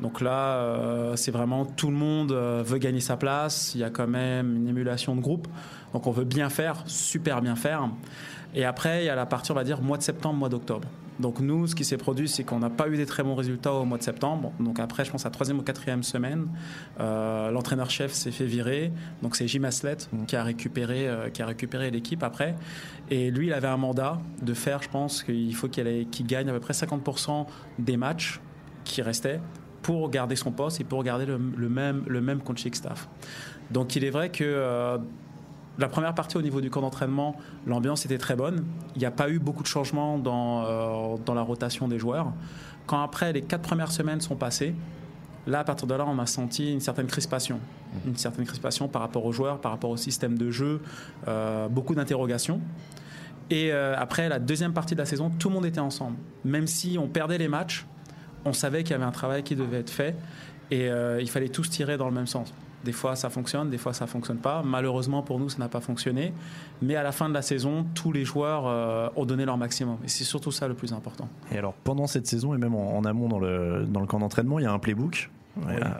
[0.00, 3.74] Donc là, euh, c'est vraiment tout le monde veut gagner sa place.
[3.74, 5.46] Il y a quand même une émulation de groupe.
[5.92, 7.90] Donc, on veut bien faire, super bien faire.
[8.54, 10.88] Et après, il y a la partie, on va dire, mois de septembre, mois d'octobre.
[11.20, 13.74] Donc nous, ce qui s'est produit, c'est qu'on n'a pas eu des très bons résultats
[13.74, 14.52] au mois de septembre.
[14.58, 16.48] Donc après, je pense à la troisième ou quatrième semaine,
[16.98, 18.90] euh, l'entraîneur-chef s'est fait virer.
[19.22, 22.56] Donc c'est Jim Haslett qui a récupéré, euh, qui a récupéré l'équipe après.
[23.10, 26.52] Et lui, il avait un mandat de faire, je pense qu'il faut qu'il gagne à
[26.52, 27.46] peu près 50%
[27.78, 28.40] des matchs
[28.84, 29.40] qui restaient
[29.82, 33.08] pour garder son poste et pour garder le, le même, le même coaching staff.
[33.70, 34.98] Donc il est vrai que euh,
[35.80, 38.66] la première partie au niveau du camp d'entraînement, l'ambiance était très bonne.
[38.94, 42.32] Il n'y a pas eu beaucoup de changements dans, euh, dans la rotation des joueurs.
[42.86, 44.74] Quand après les quatre premières semaines sont passées,
[45.46, 47.60] là à partir de là, on a senti une certaine crispation.
[48.06, 50.82] Une certaine crispation par rapport aux joueurs, par rapport au système de jeu,
[51.28, 52.60] euh, beaucoup d'interrogations.
[53.48, 56.18] Et euh, après la deuxième partie de la saison, tout le monde était ensemble.
[56.44, 57.86] Même si on perdait les matchs,
[58.44, 60.14] on savait qu'il y avait un travail qui devait être fait
[60.70, 60.88] et
[61.20, 62.54] il fallait tous tirer dans le même sens.
[62.84, 64.62] Des fois, ça fonctionne, des fois, ça fonctionne pas.
[64.64, 66.32] Malheureusement, pour nous, ça n'a pas fonctionné.
[66.80, 69.98] Mais à la fin de la saison, tous les joueurs euh, ont donné leur maximum.
[70.04, 71.28] Et c'est surtout ça le plus important.
[71.52, 74.18] Et alors, pendant cette saison et même en, en amont dans le, dans le camp
[74.18, 75.30] d'entraînement, il y a un playbook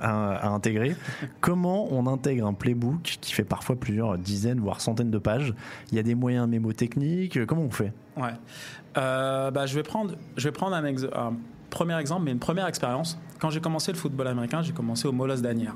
[0.01, 0.97] à, à intégrer.
[1.41, 5.53] Comment on intègre un playbook qui fait parfois plusieurs dizaines, voire centaines de pages?
[5.93, 7.45] Il y a des moyens mémotechniques.
[7.47, 7.93] Comment on fait?
[8.17, 8.31] Ouais.
[8.97, 11.35] Euh, bah, je vais prendre, je vais prendre un, ex- un
[11.69, 13.19] premier exemple, mais une première expérience.
[13.39, 15.75] Quand j'ai commencé le football américain, j'ai commencé au Molos d'Anières.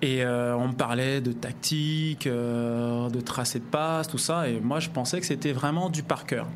[0.00, 4.48] Et euh, on me parlait de tactique, euh, de tracé de passe, tout ça.
[4.48, 6.46] Et moi, je pensais que c'était vraiment du par cœur.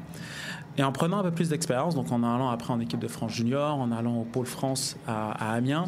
[0.78, 3.32] Et en prenant un peu plus d'expérience, donc en allant après en équipe de France
[3.32, 5.84] junior, en allant au pôle France à, Amiens,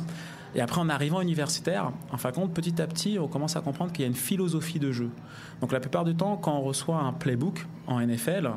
[0.55, 3.61] et après en arrivant universitaire, en fin de compte, petit à petit, on commence à
[3.61, 5.11] comprendre qu'il y a une philosophie de jeu.
[5.61, 8.51] Donc la plupart du temps, quand on reçoit un playbook en NFL,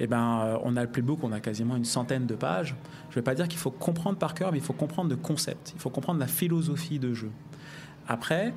[0.00, 2.74] eh ben, euh, on a le playbook, on a quasiment une centaine de pages.
[3.10, 5.16] Je ne vais pas dire qu'il faut comprendre par cœur, mais il faut comprendre le
[5.16, 7.30] concept, il faut comprendre la philosophie de jeu.
[8.10, 8.52] Après,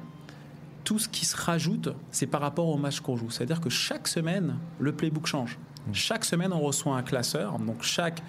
[0.83, 3.29] tout ce qui se rajoute, c'est par rapport au match qu'on joue.
[3.29, 5.59] C'est-à-dire que chaque semaine, le playbook change.
[5.93, 7.59] Chaque semaine, on reçoit un classeur.
[7.59, 8.23] Donc chaque,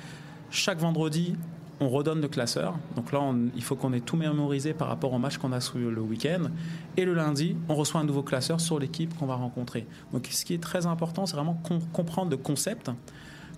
[0.51, 1.35] chaque vendredi,
[1.81, 2.75] on redonne le classeur.
[2.95, 5.61] Donc là, on- il faut qu'on ait tout mémorisé par rapport au match qu'on a
[5.61, 6.51] sous le week-end.
[6.99, 9.87] Et le lundi, on reçoit un nouveau classeur sur l'équipe qu'on va rencontrer.
[10.12, 12.91] Donc ce qui est très important, c'est vraiment com- comprendre le concept,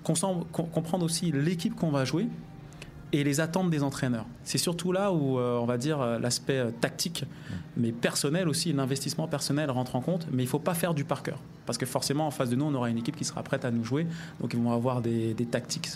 [0.05, 2.29] comprendre aussi l'équipe qu'on va jouer
[3.13, 4.27] et les attentes des entraîneurs.
[4.45, 7.25] C'est surtout là où, euh, on va dire, euh, l'aspect euh, tactique,
[7.77, 11.05] mais personnel aussi, l'investissement personnel rentre en compte, mais il ne faut pas faire du
[11.05, 11.39] par cœur.
[11.67, 13.71] Parce que forcément, en face de nous, on aura une équipe qui sera prête à
[13.71, 14.07] nous jouer,
[14.41, 15.89] donc ils vont avoir des, des tactiques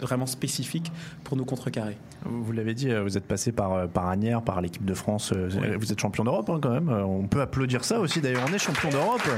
[0.00, 0.92] vraiment spécifiques
[1.24, 1.96] pour nous contrecarrer.
[2.24, 5.32] Vous l'avez dit, vous êtes passé par, par Agnières, par l'équipe de France.
[5.32, 6.88] Vous êtes champion d'Europe hein, quand même.
[6.88, 8.20] On peut applaudir ça aussi.
[8.20, 9.28] D'ailleurs, on est champion d'Europe.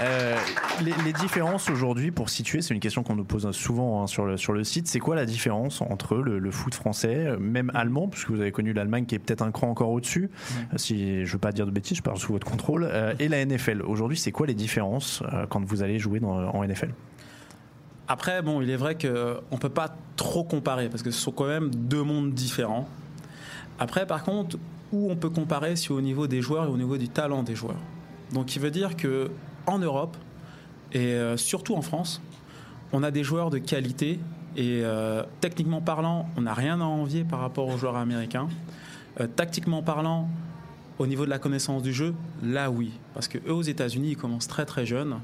[0.00, 0.36] Euh,
[0.84, 4.26] les, les différences aujourd'hui, pour situer, c'est une question qu'on nous pose souvent hein, sur,
[4.26, 4.86] le, sur le site.
[4.86, 8.72] C'est quoi la différence entre le, le foot français, même allemand, puisque vous avez connu
[8.72, 10.30] l'Allemagne qui est peut-être un cran encore au-dessus,
[10.72, 13.28] euh, si je veux pas dire de bêtises, je parle sous votre contrôle, euh, et
[13.28, 13.82] la NFL.
[13.82, 16.90] Aujourd'hui, c'est quoi les différences euh, quand vous allez jouer dans- en NFL
[18.06, 21.32] Après, bon, il est vrai qu'on ne peut pas trop comparer, parce que ce sont
[21.32, 22.88] quand même deux mondes différents.
[23.80, 24.58] Après, par contre,
[24.92, 27.54] où on peut comparer, c'est au niveau des joueurs et au niveau du talent des
[27.56, 27.76] joueurs?
[28.32, 29.30] Donc, il veut dire que
[29.68, 30.16] en Europe,
[30.92, 32.20] et euh, surtout en France,
[32.92, 34.18] on a des joueurs de qualité,
[34.56, 38.48] et euh, techniquement parlant, on n'a rien à envier par rapport aux joueurs américains.
[39.20, 40.28] Euh, tactiquement parlant,
[40.98, 42.90] au niveau de la connaissance du jeu, là oui.
[43.14, 45.20] Parce que eux aux États-Unis, ils commencent très très jeunes.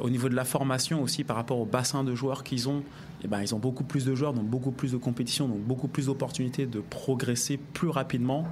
[0.00, 2.84] Au niveau de la formation aussi, par rapport au bassin de joueurs qu'ils ont,
[3.24, 5.88] eh ben, ils ont beaucoup plus de joueurs, donc beaucoup plus de compétitions, donc beaucoup
[5.88, 8.46] plus d'opportunités de progresser plus rapidement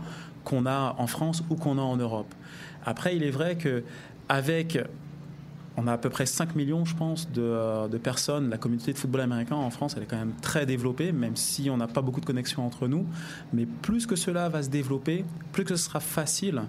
[0.44, 2.34] qu'on a en France ou qu'on a en Europe.
[2.84, 3.84] Après, il est vrai que
[4.28, 4.76] avec
[5.80, 8.50] on a à peu près 5 millions, je pense, de, euh, de personnes.
[8.50, 11.70] La communauté de football américain en France, elle est quand même très développée, même si
[11.70, 13.06] on n'a pas beaucoup de connexions entre nous.
[13.52, 16.62] Mais plus que cela va se développer, plus que ce sera facile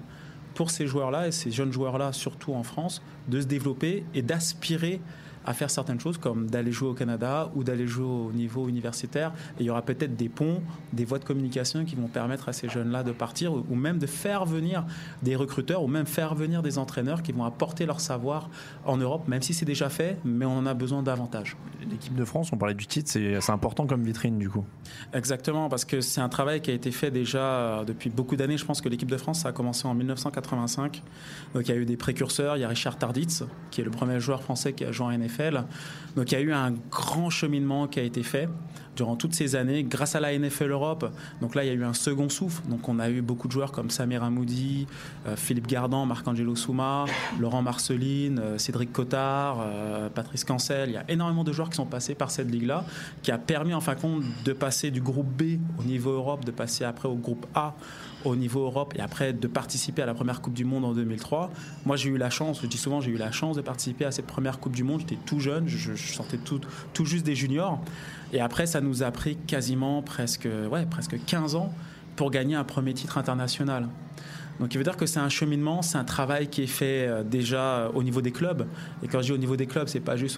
[0.55, 5.01] pour ces joueurs-là et ces jeunes joueurs-là, surtout en France, de se développer et d'aspirer
[5.45, 9.33] à faire certaines choses comme d'aller jouer au Canada ou d'aller jouer au niveau universitaire.
[9.59, 10.61] Et il y aura peut-être des ponts,
[10.93, 14.07] des voies de communication qui vont permettre à ces jeunes-là de partir ou même de
[14.07, 14.85] faire venir
[15.23, 18.49] des recruteurs ou même faire venir des entraîneurs qui vont apporter leur savoir
[18.85, 21.55] en Europe, même si c'est déjà fait, mais on en a besoin davantage.
[21.89, 24.65] L'équipe de France, on parlait du titre, c'est important comme vitrine du coup.
[25.13, 28.57] Exactement, parce que c'est un travail qui a été fait déjà euh, depuis beaucoup d'années.
[28.57, 31.01] Je pense que l'équipe de France, ça a commencé en 1985.
[31.53, 32.57] Donc il y a eu des précurseurs.
[32.57, 35.11] Il y a Richard Tarditz, qui est le premier joueur français qui a joué en
[35.17, 35.30] NFL.
[36.15, 38.49] Donc il y a eu un grand cheminement qui a été fait
[38.95, 41.11] durant toutes ces années grâce à la NFL Europe.
[41.41, 42.61] Donc là, il y a eu un second souffle.
[42.67, 44.87] Donc on a eu beaucoup de joueurs comme Samir Amoudi,
[45.27, 47.05] euh, Philippe Gardan, Marc-Angelo Souma,
[47.39, 50.89] Laurent Marceline, euh, Cédric Cottard, euh, Patrice Cancel.
[50.89, 52.83] Il y a énormément de joueurs qui sont passés par cette ligue-là,
[53.23, 56.45] qui a permis en fin de compte de passer du groupe B au niveau Europe,
[56.45, 57.73] de passer après au groupe A
[58.25, 61.51] au niveau Europe et après de participer à la première Coupe du Monde en 2003.
[61.85, 64.11] Moi, j'ai eu la chance, je dis souvent, j'ai eu la chance de participer à
[64.11, 65.01] cette première Coupe du Monde.
[65.01, 66.61] J'étais tout jeune, je, je sortais tout,
[66.93, 67.79] tout juste des juniors.
[68.33, 71.73] Et après, ça nous a pris quasiment presque, ouais, presque 15 ans
[72.15, 73.87] pour gagner un premier titre international.
[74.59, 77.23] Donc, il veut dire que c'est un cheminement, c'est un travail qui est fait euh,
[77.23, 78.67] déjà euh, au niveau des clubs.
[79.03, 80.37] Et quand je dis au niveau des clubs, c'est pas juste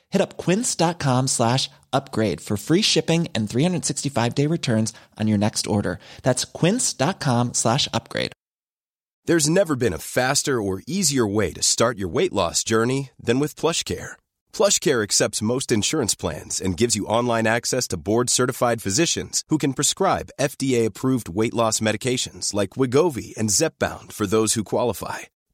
[0.11, 5.67] Hit up quince.com slash upgrade for free shipping and 365 day returns on your next
[5.67, 5.99] order.
[6.23, 8.33] That's quince.com slash upgrade.
[9.25, 13.39] There's never been a faster or easier way to start your weight loss journey than
[13.39, 14.13] with PlushCare.
[14.51, 19.73] PlushCare accepts most insurance plans and gives you online access to board-certified physicians who can
[19.73, 25.19] prescribe FDA-approved weight loss medications like Wigovi and Zepbound for those who qualify.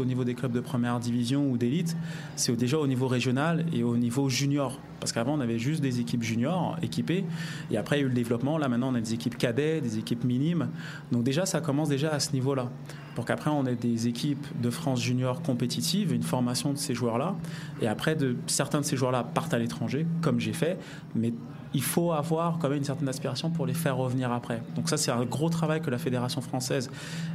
[0.00, 1.96] Au niveau des clubs de première division ou d'élite,
[2.34, 4.80] c'est déjà au niveau régional et au niveau junior.
[4.98, 7.24] Parce qu'avant, on avait juste des équipes juniors équipées.
[7.70, 8.58] Et après, il y a eu le développement.
[8.58, 10.68] Là, maintenant, on a des équipes cadets, des équipes minimes.
[11.12, 12.72] Donc déjà, ça commence déjà à ce niveau-là.
[13.14, 17.36] Pour qu'après, on ait des équipes de France junior compétitives, une formation de ces joueurs-là.
[17.80, 18.18] Et après,
[18.48, 20.76] certains de ces joueurs-là partent à l'étranger, comme j'ai fait.
[21.14, 21.32] Mais
[21.74, 24.62] il faut avoir quand même une certaine aspiration pour les faire revenir après.
[24.76, 26.90] Donc ça, c'est un gros travail que la Fédération française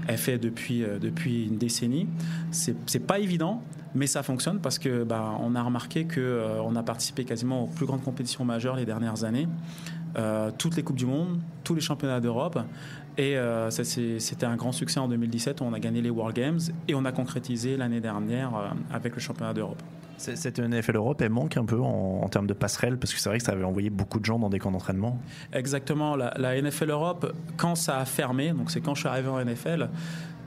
[0.07, 2.07] a fait depuis, euh, depuis une décennie.
[2.51, 3.61] C'est pas évident,
[3.93, 7.65] mais ça fonctionne parce que bah, on a remarqué que euh, on a participé quasiment
[7.65, 9.47] aux plus grandes compétitions majeures les dernières années.
[10.17, 12.59] Euh, toutes les Coupes du Monde, tous les championnats d'Europe.
[13.17, 13.35] Et
[13.69, 17.03] c'était un grand succès en 2017 où on a gagné les World Games et on
[17.03, 19.83] a concrétisé l'année dernière avec le championnat d'Europe.
[20.19, 23.39] Cette NFL Europe, elle manque un peu en, termes de passerelle parce que c'est vrai
[23.39, 25.19] que ça avait envoyé beaucoup de gens dans des camps d'entraînement.
[25.53, 26.15] Exactement.
[26.15, 29.89] La, NFL Europe, quand ça a fermé, donc c'est quand je suis arrivé en NFL,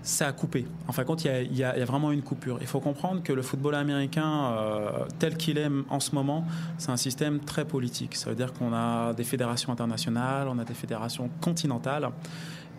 [0.02, 0.66] ça a coupé.
[0.88, 2.58] En fin de compte, il y a, y vraiment une coupure.
[2.60, 6.44] Il faut comprendre que le football américain, euh, tel qu'il est en ce moment,
[6.76, 8.16] c'est un système très politique.
[8.16, 12.10] Ça veut dire qu'on a des fédérations internationales, on a des fédérations continentales.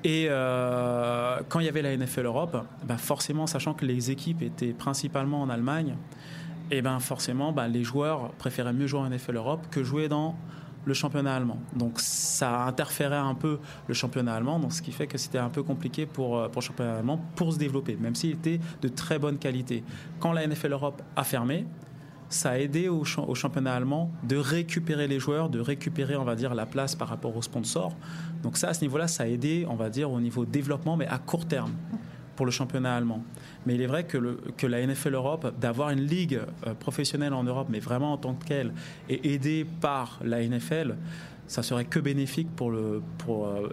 [0.04, 4.41] Et euh, quand il y avait la NFL Europe, bah forcément, sachant que les équipes
[4.41, 5.96] étaient principalement en Allemagne,
[6.74, 10.36] et ben forcément, bah, les joueurs préféraient mieux jouer en NFL Europe que jouer dans
[10.86, 11.59] le championnat allemand.
[11.76, 15.49] Donc ça interférait un peu le championnat allemand, donc ce qui fait que c'était un
[15.49, 18.88] peu compliqué pour, euh, pour le championnat allemand pour se développer, même s'il était de
[18.88, 19.84] très bonne qualité.
[20.19, 21.67] Quand la NFL Europe a fermé,
[22.28, 26.36] ça a aidé au, au championnat allemand de récupérer les joueurs, de récupérer, on va
[26.36, 27.95] dire, la place par rapport aux sponsors.
[28.41, 31.07] Donc ça, à ce niveau-là, ça a aidé, on va dire, au niveau développement, mais
[31.07, 31.71] à court terme
[32.36, 33.24] pour le championnat allemand.
[33.66, 37.68] Mais il est vrai que, la NFL Europe, d'avoir une ligue euh, professionnelle en Europe,
[37.70, 38.74] mais vraiment en tant que telle,
[39.10, 40.96] et aidée par la NFL,
[41.48, 43.02] ça serait que bénéfique pour, euh,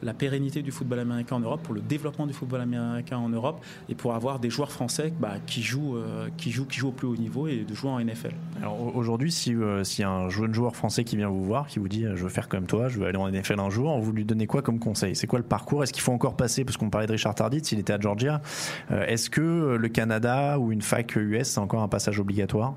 [0.03, 3.65] la pérennité du football américain en Europe, pour le développement du football américain en Europe,
[3.89, 6.93] et pour avoir des joueurs français bah, qui, jouent, euh, qui, jouent, qui jouent au
[6.93, 8.33] plus haut niveau et de jouer en NFL.
[8.61, 11.79] Alors au- aujourd'hui, si euh, a un jeune joueur français qui vient vous voir, qui
[11.79, 13.99] vous dit euh, je veux faire comme toi, je veux aller en NFL un jour,
[14.01, 15.15] vous lui donnez quoi comme conseil?
[15.17, 15.83] C'est quoi le parcours?
[15.83, 18.43] Est-ce qu'il faut encore passer Parce qu'on parlait de Richard Tardit, il était à Georgia.
[18.91, 22.75] Est-ce que le Canada ou une fac US c'est encore un passage obligatoire?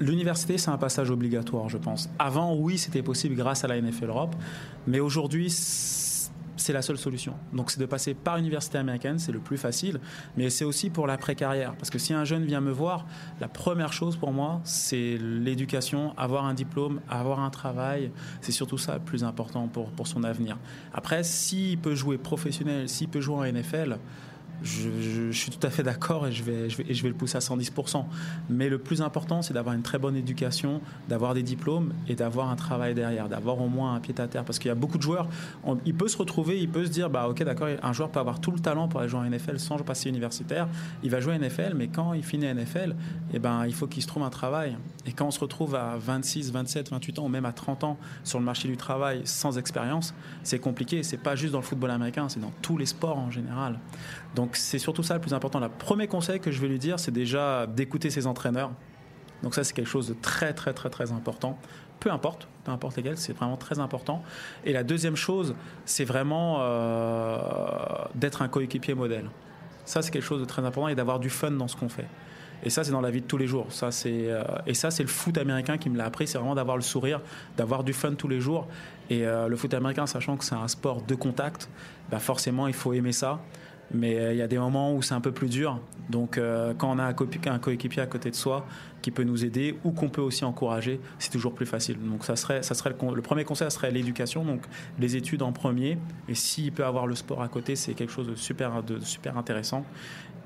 [0.00, 2.08] L'université, c'est un passage obligatoire, je pense.
[2.18, 4.34] Avant, oui, c'était possible grâce à la NFL Europe,
[4.86, 7.34] mais aujourd'hui, c'est la seule solution.
[7.52, 10.00] Donc, c'est de passer par l'université américaine, c'est le plus facile,
[10.38, 11.74] mais c'est aussi pour l'après-carrière.
[11.76, 13.06] Parce que si un jeune vient me voir,
[13.40, 18.10] la première chose pour moi, c'est l'éducation, avoir un diplôme, avoir un travail.
[18.40, 20.58] C'est surtout ça le plus important pour, pour son avenir.
[20.94, 23.98] Après, s'il peut jouer professionnel, s'il peut jouer en NFL,
[24.62, 28.04] je, suis tout à fait d'accord et je vais, le pousser à 110%.
[28.48, 32.50] Mais le plus important, c'est d'avoir une très bonne éducation, d'avoir des diplômes et d'avoir
[32.50, 34.44] un travail derrière, d'avoir au moins un pied à terre.
[34.44, 35.28] Parce qu'il y a beaucoup de joueurs,
[35.64, 38.20] on- il peut se retrouver, il peut se dire, bah ok, d'accord, un joueur peut
[38.20, 40.68] avoir tout le talent pour aller jouer en NFL sans passer universitaire.
[41.02, 42.94] Il va jouer en NFL, mais quand il finit NFL,
[43.32, 44.76] eh ben, il faut qu'il se trouve un travail.
[45.06, 47.96] Et quand on se retrouve à 26, 27, 28 ans ou même à 30 ans
[48.24, 51.02] sur le marché du travail sans expérience, c'est compliqué.
[51.02, 53.78] C'est pas juste dans le football américain, c'est dans tous les sports en général.
[54.34, 55.60] Donc c'est surtout ça le plus important.
[55.60, 58.70] Le premier conseil que je vais lui dire, c'est déjà d'écouter ses entraîneurs.
[59.42, 61.58] Donc ça, c'est quelque chose de très, très, très, très important.
[61.98, 64.22] Peu importe, peu importe lesquels, c'est vraiment très important.
[64.64, 67.38] Et la deuxième chose, c'est vraiment euh,
[68.14, 69.28] d'être un coéquipier modèle.
[69.84, 72.06] Ça, c'est quelque chose de très important et d'avoir du fun dans ce qu'on fait.
[72.62, 73.66] Et ça, c'est dans la vie de tous les jours.
[73.70, 76.26] Ça, c'est euh, et ça, c'est le foot américain qui me l'a appris.
[76.26, 77.20] C'est vraiment d'avoir le sourire,
[77.56, 78.68] d'avoir du fun tous les jours.
[79.08, 81.70] Et euh, le foot américain, sachant que c'est un sport de contact,
[82.10, 83.40] bah forcément, il faut aimer ça.
[83.92, 85.80] Mais euh, il y a des moments où c'est un peu plus dur.
[86.08, 88.66] Donc, euh, quand on a un, coéquipier à côté de soi
[89.02, 91.96] qui peut nous aider ou qu'on peut aussi encourager, c'est toujours plus facile.
[92.00, 94.62] Donc, ça serait, ça serait le, premier conseil, ça serait l'éducation, donc
[94.98, 95.98] les études en premier.
[96.28, 99.84] Et s'il peut avoir le sport à côté, c'est quelque chose super, de super intéressant.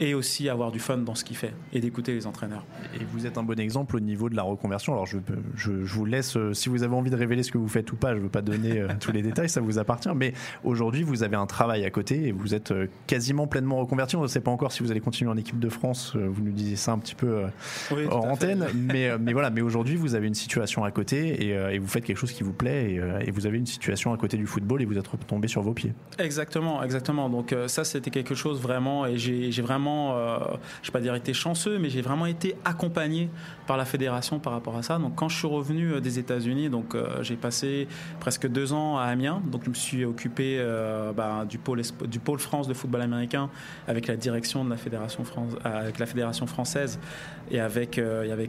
[0.01, 2.65] Et aussi avoir du fun dans ce qu'il fait et d'écouter les entraîneurs.
[2.95, 4.93] Et vous êtes un bon exemple au niveau de la reconversion.
[4.93, 5.19] Alors je,
[5.57, 7.93] je, je vous laisse, euh, si vous avez envie de révéler ce que vous faites
[7.93, 10.09] ou pas, je ne veux pas donner euh, tous les détails, ça vous appartient.
[10.15, 10.33] Mais
[10.65, 14.17] aujourd'hui, vous avez un travail à côté et vous êtes euh, quasiment pleinement reconverti.
[14.17, 16.17] On ne sait pas encore si vous allez continuer en équipe de France.
[16.17, 17.45] Vous nous disiez ça un petit peu
[17.91, 18.13] Oui, fait.
[18.13, 18.67] antenne.
[18.75, 22.05] Mais, mais voilà, mais aujourd'hui, vous avez une situation à côté et, et vous faites
[22.05, 24.83] quelque chose qui vous plaît et, et vous avez une situation à côté du football
[24.83, 25.93] et vous êtes retombé sur vos pieds.
[26.19, 27.29] Exactement, exactement.
[27.29, 30.39] Donc ça, c'était quelque chose vraiment, et j'ai j'ai euh,
[30.83, 33.31] je vais pas dire été chanceux, mais j'ai vraiment été accompagné
[33.67, 34.99] par la fédération par rapport à ça.
[34.99, 37.89] Donc quand je suis revenu euh, des États-Unis, donc euh, j'ai passé
[38.21, 39.43] presque deux ans à Amiens.
[39.47, 40.63] Donc je me suis occupé
[41.17, 43.51] bah, du pôle France de football américain
[43.89, 46.99] avec la direction de la fédération française
[47.51, 48.01] et avec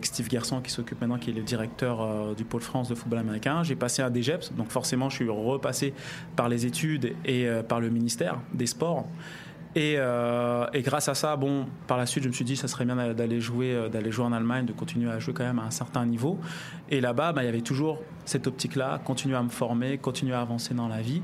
[0.04, 3.64] Steve Gerson qui s'occupe maintenant, qui est le directeur du pôle France de football américain.
[3.64, 5.94] J'ai passé un DGEPS, donc forcément je suis repassé
[6.36, 9.08] par les études et par le ministère des Sports.
[9.76, 12.68] Et, euh, et grâce à ça, bon, par la suite, je me suis dit, ça
[12.70, 15.60] serait bien d'aller jouer, euh, d'aller jouer en Allemagne, de continuer à jouer quand même
[15.60, 16.40] à un certain niveau.
[16.90, 20.42] Et là-bas, bah, il y avait toujours cette optique-là, continuer à me former, continuer à
[20.42, 21.22] avancer dans la vie.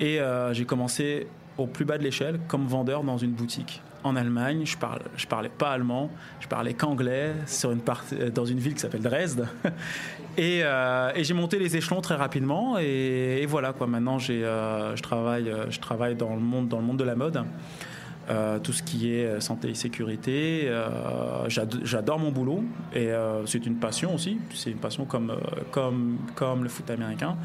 [0.00, 1.28] Et euh, j'ai commencé
[1.58, 4.62] au plus bas de l'échelle, comme vendeur dans une boutique en Allemagne.
[4.64, 8.58] Je parle, je parlais pas allemand, je parlais qu'anglais sur une partie, euh, dans une
[8.58, 9.46] ville qui s'appelle Dresde.
[10.38, 12.78] Et, euh, et j'ai monté les échelons très rapidement.
[12.78, 13.86] Et, et voilà quoi.
[13.86, 17.04] Maintenant, j'ai, euh, je travaille, euh, je travaille dans le monde, dans le monde de
[17.04, 17.44] la mode.
[18.30, 20.62] Euh, tout ce qui est euh, santé et sécurité.
[20.66, 22.62] Euh, j'ad- J'adore mon boulot
[22.94, 24.38] et euh, c'est une passion aussi.
[24.54, 25.36] C'est une passion comme, euh,
[25.72, 27.36] comme, comme le foot américain.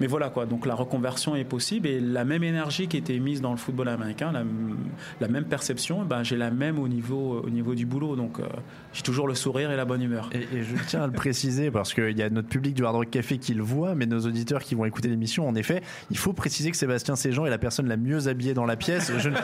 [0.00, 3.40] Mais voilà quoi, donc la reconversion est possible et la même énergie qui était mise
[3.40, 7.74] dans le football américain, la, même perception, ben, j'ai la même au niveau, au niveau
[7.74, 8.16] du boulot.
[8.16, 8.44] Donc euh,
[8.92, 10.30] j'ai toujours le sourire et la bonne humeur.
[10.32, 13.10] Et, je tiens à le préciser parce qu'il y a notre public du Hard Rock
[13.10, 16.32] Café qui le voit, mais nos auditeurs qui vont écouter l'émission, en effet, il faut
[16.32, 19.12] préciser que Sébastien Séjean est la personne la mieux habillée dans la pièce.
[19.18, 19.36] Je, ne-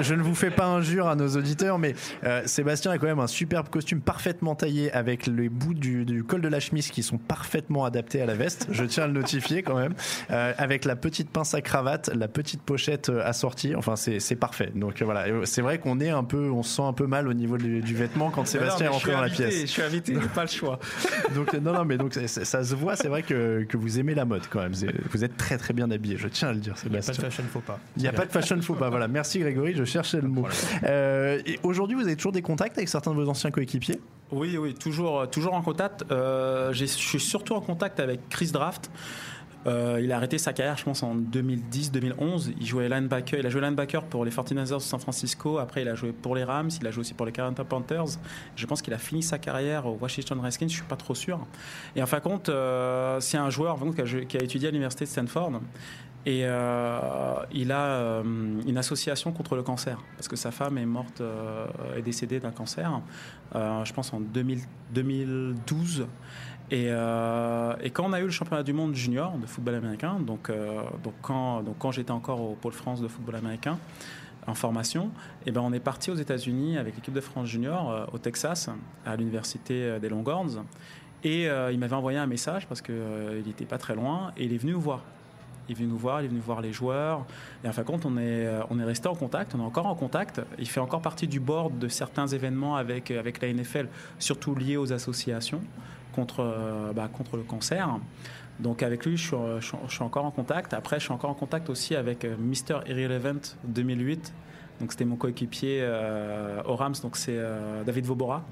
[0.00, 3.18] je ne- vous fais pas injure à nos auditeurs, mais euh, Sébastien a quand même
[3.18, 7.02] un superbe costume parfaitement taillé avec les bouts du, du col de la chemise qui
[7.02, 8.68] sont parfaitement adaptés à la veste.
[8.70, 9.94] Je tiens à le notifier quand même.
[10.30, 13.74] Euh, avec la petite pince à cravate, la petite pochette euh, assortie.
[13.74, 14.72] Enfin, c'est parfait.
[14.74, 17.28] Donc euh, voilà, c'est vrai qu'on est un peu, on se sent un peu mal
[17.28, 19.60] au niveau du, du vêtement quand Sébastien est Non, je rentré dans la pièce.
[19.62, 20.78] Je suis invité, pas le choix.
[21.34, 24.24] Donc non non mais donc ça se voit c'est vrai que, que vous aimez la
[24.24, 24.72] mode quand même
[25.10, 27.06] vous êtes très très bien habillé je tiens à le dire Il n'y a pas
[27.06, 27.78] de Sébastien fashion faux pas.
[27.96, 30.46] il n'y a pas de fashion faux pas voilà merci Grégory je cherchais le mot
[30.84, 34.00] Euh, aujourd'hui vous avez toujours des contacts avec certains de vos anciens coéquipiers?
[34.30, 36.04] Oui, oui, toujours, toujours en contact.
[36.10, 38.90] Euh, je suis surtout en contact avec Chris Draft.
[39.66, 42.52] Euh, il a arrêté sa carrière, je pense, en 2010-2011.
[42.58, 43.38] Il jouait linebacker.
[43.38, 45.58] Il a joué linebacker pour les 49ers de San Francisco.
[45.58, 46.70] Après, il a joué pour les Rams.
[46.80, 48.18] Il a joué aussi pour les Carolina Panthers.
[48.56, 50.68] Je pense qu'il a fini sa carrière au Washington Redskins.
[50.68, 51.38] Je suis pas trop sûr.
[51.94, 54.42] Et en fin de compte, euh, c'est un joueur en fin de compte, qui, a,
[54.42, 55.60] étudié à l'université de Stanford.
[56.24, 61.20] Et euh, il a une association contre le cancer parce que sa femme est morte,
[61.20, 63.00] euh, est décédée d'un cancer.
[63.52, 64.60] je pense en 2000
[64.92, 66.06] 2012.
[66.72, 70.16] Et, euh, et quand on a eu le championnat du monde junior de football américain,
[70.18, 70.80] donc, euh,
[71.20, 73.78] quand, j'étais encore au pôle France de football américain
[74.46, 75.10] en formation,
[75.44, 78.70] et ben on est parti aux États-Unis avec l'équipe de France junior euh, au Texas,
[79.04, 80.64] à l'université des Longhorns.
[81.24, 82.94] Et il m'avait envoyé un message parce qu'il
[83.46, 85.02] n'était pas très loin et il est venu nous voir.
[85.68, 87.24] Il est venu nous voir, il est venu voir les joueurs.
[87.62, 88.48] Et en fin de compte, on est,
[88.84, 90.40] resté en contact, on est encore en contact.
[90.58, 93.86] Il fait encore partie du board de certains événements avec la NFL,
[94.18, 95.62] surtout liés aux associations
[96.12, 97.98] contre, euh, bah, contre le cancer.
[98.60, 100.74] Donc avec lui, je suis, euh, je suis- encore en contact.
[100.74, 102.80] Après, je suis encore en contact aussi avec euh, Mr.
[102.86, 104.32] Irrelevant 2008.
[104.80, 105.86] Donc c'était mon coéquipier
[106.66, 107.38] au Rams, donc c'est
[107.86, 108.42] David Vobora.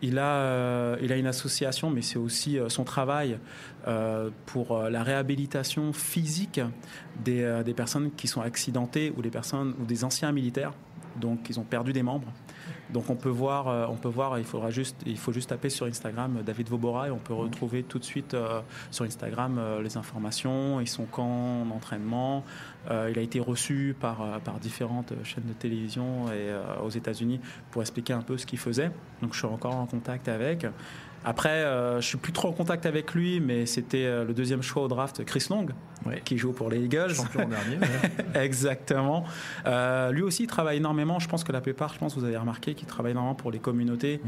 [0.00, 3.38] Il a, il a une association, mais c'est aussi son travail
[4.46, 6.60] pour la réhabilitation physique
[7.22, 10.72] des, des personnes qui sont accidentées ou des personnes ou des anciens militaires,
[11.20, 12.32] donc ils ont perdu des membres.
[12.90, 15.68] Donc on peut voir, euh, on peut voir, il faudra juste, il faut juste taper
[15.68, 18.60] sur Instagram euh, David Vobora et on peut retrouver tout de suite euh,
[18.90, 22.44] sur Instagram les informations, ils sont quand en entraînement.
[22.90, 26.50] Euh, il a été reçu par, par différentes chaînes de télévision et
[26.82, 27.40] aux États-Unis
[27.70, 28.90] pour expliquer un peu ce qu'il faisait.
[29.20, 30.66] Donc je suis encore en contact avec.
[31.24, 34.62] Après, euh, je suis plus trop en contact avec lui, mais c'était euh, le deuxième
[34.62, 35.66] choix au draft, Chris Long,
[36.24, 37.14] qui joue pour les Eagles.
[37.14, 38.24] Champion dernier, ouais.
[38.44, 39.24] Exactement.
[39.66, 41.18] Euh, lui aussi, il travaille énormément.
[41.18, 43.50] Je pense que la plupart, je pense, que vous avez remarqué qu'il travaille énormément pour
[43.50, 44.20] les communautés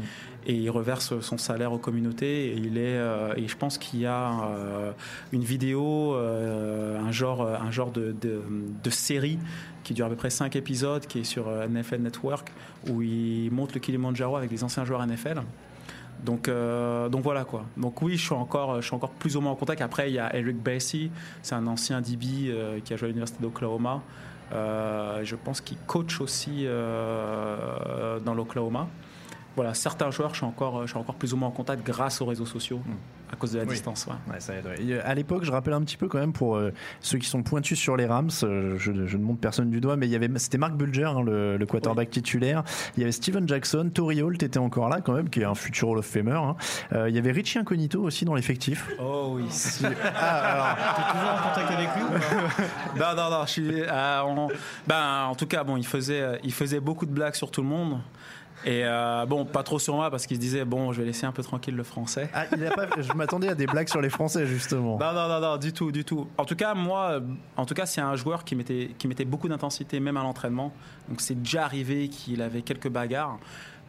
[0.45, 2.47] et il reverse son salaire aux communautés.
[2.47, 2.99] Et il est,
[3.37, 4.31] et je pense qu'il y a
[5.31, 8.41] une vidéo, un genre, un genre de, de,
[8.83, 9.39] de série
[9.83, 12.51] qui dure à peu près 5 épisodes, qui est sur NFL Network,
[12.89, 15.41] où il monte le Kilimanjaro avec des anciens joueurs NFL.
[16.23, 17.65] Donc, euh, donc voilà quoi.
[17.77, 18.79] Donc oui, je suis encore,
[19.19, 19.81] plus ou moins en contact.
[19.81, 21.09] Après, il y a Eric Bassey,
[21.41, 24.01] c'est un ancien DB euh, qui a joué à l'université d'Oklahoma.
[24.53, 28.87] Euh, je pense qu'il coach aussi dans l'Oklahoma.
[29.55, 32.21] Voilà, certains joueurs, je suis, encore, je suis encore plus ou moins en contact grâce
[32.21, 32.79] aux réseaux sociaux,
[33.31, 33.71] à cause de la Oui.
[33.71, 34.05] distance.
[34.07, 34.33] ouais.
[34.33, 34.75] Ouais, ça aide, ouais.
[34.83, 37.27] Et, euh, à l'époque, je rappelle un petit peu quand même pour euh, ceux qui
[37.27, 40.11] sont pointus sur les Rams, euh, je, je ne montre personne du doigt, mais il
[40.11, 42.63] y avait, c'était Mark Bulger, hein, le, le quarterback titulaire.
[42.97, 45.55] Il y avait Steven Jackson, Tori Holt était encore là quand même, qui est un
[45.55, 46.31] futur Hall of Famer.
[46.33, 46.55] hein.
[46.93, 48.87] Euh, il y avait Richie Incognito aussi dans l'effectif.
[48.99, 49.43] Oh oui.
[50.15, 52.07] Ah, T'es toujours en contact avec lui ou
[52.97, 53.15] pas?
[53.15, 53.81] Non, non, non, je suis.
[53.81, 54.47] euh, on-
[54.87, 57.67] ben, en tout cas, bon, il faisait, il faisait beaucoup de blagues sur tout le
[57.67, 57.99] monde.
[58.65, 61.25] Et euh, bon, pas trop sur moi parce qu'il se disait, bon, je vais laisser
[61.25, 62.29] un peu tranquille le français.
[62.33, 64.97] Ah, il a pas, je m'attendais à des blagues sur les Français justement.
[64.99, 66.27] Non, non, non, non, du tout, du tout.
[66.37, 67.19] En tout cas, moi,
[67.57, 70.73] en tout cas, c'est un joueur qui mettait, qui mettait beaucoup d'intensité, même à l'entraînement.
[71.09, 73.39] Donc, c'est déjà arrivé qu'il avait quelques bagarres.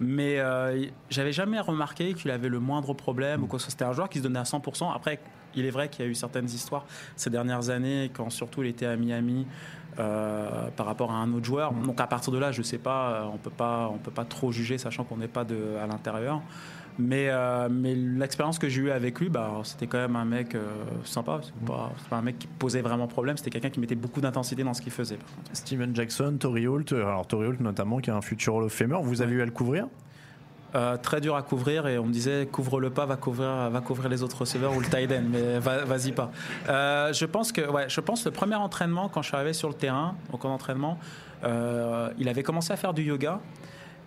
[0.01, 3.59] Mais euh, j'avais jamais remarqué qu'il avait le moindre problème ou quoi.
[3.59, 4.93] C'était un joueur qui se donnait à 100%.
[4.95, 5.20] Après,
[5.55, 6.85] il est vrai qu'il y a eu certaines histoires
[7.17, 9.47] ces dernières années, quand surtout il était à Miami.
[9.99, 11.73] euh, par rapport à un autre joueur.
[11.73, 14.25] Donc à partir de là, je sais pas, euh, on peut pas, on peut pas
[14.25, 16.41] trop juger, sachant qu'on n'est pas de, à l'intérieur.
[16.99, 20.55] Mais, euh, mais l'expérience que j'ai eue avec lui, bah, c'était quand même un mec
[20.55, 20.61] euh,
[21.05, 21.41] sympa.
[21.43, 23.39] C'est pas, c'est pas un mec qui posait vraiment problème.
[23.39, 25.19] C'était quelqu'un qui mettait beaucoup d'intensité dans ce qu'il faisait.
[25.55, 28.99] Steven Jackson, Tori Holt, alors Tori Holt notamment, qui est un futur Hall of Famer.
[29.03, 29.87] Vous avez eu à le couvrir?
[30.75, 34.09] Euh, très dur à couvrir et on me disait couvre-le pas, va couvrir, va couvrir
[34.09, 36.31] les autres receveurs ou le tight mais va- vas-y pas.
[36.70, 39.68] Euh, je pense que, ouais, je pense le premier entraînement quand je suis arrivé sur
[39.68, 40.99] le terrain, au camp d'entraînement,
[41.45, 43.41] euh, il avait commencé à faire du yoga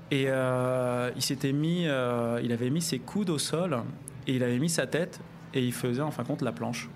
[0.10, 3.78] et euh, il s'était mis, il avait mis ses coudes au sol
[4.26, 5.20] et il avait mis sa tête
[5.54, 6.90] et il faisait en fin de compte la planche.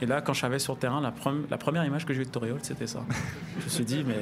[0.00, 2.30] Et là, quand je arrivé sur le terrain, la, première image que j'ai vue de
[2.30, 3.00] Torreol, c'était ça.
[3.58, 4.14] je me suis dit, mais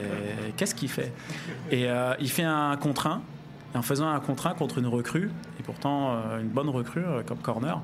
[0.56, 1.12] qu'est-ce qu'il fait?
[1.70, 1.86] Et
[2.18, 3.20] il fait un contre.
[3.78, 7.22] En faisant un contre un contre une recrue, et pourtant euh, une bonne recrue euh,
[7.22, 7.80] comme corner,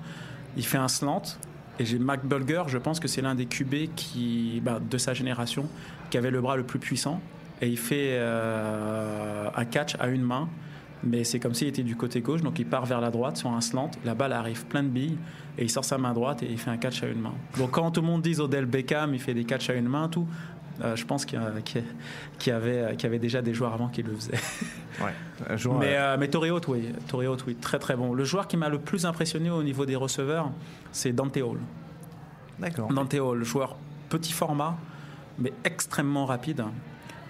[0.57, 1.23] il fait un slant.
[1.79, 5.15] Et j'ai Mac Bulger, je pense que c'est l'un des QB qui, bah, de sa
[5.15, 5.69] génération
[6.11, 7.21] qui avait le bras le plus puissant.
[7.63, 10.49] Et il fait euh, un catch à une main,
[11.05, 13.51] mais c'est comme s'il était du côté gauche, donc il part vers la droite sur
[13.51, 13.93] un slant.
[14.05, 15.17] La balle arrive plein de billes
[15.59, 17.35] et il sort sa main droite et il fait un catch à une main.
[17.57, 20.09] Donc quand tout le monde dit Odell Beckham, il fait des catchs à une main,
[20.09, 20.27] tout.
[20.83, 24.15] Euh, je pense qu'il y, avait, qu'il y avait déjà des joueurs avant qui le
[24.15, 24.39] faisaient.
[25.49, 26.29] Un joueur, Mais, euh, euh, mais
[26.69, 26.93] oui.
[27.47, 28.13] Oui, très très bon.
[28.13, 30.51] Le joueur qui m'a le plus impressionné au niveau des receveurs,
[30.93, 31.59] c'est Dante Hall.
[32.59, 32.93] D'accord.
[32.93, 33.77] Dante Hall, joueur
[34.09, 34.77] petit format,
[35.39, 36.65] mais extrêmement rapide.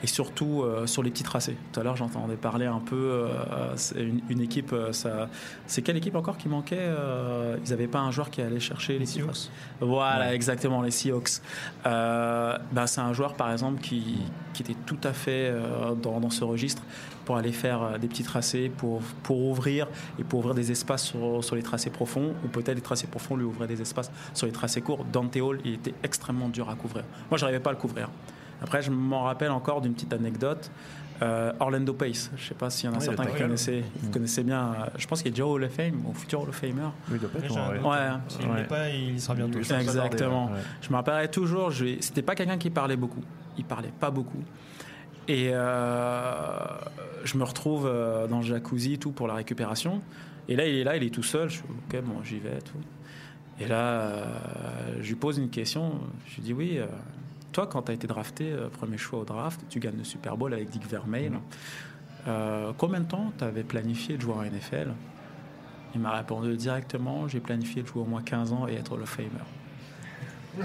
[0.05, 1.57] Et surtout euh, sur les petits tracés.
[1.73, 2.95] Tout à l'heure, j'entendais parler un peu.
[2.95, 4.75] euh, c'est une, une équipe.
[4.75, 5.31] euh, ça,
[5.67, 8.99] c'est quelle équipe encore qui manquait euh, Ils n'avaient pas un joueur qui allait chercher
[8.99, 9.49] les Seahawks.
[9.81, 11.41] Voilà, exactement, les Seahawks.
[11.85, 14.19] Ben, c'est un joueur, par exemple, qui,
[14.53, 15.51] qui était tout à fait
[16.03, 16.83] dans, dans ce registre
[17.25, 19.89] pour aller faire des petits tracés, pour, pour ouvrir
[20.19, 23.37] et pour ouvrir des espaces sur, sur les tracés profonds, ou peut-être les tracés profonds
[23.37, 25.07] lui ouvraient des espaces sur les tracés courts.
[25.11, 27.05] Dante Hall, il était extrêmement dur à couvrir.
[27.31, 28.11] Moi, j'arrivais pas à le couvrir.
[28.63, 30.71] Après, je m'en rappelle encore d'une petite anecdote.
[31.23, 34.11] Euh, Orlando Pace, je sais pas s'il y en a Oui, certains qui connaissaient, vous
[34.11, 34.73] connaissez bien.
[34.73, 36.73] euh, je pense qu'il est déjà au Hall of Fame, au futur Hall of Famer.
[37.09, 37.99] Oui, il doit pas être J'ai un loin, ouais.
[38.11, 38.17] Ouais.
[38.29, 38.59] S'il ne Ouais.
[38.59, 39.59] l'est pas, il y sera bientôt.
[39.61, 40.51] Exactement.
[40.83, 43.23] Je me rappellerai toujours, je- c'était pas quelqu'un qui parlait beaucoup.
[43.57, 44.43] Il parlait pas beaucoup.
[45.29, 46.59] Et euh,
[47.25, 47.85] je me retrouve
[48.29, 50.03] dans le jacuzzi tout pour la récupération.
[50.49, 51.49] Et là, il est là, il est tout seul.
[51.49, 52.59] Je suis ok, bon, j'y vais.
[52.59, 52.79] Tout.
[53.61, 54.25] Et là, euh,
[55.01, 55.93] je lui pose une question.
[56.27, 56.81] Je lui dis oui.
[57.55, 60.37] Toi, quand tu as été drafté, euh, premier choix au draft, tu gagnes le Super
[60.37, 61.31] Bowl avec Dick Vermeil.
[62.27, 64.89] Euh, combien de temps tu avais planifié de jouer en NFL
[65.95, 69.05] Il m'a répondu directement j'ai planifié de jouer au moins 15 ans et être le
[69.07, 69.29] Famer.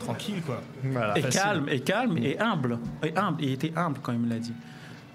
[0.00, 0.60] Tranquille, quoi.
[0.84, 1.40] Voilà, Et facile.
[1.40, 2.78] calme, et calme, et humble.
[3.02, 3.42] Et humble.
[3.42, 4.54] Il était humble quand il me l'a dit.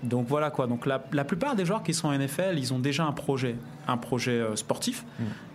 [0.04, 0.68] Donc voilà quoi.
[0.68, 3.56] Donc la, la plupart des joueurs qui sont en NFL, ils ont déjà un projet,
[3.88, 5.04] un projet euh, sportif,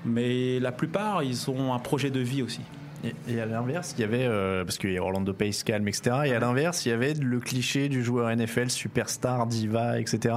[0.04, 2.62] mais la plupart, ils ont un projet de vie aussi.
[3.04, 5.88] Et, et à l'inverse, il y avait, euh, parce qu'il y a Orlando Pace calme,
[5.88, 6.16] etc.
[6.26, 10.34] Et à l'inverse, il y avait le cliché du joueur NFL, superstar, diva, etc.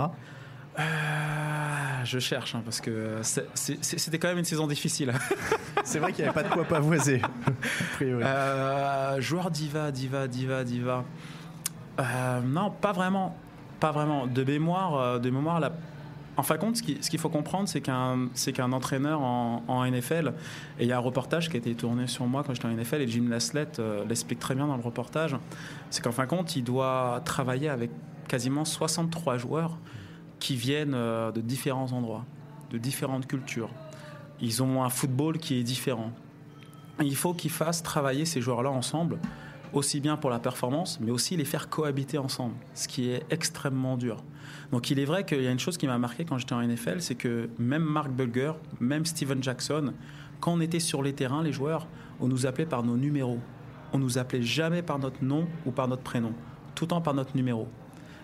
[0.80, 0.84] Euh,
[2.04, 3.48] je cherche hein, parce que c'est-
[3.84, 5.14] c'était quand même une saison difficile.
[5.86, 7.22] C'est vrai qu'il n'y avait pas de quoi pavoiser.
[7.24, 8.24] a priori.
[8.26, 11.04] Euh, joueur diva, diva, diva, diva.
[12.00, 13.36] Euh, non, pas vraiment.
[13.82, 14.26] Pas vraiment.
[14.26, 15.74] De mémoire, euh, de mémoire la...
[16.36, 19.84] En fin de compte, ce qui- ce qu'il faut comprendre, c'est qu'un entraîneur en, en
[19.86, 20.34] NFL,
[20.80, 22.72] et il y a un reportage qui a été tourné sur moi quand j'étais en
[22.72, 25.36] NFL, et Jim Laslett euh, l'explique très bien dans le reportage,
[25.92, 27.92] c'est qu'en fin de compte, il doit travailler avec
[28.28, 29.78] quasiment 63 joueurs
[30.40, 32.26] qui viennent euh, de différents endroits,
[32.72, 33.70] de différentes cultures.
[34.42, 36.12] Ils ont un football qui est différent.
[37.00, 39.20] Il faut qu'ils fassent travailler ces joueurs-là ensemble,
[39.72, 43.98] aussi bien pour la performance, mais aussi les faire cohabiter ensemble, ce qui est extrêmement
[43.98, 44.18] dur.
[44.74, 46.62] Donc il est vrai qu'il y a une chose qui m'a marqué quand j'étais en
[46.64, 49.94] NFL, c'est que même Mark Bulger, même Steven Jackson,
[50.40, 51.86] quand on était sur les terrains, les joueurs,
[52.20, 53.38] on nous appelait par nos numéros.
[53.94, 56.34] On nous appelait jamais par notre nom ou par notre prénom.
[56.74, 57.68] tout le temps par notre numéro.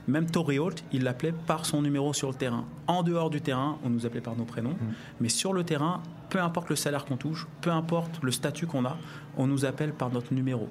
[0.07, 2.65] Même Torrey Holt, il l'appelait par son numéro sur le terrain.
[2.87, 4.75] En dehors du terrain, on nous appelait par nos prénoms.
[5.21, 8.85] Mais sur le terrain, peu importe le salaire qu'on touche, peu importe le statut qu'on
[8.85, 8.97] a,
[9.37, 10.67] on nous appelle par notre numéro.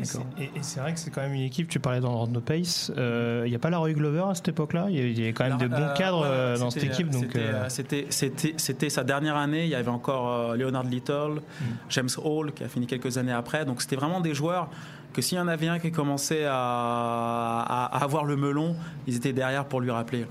[0.00, 2.26] Et c'est- Et, et c'est vrai que c'est quand même une équipe, tu parlais dans
[2.26, 4.86] No Pace, euh, il n'y a pas la Roy Glover à cette époque-là?
[4.90, 7.10] Il y a- quand même Alors, des bons euh, cadres ouais, euh, dans cette équipe.
[7.10, 9.64] Donc, c'était, euh, c'était, c'était, c'était sa dernière année.
[9.64, 11.64] Il y avait encore euh, Leonard Little, Mm.
[11.90, 13.64] James Hall qui a fini quelques années après.
[13.64, 14.68] Donc c'était vraiment des joueurs
[15.12, 18.74] que s'il y en avait un qui commençait à, à- à avoir le melon,
[19.06, 20.26] ils étaient derrière pour lui rappeler.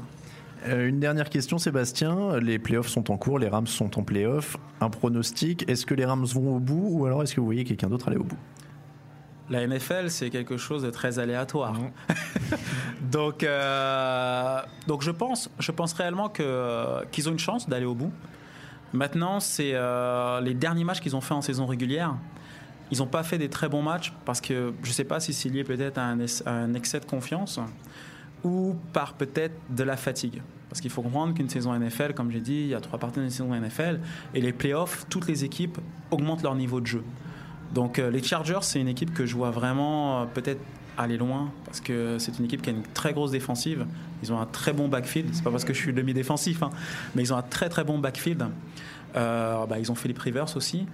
[0.65, 2.37] Une dernière question, Sébastien.
[2.39, 4.55] Les playoffs sont en cours, les Rams sont en playoffs.
[4.79, 7.65] Un pronostic est-ce que les Rams vont au bout ou alors est-ce que vous voyez
[7.65, 8.37] quelqu'un d'autre aller au bout?
[9.49, 11.75] La NFL, c'est quelque chose de très aléatoire.
[13.01, 17.95] donc, euh, donc je pense, je pense réellement que qu'ils ont une chance d'aller au
[17.95, 18.11] bout.
[18.93, 22.15] Maintenant, c'est euh, les derniers matchs qu'ils ont fait en saison régulière.
[22.91, 25.33] Ils n'ont pas fait des très bons matchs parce que je ne sais pas si
[25.33, 27.59] c'est lié peut-être à un, es- à un excès de confiance
[28.43, 30.41] ou par peut-être de la fatigue.
[30.69, 33.19] Parce qu'il faut comprendre qu'une saison NFL, comme j'ai dit, il y a trois parties
[33.19, 33.99] d'une saison NFL
[34.33, 35.77] et les playoffs, toutes les équipes
[36.11, 37.03] augmentent leur niveau de jeu.
[37.73, 40.61] Donc euh, les Chargers, c'est une équipe que je vois vraiment euh, peut-être
[40.97, 43.85] aller loin parce que c'est une équipe qui a une très grosse défensive.
[44.21, 45.29] Ils ont un très bon backfield.
[45.33, 46.69] C'est pas parce que je suis demi-défensif, hein,
[47.15, 48.45] mais ils ont un très très bon backfield.
[49.15, 50.85] Euh, bah, ils ont Philip Rivers aussi.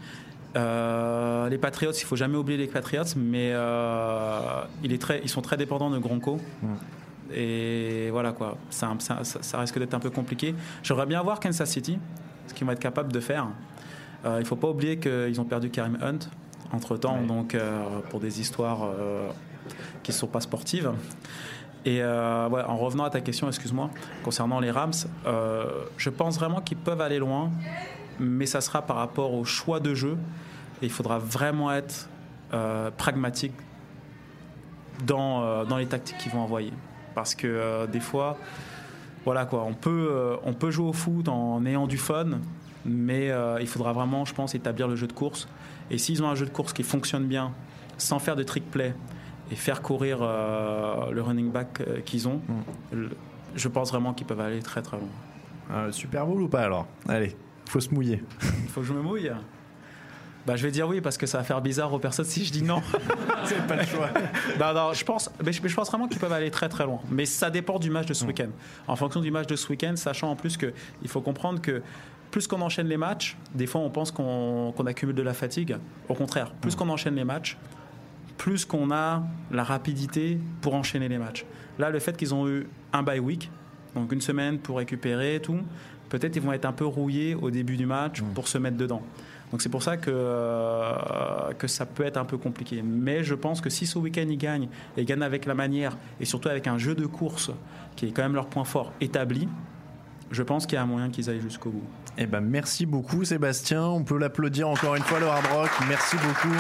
[0.56, 4.40] Euh, les Patriots, il faut jamais oublier les Patriots, mais euh,
[4.84, 6.40] il est très, ils sont très dépendants de Gronko.
[7.32, 10.56] Et voilà quoi, ça, ça- ça- ça risque d'être un peu compliqué.
[10.82, 12.00] J'aimerais bien voir Kansas City,
[12.48, 13.48] ce qu'ils vont être capables de faire.
[14.26, 16.20] Il ne faut pas oublier qu'ils ont perdu Karim Hunt
[16.72, 19.30] entre temps, donc euh, pour des histoires euh,
[20.04, 20.92] qui ne sont pas sportives.
[21.86, 23.90] Et euh, ouais, en revenant à ta question, excuse-moi,
[24.24, 24.92] concernant les Rams,
[25.26, 25.66] euh,
[25.98, 27.52] je pense vraiment qu'ils peuvent aller loin,
[28.20, 30.18] mais ça sera par rapport au choix de jeu.
[30.82, 32.10] Et il faudra vraiment être
[32.54, 33.54] euh, pragmatique
[35.06, 36.74] dans, dans les tactiques qu'ils vont envoyer.
[37.16, 38.38] Parce que des fois,
[39.24, 42.40] voilà quoi, on peut, on peut jouer au foot en ayant du fun,
[42.86, 45.48] mais il faudra vraiment, je pense, établir le jeu de course.
[45.92, 47.52] Et s'ils ont un jeu de course qui fonctionne bien,
[47.98, 48.94] sans faire de trick play,
[49.52, 52.40] et faire courir euh, le running back euh, qu'ils ont,
[52.92, 53.10] le-
[53.56, 55.08] je pense vraiment qu'ils peuvent aller très très loin.
[55.72, 56.86] Euh, Super Bowl ou pas alors?
[57.08, 57.36] Allez,
[57.68, 58.24] faut se mouiller.
[58.64, 59.32] Il faut que je me mouille?
[60.46, 62.52] Bah, je vais dire oui parce que ça va faire bizarre aux personnes si je
[62.52, 62.82] dis non.
[63.46, 64.10] C'est pas le choix.
[64.60, 66.86] non, non, je pense, mais je, mais je pense vraiment qu'ils peuvent aller très très
[66.86, 67.00] loin.
[67.12, 68.28] Mais ça dépend du match de ce Mm.
[68.28, 68.50] week-end.
[68.88, 70.74] En fonction du match de ce week-end, sachant en plus que
[71.04, 71.82] il faut comprendre que
[72.32, 75.78] plus qu'on enchaîne les matchs, des fois on pense qu'on accumule de la fatigue.
[76.08, 76.78] Au contraire, plus Mm.
[76.78, 77.58] qu'on enchaîne les matchs,
[78.38, 81.46] plus qu'on a la rapidité pour enchaîner les matchs.
[81.78, 83.50] Là, le fait qu'ils ont eu un bye week,
[83.96, 85.60] donc une semaine pour récupérer et tout,
[86.10, 89.02] peut-être ils vont être un peu rouillés au début du match pour se mettre dedans.
[89.52, 92.82] Donc c'est pour ça que, euh, que ça peut être un peu compliqué.
[92.84, 95.98] Mais je pense que si ce week-end ils gagnent, et ils gagnent avec la manière,
[96.20, 97.52] et surtout avec un jeu de course
[97.96, 99.48] qui est quand même leur point fort établi,
[100.32, 101.84] je pense qu'il y a un moyen qu'ils aillent jusqu'au bout.
[102.18, 103.84] Eh ben merci beaucoup Sébastien.
[103.84, 105.70] On peut l'applaudir encore une fois le Hard Rock.
[105.88, 106.56] Merci beaucoup.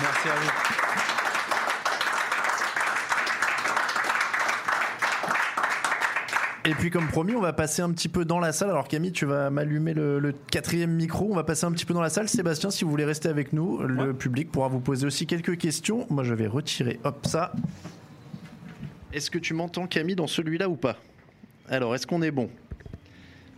[0.00, 0.50] Merci à vous.
[6.64, 8.70] Et puis comme promis, on va passer un petit peu dans la salle.
[8.70, 11.28] Alors Camille, tu vas m'allumer le, le quatrième micro.
[11.30, 12.28] On va passer un petit peu dans la salle.
[12.28, 16.06] Sébastien, si vous voulez rester avec nous, le public pourra vous poser aussi quelques questions.
[16.08, 17.52] Moi, je vais retirer, hop, ça.
[19.12, 20.96] Est-ce que tu m'entends Camille dans celui-là ou pas?
[21.68, 22.48] Alors, est-ce qu'on est bon?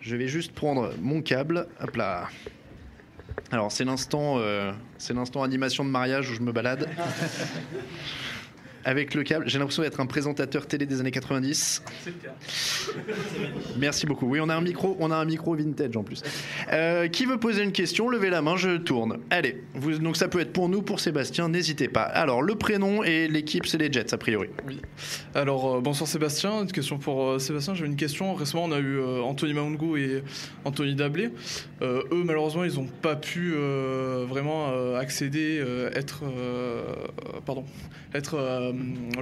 [0.04, 1.66] Je vais juste prendre mon câble.
[1.80, 2.28] Hop là.
[3.50, 4.70] Alors c'est l'instant, euh,
[5.42, 6.90] animation de mariage où je me balade.
[8.84, 11.82] Avec le câble, j'ai l'impression d'être un présentateur télé des années 90.
[13.78, 14.26] Merci beaucoup.
[14.26, 16.22] Oui, on a un micro, on a un micro vintage en plus.
[16.72, 18.08] Euh, qui veut poser une question?
[18.08, 19.18] Levez la main, je tourne.
[19.30, 22.02] Allez, vous, donc ça peut être pour nous, pour Sébastien, n'hésitez pas.
[22.02, 24.48] Alors le prénom et l'équipe, c'est les Jets a priori.
[24.66, 24.80] Oui.
[25.34, 26.62] Alors, euh, bonsoir Sébastien.
[26.62, 27.74] Une question pour euh, Sébastien.
[27.74, 28.34] J'ai une question.
[28.34, 30.22] Récemment, on a eu euh, Anthony Maungo et
[30.64, 31.30] Anthony Dablé.
[31.82, 36.82] Euh, eux, malheureusement, ils n'ont pas pu euh, vraiment euh, accéder, euh, être, euh,
[37.46, 37.64] pardon,
[38.14, 38.72] être euh,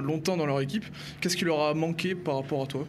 [0.01, 0.85] longtemps dans leur équipe.
[1.21, 2.85] Qu'est-ce qui leur a manqué par rapport à toi?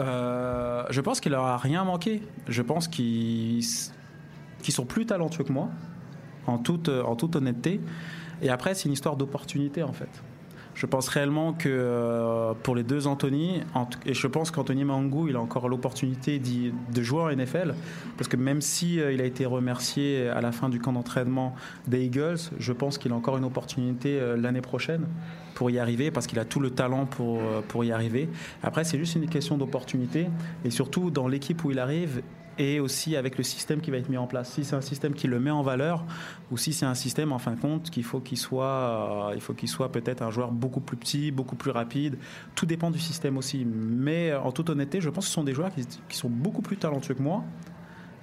[0.00, 2.22] Euh, je pense qu'il leur a rien manqué.
[2.48, 3.64] Je pense qu'ils
[4.62, 5.68] qu'ils sont plus talentueux que moi,
[6.46, 7.80] en toute, en toute honnêteté.
[8.40, 10.22] Et après, c'est une histoire d'opportunité, en fait.
[10.74, 13.62] Je pense réellement que euh, pour les deux Anthony,
[14.06, 17.74] et je pense qu'Anthony Mangou, il a encore l'opportunité de jouer en NFL,
[18.16, 21.54] parce que même si euh, il a été remercié à la fin du camp d'entraînement
[21.86, 25.06] des Eagles, je pense qu'il a encore une opportunité euh, l'année prochaine
[25.54, 28.30] pour y arriver, parce qu'il a tout le talent pour, pour y arriver.
[28.62, 30.28] Après, c'est juste une question d'opportunité,
[30.64, 32.22] et surtout dans l'équipe où il arrive,
[32.62, 34.52] et aussi avec le système qui va être mis en place.
[34.52, 36.04] Si c'est un système qui le met en valeur
[36.52, 39.40] ou si c'est un système en fin de compte qu'il faut qu'il soit, euh, il
[39.40, 42.18] faut qu'il soit peut-être un joueur beaucoup plus petit, beaucoup plus rapide.
[42.54, 43.64] Tout dépend du système aussi.
[43.66, 46.62] Mais euh, en toute honnêteté, je pense que ce sont des joueurs qui, sont beaucoup
[46.62, 47.42] plus talentueux que moi.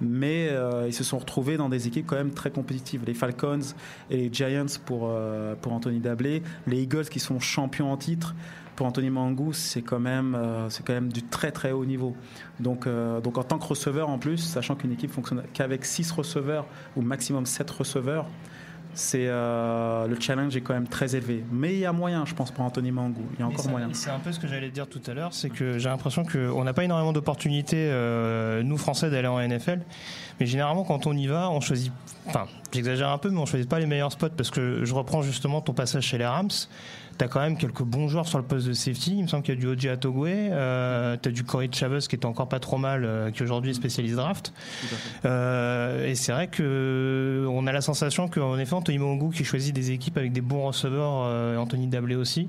[0.02, 3.04] Mais euh, ils se sont retrouvés dans des équipes quand même très compétitives.
[3.06, 3.60] Les Falcons
[4.10, 5.12] et les Giants pour,
[5.62, 8.34] pour Anthony Dablé, les Eagles qui sont champions en titre
[8.80, 12.16] pour Anthony Mangou, c'est quand même euh, c'est quand même du très très haut niveau.
[12.62, 16.10] Donc euh, donc en tant que receveur en plus, sachant qu'une équipe fonctionne qu'avec 6
[16.12, 16.66] receveurs
[16.96, 18.26] ou maximum 7 receveurs,
[18.94, 21.44] c'est euh, le challenge est quand même très élevé.
[21.52, 23.22] Mais il y a moyen, je pense, pour Anthony Mangou.
[23.34, 23.90] Il y a encore moyen.
[23.94, 26.64] C'est un peu ce que j'allais dire tout à l'heure, c'est que j'ai l'impression qu'on
[26.64, 29.82] n'a pas énormément d'opportunités, euh, nous Français, d'aller en NFL.
[30.40, 31.92] Mais généralement, quand on y va, on choisit.
[32.28, 35.22] Enfin, j'exagère un peu, mais on choisit pas les meilleurs spots parce que je reprends
[35.22, 36.50] justement ton passage chez les Rams.
[37.20, 39.18] T'as quand même quelques bons joueurs sur le poste de safety.
[39.18, 42.16] Il me semble qu'il y a du Oji Atogwe, euh, t'as du Corey Chavez qui
[42.16, 44.54] est encore pas trop mal, euh, qui aujourd'hui est spécialiste draft.
[45.26, 49.76] Euh, et c'est vrai que on a la sensation qu'en effet Anthony Mongou qui choisit
[49.76, 52.48] des équipes avec des bons receveurs, euh, Anthony Dablé aussi,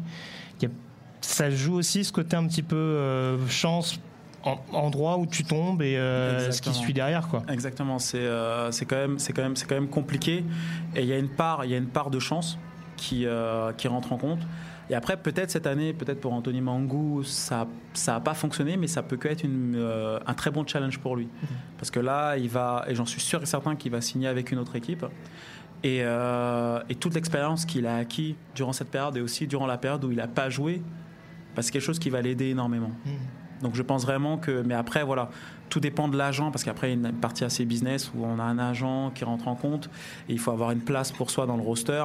[0.61, 0.75] il y a-
[1.21, 3.99] ça joue aussi ce côté un petit peu chance,
[4.45, 7.43] en, endroit où tu tombes et euh, ce qui suit derrière quoi.
[7.51, 10.45] Exactement, c'est euh, c'est quand même c'est quand même c'est quand même compliqué
[10.97, 12.57] et il y a une part il y a une part de chance
[13.01, 14.41] qui euh, qui rentre en compte.
[14.91, 18.89] Et après peut-être cette année peut-être pour Anthony Mangou ça ça a pas fonctionné mais
[18.89, 21.29] ça peut que être une, euh, un très bon challenge pour lui
[21.79, 24.53] parce que là il va et j'en suis sûr et certain qu'il va signer avec
[24.53, 25.05] une autre équipe.
[25.83, 29.79] Et, euh, et toute l'expérience qu'il a acquis durant cette période et aussi durant la
[29.79, 30.83] période où il n'a pas joué,
[31.57, 32.91] bah, c'est quelque chose qui va l'aider énormément.
[33.63, 35.31] Donc je pense vraiment que, mais après voilà,
[35.71, 38.39] tout dépend de l'agent parce qu'après il y a une partie assez business où on
[38.39, 39.89] a un agent qui rentre en compte
[40.29, 42.05] et il faut avoir une place pour soi dans le roster.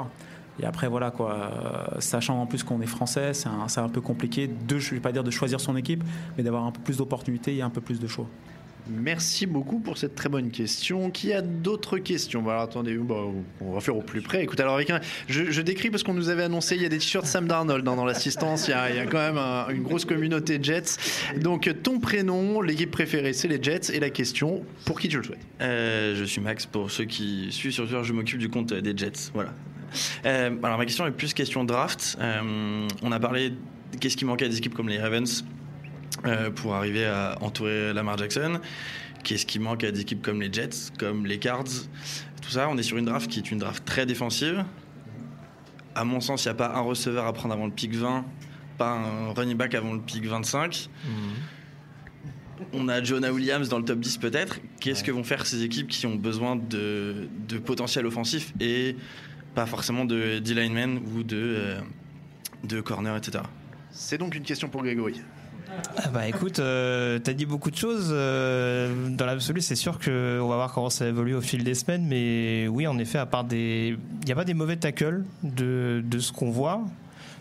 [0.61, 3.89] Et après voilà quoi, euh, sachant en plus qu'on est français, c'est un, c'est un
[3.89, 6.03] peu compliqué de, je vais pas dire de choisir son équipe,
[6.37, 8.27] mais d'avoir un peu plus d'opportunités et un peu plus de choix.
[8.87, 11.09] Merci beaucoup pour cette très bonne question.
[11.09, 12.43] Qui a d'autres questions?
[12.43, 13.15] Bon, alors, attendez, bah,
[13.59, 14.43] on va faire au plus près.
[14.43, 16.89] Écoute, alors avec un, je, je décris parce qu'on nous avait annoncé, il y a
[16.89, 18.67] des t-shirts Sam Darnold hein, dans l'assistance.
[18.67, 20.99] Il y a, il y a quand même un- une grosse communauté Jets.
[21.41, 23.91] Donc ton prénom, l'équipe préférée, c'est les Jets.
[23.91, 25.39] Et la question, pour qui tu le souhaites?
[25.61, 26.67] Euh, je suis Max.
[26.67, 29.31] Pour ceux qui suivent sur Twitter, je m'occupe du compte des Jets.
[29.33, 29.49] Voilà.
[30.25, 32.17] Euh, alors ma question est plus question draft.
[32.19, 33.57] Euh, on a parlé de
[33.99, 35.45] qu'est-ce qui manquait à des équipes comme les Ravens
[36.25, 38.59] euh, pour arriver à entourer Lamar Jackson.
[39.23, 41.63] Qu'est-ce qui manque à des équipes comme les Jets, comme les Cards,
[42.41, 42.69] tout ça.
[42.69, 44.63] On est sur une draft qui est une draft très défensive.
[45.95, 48.25] À mon sens, il n'y a pas un receveur à prendre avant le pick 20,
[48.77, 50.89] pas un running back avant le pick 25.
[52.73, 54.59] On a Jonah Williams dans le top 10 peut-être.
[54.79, 58.95] Qu'est-ce que vont faire ces équipes qui ont besoin de, de potentiel offensif et
[59.55, 61.79] pas forcément de D-lineman ou de, euh,
[62.63, 63.43] de corner, etc.
[63.91, 65.21] C'est donc une question pour Grégory.
[65.97, 68.09] Ah bah écoute, euh, t'as dit beaucoup de choses.
[68.11, 71.73] euh, dans l'absolu, c'est sûr que on va voir comment ça évolue au fil des
[71.73, 72.05] semaines.
[72.05, 76.03] Mais oui, en effet, à part des, il n'y a pas des mauvais tackles de,
[76.05, 76.81] de ce qu'on voit,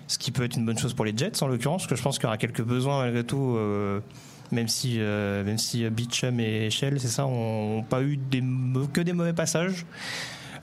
[0.06, 2.02] ce qui peut être une bonne chose pour les Jets en l'occurrence, parce que je
[2.02, 3.56] pense qu'il y aura quelques besoins malgré tout.
[3.56, 4.00] euh,
[4.52, 8.42] même si, euh, même si Beecham et Shell, c'est ça, ont pas eu des,
[8.92, 9.84] que des mauvais passages.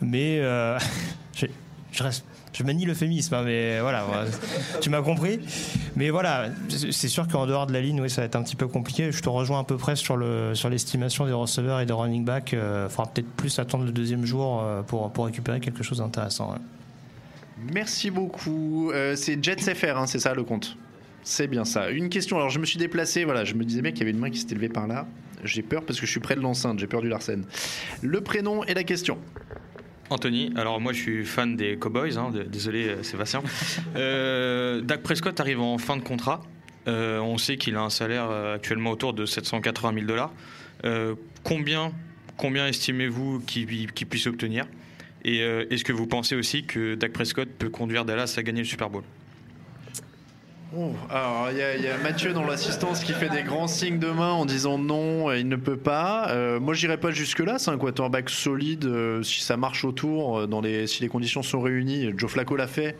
[0.02, 0.78] Mais euh,
[1.36, 1.46] je,
[1.92, 4.06] je reste, je manie l'euphémisme, hein, mais voilà,
[4.82, 5.40] tu m'as compris.
[5.96, 8.56] Mais voilà, c'est sûr qu'en dehors de la ligne, oui, ça va être un petit
[8.56, 9.12] peu compliqué.
[9.12, 12.26] Je te rejoins à peu près sur le sur l'estimation des receveurs et des running
[12.26, 12.54] backs.
[12.54, 16.56] Il faudra peut-être plus attendre le deuxième jour euh, pour pour récupérer quelque chose d'intéressant.
[17.74, 18.92] Merci beaucoup.
[18.92, 20.78] Euh, c'est Jets FR, hein, c'est ça le compte?
[21.24, 21.92] C'est bien ça.
[21.92, 22.38] Une question.
[22.38, 24.30] Alors je me suis déplacé, voilà, je me disais bien qu'il y avait une main
[24.30, 25.06] qui s'était levée par là.
[25.44, 27.44] J'ai peur parce que je suis près de l'enceinte, j'ai peur du Larsen.
[28.02, 29.18] Le prénom et la question.
[30.12, 33.42] Anthony, alors moi je suis fan des Cowboys, hein, désolé euh, Sébastien.
[33.96, 36.42] Euh, Dak Prescott arrive en fin de contrat.
[36.88, 40.34] Euh, on sait qu'il a un salaire euh, actuellement autour de 780 000 dollars.
[41.44, 41.92] Combien,
[42.38, 44.66] combien estimez-vous qu'il puisse obtenir?
[45.24, 48.68] Et est-ce que vous pensez aussi que Dak Prescott peut conduire Dallas à gagner le
[48.68, 49.04] Super Bowl?
[50.74, 53.68] Oh, alors il y, a- il y a Mathieu dans l'assistance qui fait des grands
[53.68, 56.30] signes de main en disant non, il ne peut pas.
[56.30, 57.60] Euh, moi j'irai pas jusque là.
[57.60, 58.86] C'est un quarterback solide.
[58.86, 62.56] euh, si ça marche autour, euh, dans les, si les conditions sont réunies, Joe Flacco
[62.56, 62.96] l'a fait.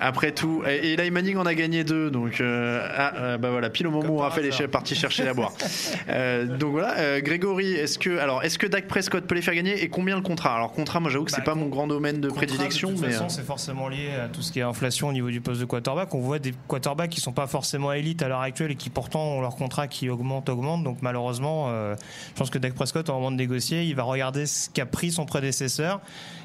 [0.00, 3.50] Après tout, et, et Eli Manning en a gagné deux, donc euh, ah, euh, bah
[3.50, 5.52] voilà, pile au moment où Raphaël est parti chercher la boire.
[6.08, 9.54] Euh, donc voilà, euh, Grégory, est-ce que alors est-ce que Dak Prescott peut les faire
[9.54, 10.54] gagner et combien le contrat?
[10.54, 13.12] Alors contrat, moi j'avoue que c'est pas mon grand domaine de prédilection, De toute mais
[13.12, 15.60] façon, euh, c'est forcément lié à tout ce qui est inflation au niveau du poste
[15.60, 16.14] de quarterback.
[16.14, 19.20] On voit des quarterbacks qui sont pas forcément élites à l'heure actuelle et qui pourtant
[19.20, 20.82] ont leur contrat qui augmente, augmente.
[20.82, 21.94] Donc malheureusement, euh,
[22.30, 25.12] je pense que Dak Prescott, au moment de négocier, il va regarder ce qu'a pris
[25.12, 26.00] son prédécesseur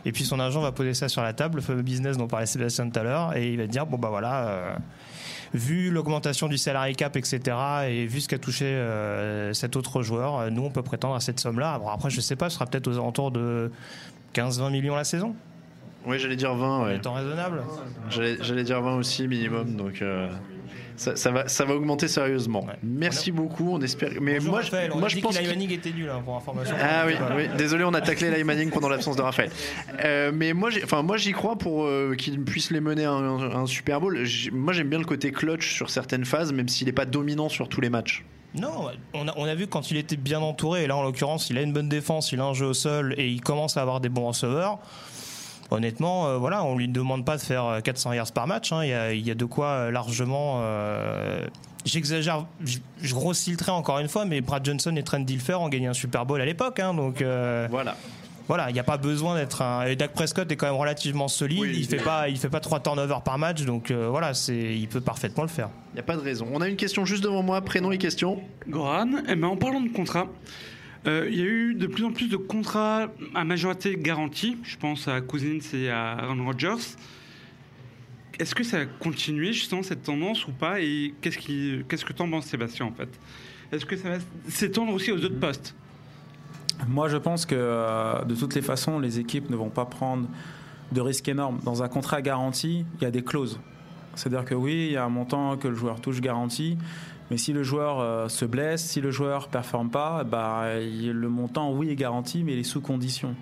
[0.06, 2.45] et puis son agent va poser ça sur la table, le fameux business dont parlait
[2.45, 4.48] Sébastien tout à l'heure, et il va dire bon bah voilà.
[4.48, 4.76] euh,
[5.53, 7.41] vu l'augmentation du salary cap, etc.,
[7.90, 11.41] et vu ce qu'a touché euh, cet autre joueur, nous, on peut prétendre à cette
[11.41, 11.78] somme-là.
[11.80, 13.70] Bon, après, je sais pas, ce sera peut-être aux alentours de
[14.34, 15.36] 15-20 millions la saison.
[16.06, 16.84] Oui, j'allais dire 20.
[16.86, 16.95] Ouais.
[16.98, 17.61] Étant raisonnable.
[18.10, 20.28] J'allais dire 20 aussi minimum, donc euh,
[20.95, 22.65] ça, ça va, ça va augmenter sérieusement.
[22.84, 24.10] Merci beaucoup, on espère.
[24.19, 26.22] Mais Bonjour, moi, je- Raphaël, on moi a je pense que Manning était nul, hein,
[26.26, 26.76] pour information.
[26.82, 27.14] Ah oui,
[27.57, 29.52] désolé, on a taclé Manning pendant l'absence de Raphaël.
[30.03, 33.56] Euh, mais moi, enfin moi, j'y crois pour euh, qu'il puisse les mener à un,
[33.61, 34.18] un Super Bowl.
[34.52, 37.69] Moi, j'aime bien le côté clutch sur certaines phases, même s'il n'est pas dominant sur
[37.69, 38.26] tous les matchs.
[38.53, 41.49] Non, on a, on a vu quand il était bien entouré, et là en l'occurrence
[41.49, 43.82] il a une bonne défense, il a un jeu au sol et il commence à
[43.82, 44.80] avoir des bons receveurs.
[45.72, 48.72] Honnêtement, euh, voilà, on lui demande pas de faire euh, 400 yards par match.
[48.73, 48.84] hein.
[48.84, 50.60] Il y, a, il y a de quoi euh, largement.
[50.64, 51.48] euh,
[51.85, 52.77] J'exagère, je,
[53.14, 55.93] grossis le trait encore une fois, mais Brad Johnson et Trent Dilfer ont gagné un
[55.93, 57.23] Super Bowl à l'époque, hein, donc.
[57.23, 57.95] voilà.
[58.48, 59.85] Voilà, il n'y a pas besoin d'être un.
[59.85, 61.73] Et Dak Prescott est quand même relativement solide.
[61.73, 64.89] il fait pas, il fait pas trois turnovers par match, donc euh, voilà, c'est, il
[64.89, 65.69] peut parfaitement le faire.
[65.91, 66.48] Il n'y a pas de raison.
[66.52, 68.41] On a une question juste devant moi, prénom et question.
[68.68, 70.27] Goran, eh ben, en parlant de contrat,
[71.07, 74.57] euh, il y a eu de plus en plus de contrats à majorité garantie.
[74.64, 76.95] Je pense à Cousins et à Aaron Rodgers.
[78.40, 80.80] Est-ce que ça a continué justement cette tendance ou pas?
[80.80, 83.10] Et qu'est-ce, qui, qu'est-ce que t'en penses, Sébastien, en fait?
[83.72, 84.18] Est-ce que ça va
[84.48, 85.76] s'étendre aussi aux autres postes?
[86.88, 90.28] Moi, je pense que euh, de toutes les façons, les équipes ne vont pas prendre
[90.91, 91.60] de risques énormes.
[91.64, 93.60] Dans un contrat garanti, il y a des clauses.
[94.15, 96.78] C'est-à-dire que oui, il y a un montant que le joueur touche garanti,
[97.32, 101.72] mais si le joueur euh, se blesse, si le joueur performe pas, bah, le montant,
[101.72, 103.36] oui, est garanti, mais il est sous condition.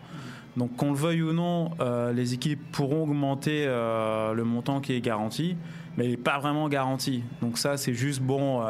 [0.58, 4.94] Donc qu'on le veuille ou non, euh, les équipes pourront augmenter euh, le montant qui
[4.94, 5.58] est garanti,
[5.98, 7.24] mais il n'est pas vraiment garanti.
[7.42, 8.62] Donc ça, c'est juste bon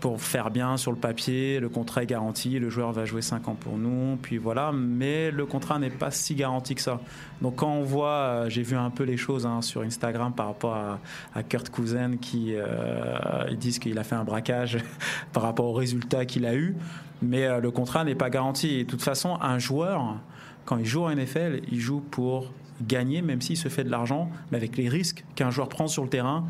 [0.00, 3.48] pour faire bien sur le papier, le contrat est garanti, le joueur va jouer 5
[3.48, 7.00] ans pour nous, puis voilà, mais le contrat n'est pas si garanti que ça.
[7.42, 10.46] Donc quand on voit, euh, j'ai vu un peu les choses hein, sur Instagram par
[10.46, 14.78] rapport à, Kurt Cousin qui euh, disent qu'il a fait un braquage
[15.32, 16.74] par rapport aux résultats qu'il a eu,
[17.20, 18.74] mais euh, le contrat n'est pas garanti.
[18.76, 20.16] Et de toute façon, un joueur,
[20.64, 22.50] quand il joue en NFL, il joue pour
[22.80, 26.02] gagner, même s'il se fait de l'argent, mais avec les risques qu'un joueur prend sur
[26.02, 26.46] le terrain,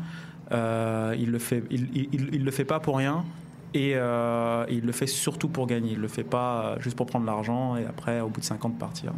[0.51, 3.25] il le fait, il le fait pas pour rien.
[3.73, 5.93] Et euh, il le fait surtout pour gagner.
[5.93, 8.65] Il le fait pas euh, juste pour prendre l'argent et après, au bout de 5
[8.65, 9.13] ans, de partir.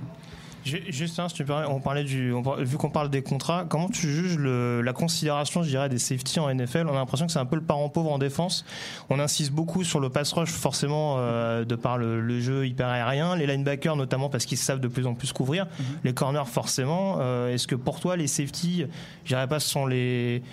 [0.64, 3.90] Ju- Juste un, si tu on parlait du, on vu qu'on parle des contrats, comment
[3.90, 7.34] tu juges le- la considération, je dirais, des safety en NFL On a l'impression que
[7.34, 8.64] c'est un peu le parent pauvre en défense.
[9.10, 12.88] On insiste beaucoup sur le pass rush, forcément, euh, de par le, le jeu hyper
[12.88, 13.36] aérien.
[13.36, 15.68] Les linebackers, notamment, parce qu'ils savent de plus en plus couvrir.
[16.06, 17.18] Les corners, forcément.
[17.20, 18.86] Euh, Est-ce que pour toi, les safety,
[19.26, 20.44] je dirais pas, ce sont les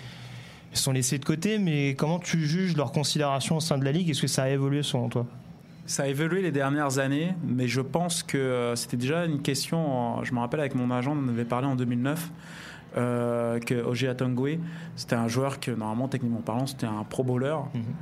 [0.79, 4.09] sont laissés de côté, mais comment tu juges leur considération au sein de la ligue?
[4.09, 5.25] Est-ce que ça a évolué selon toi?
[5.85, 10.23] Ça a évolué les dernières années, mais je pense que euh, c'était déjà une question.
[10.23, 12.31] Je me rappelle avec mon agent, on en avait parlé en 2009.
[12.97, 14.59] Euh, que Oje Atongwe,
[14.97, 17.55] c'était un joueur que normalement techniquement parlant c'était un pro bowler,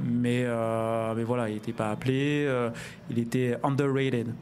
[0.03, 2.71] mais, euh, mais voilà il n'était pas appelé, euh,
[3.11, 4.33] il était underrated.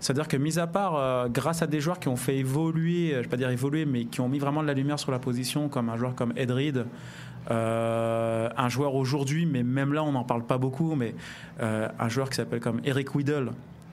[0.00, 3.28] C'est-à-dire que mis à part grâce à des joueurs qui ont fait évoluer, je vais
[3.28, 5.88] pas dire évoluer, mais qui ont mis vraiment de la lumière sur la position, comme
[5.88, 6.84] un joueur comme Ed Reed,
[7.50, 11.14] euh, un joueur aujourd'hui, mais même là on n'en parle pas beaucoup, mais
[11.62, 13.50] euh, un joueur qui s'appelle comme Eric Weddle,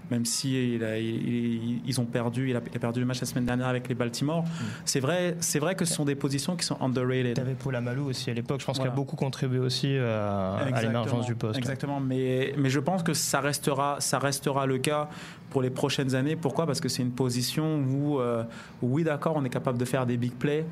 [0.09, 3.05] même si il a- il- il- ils ont perdu, il a, il a perdu le
[3.05, 4.43] match la semaine dernière avec les Baltimore.
[4.83, 7.33] C'est vrai, c'est vrai que ce sont des positions qui sont underrated.
[7.35, 8.91] T'avais Paul Amalou aussi à l'époque, je pense Voilà.
[8.91, 11.57] qu'il a beaucoup contribué aussi euh, à l'émergence du poste.
[11.57, 15.07] Exactement, mais, mais je pense que ça restera, ça restera le cas
[15.49, 16.35] pour les prochaines années.
[16.35, 16.65] Pourquoi?
[16.65, 18.43] Parce que c'est une position où, euh,
[18.81, 20.65] où, oui, d'accord, on est capable de faire des big plays,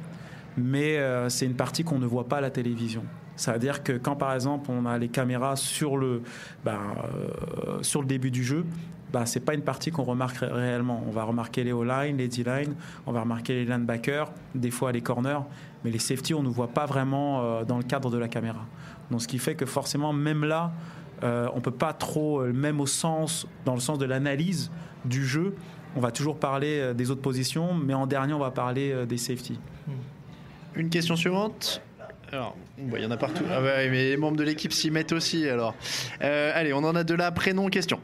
[0.57, 3.03] mais euh, c'est une partie qu'on ne voit pas à la télévision.
[3.35, 6.21] Ça veut dire que quand, par exemple, on a les caméras sur le,
[6.65, 6.79] bah,
[7.13, 8.65] euh, sur le début du jeu,
[9.13, 11.03] bah, c'est pas une partie qu'on remarque ré- réellement.
[11.07, 12.75] On va remarquer les O-line, les D-line,
[13.07, 15.39] on va remarquer les linebackers, des fois les corners,
[15.83, 18.65] mais les safety, on ne voit pas vraiment euh, dans le cadre de la caméra.
[19.09, 20.71] Donc, ce qui fait que forcément, même là,
[21.21, 24.71] on peut pas trop, même au sens, dans le sens de l'analyse
[25.03, 25.53] du jeu,
[25.97, 29.59] on va toujours parler des autres positions, mais en dernier, on va parler des safety.
[30.79, 31.81] Une question suivante.
[32.31, 33.43] Alors, il y en a partout.
[33.51, 35.75] Ah bah mais les membres de l'équipe s'y mettent aussi alors.
[36.21, 37.33] Euh, allez, on en a de là.
[37.33, 37.99] Prénom, question.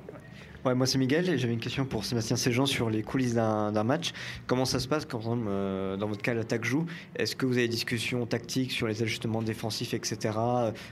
[0.66, 4.12] Ouais, moi c'est Miguel j'avais une question pour Sébastien Séjean sur les coulisses d'un match.
[4.46, 6.86] Comment ça se passe quand, euh, dans votre cas, l'attaque joue?
[7.16, 10.38] Est-ce que vous avez des discussions tactiques sur les ajustements défensifs, etc.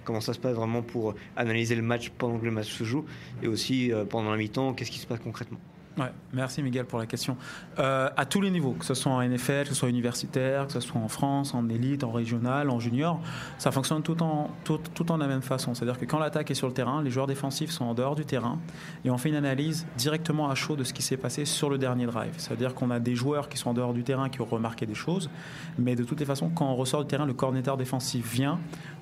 [0.05, 3.03] Comment ça se passe vraiment pour analyser le match pendant que le match se joue?
[3.41, 5.59] Et aussi, euh, pendant la mi-temps, qu'est-ce qui se passe concrètement?
[5.95, 7.37] Ouais, merci Miguel pour la question.
[7.77, 10.73] Euh, à tous les niveaux, que ce soit en NFL, que ce soit universitaire, que
[10.73, 13.19] ce soit en France, en élite, en régional, en junior,
[13.59, 15.75] ça fonctionne tout en, tout, tout en la même façon.
[15.75, 18.25] C'est-à-dire que quand l'attaque est sur le terrain, les joueurs défensifs sont en dehors du
[18.25, 18.57] terrain
[19.05, 21.77] et on fait une analyse directement à chaud de ce qui s'est passé sur le
[21.77, 22.33] dernier drive.
[22.37, 24.95] C'est-à-dire qu'on a des joueurs qui sont en dehors du terrain qui ont remarqué des
[24.95, 25.29] choses,
[25.77, 28.59] mais de toutes les façons, quand on ressort du terrain, le coordinateur défensif vient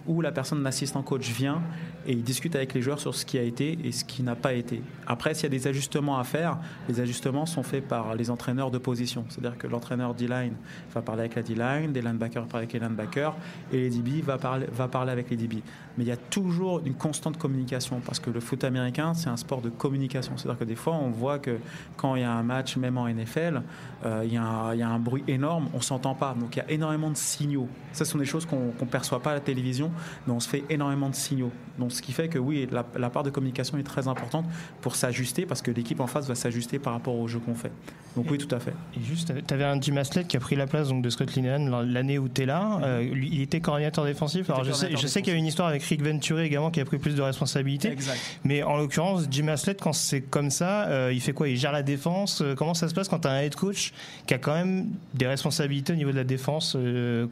[0.07, 1.61] ou la personne l'assistant coach vient
[2.05, 4.35] et il discute avec les joueurs sur ce qui a été et ce qui n'a
[4.35, 4.81] pas été.
[5.07, 6.57] Après, s'il y a des ajustements à faire,
[6.89, 9.25] les ajustements sont faits par les entraîneurs de position.
[9.29, 10.55] C'est-à-dire que l'entraîneur D-line
[10.93, 13.35] va parler avec la D-line, des linebackers parler avec les linebackers
[13.71, 15.61] et les DB va parler, va parler avec les DB.
[15.97, 19.37] Mais il y a toujours une constante communication parce que le foot américain, c'est un
[19.37, 20.33] sport de communication.
[20.37, 21.57] C'est-à-dire que des fois, on voit que
[21.97, 23.61] quand il y a un match, même en NFL,
[24.05, 26.35] euh, il, y a un, bruit énorme, on s'entend pas.
[26.39, 27.67] Donc il y a énormément de signaux.
[27.91, 29.90] Ça, ce sont des choses qu'on ne perçoit pas à la télévision,
[30.27, 31.51] mais on se fait énormément de signaux.
[31.79, 34.45] Donc ce qui fait que oui, la, la part de communication est très importante
[34.81, 37.71] pour s'ajuster parce que l'équipe en face va s'ajuster par rapport au jeu qu'on fait.
[38.15, 38.73] Donc oui, tout à fait.
[38.97, 41.33] Et juste, tu avais un Jim Haslett qui a pris la place donc, de Scott
[41.33, 42.79] Linehan l'année où tu es là.
[42.83, 44.49] Euh, il était coordinateur défensif.
[44.49, 46.81] Alors je sais, je sais qu'il y a une histoire avec Rick Venturi également qui
[46.81, 47.89] a pris plus de responsabilités.
[47.89, 48.19] Exact.
[48.43, 51.47] Mais en l'occurrence, Jim Haslett, quand c'est comme ça, euh, il fait quoi?
[51.47, 52.41] Il gère la défense?
[52.41, 53.93] Euh, Comment ça se passe quand tu as un head coach
[54.27, 57.27] qui a quand même des responsabilités au niveau de la défense Euh,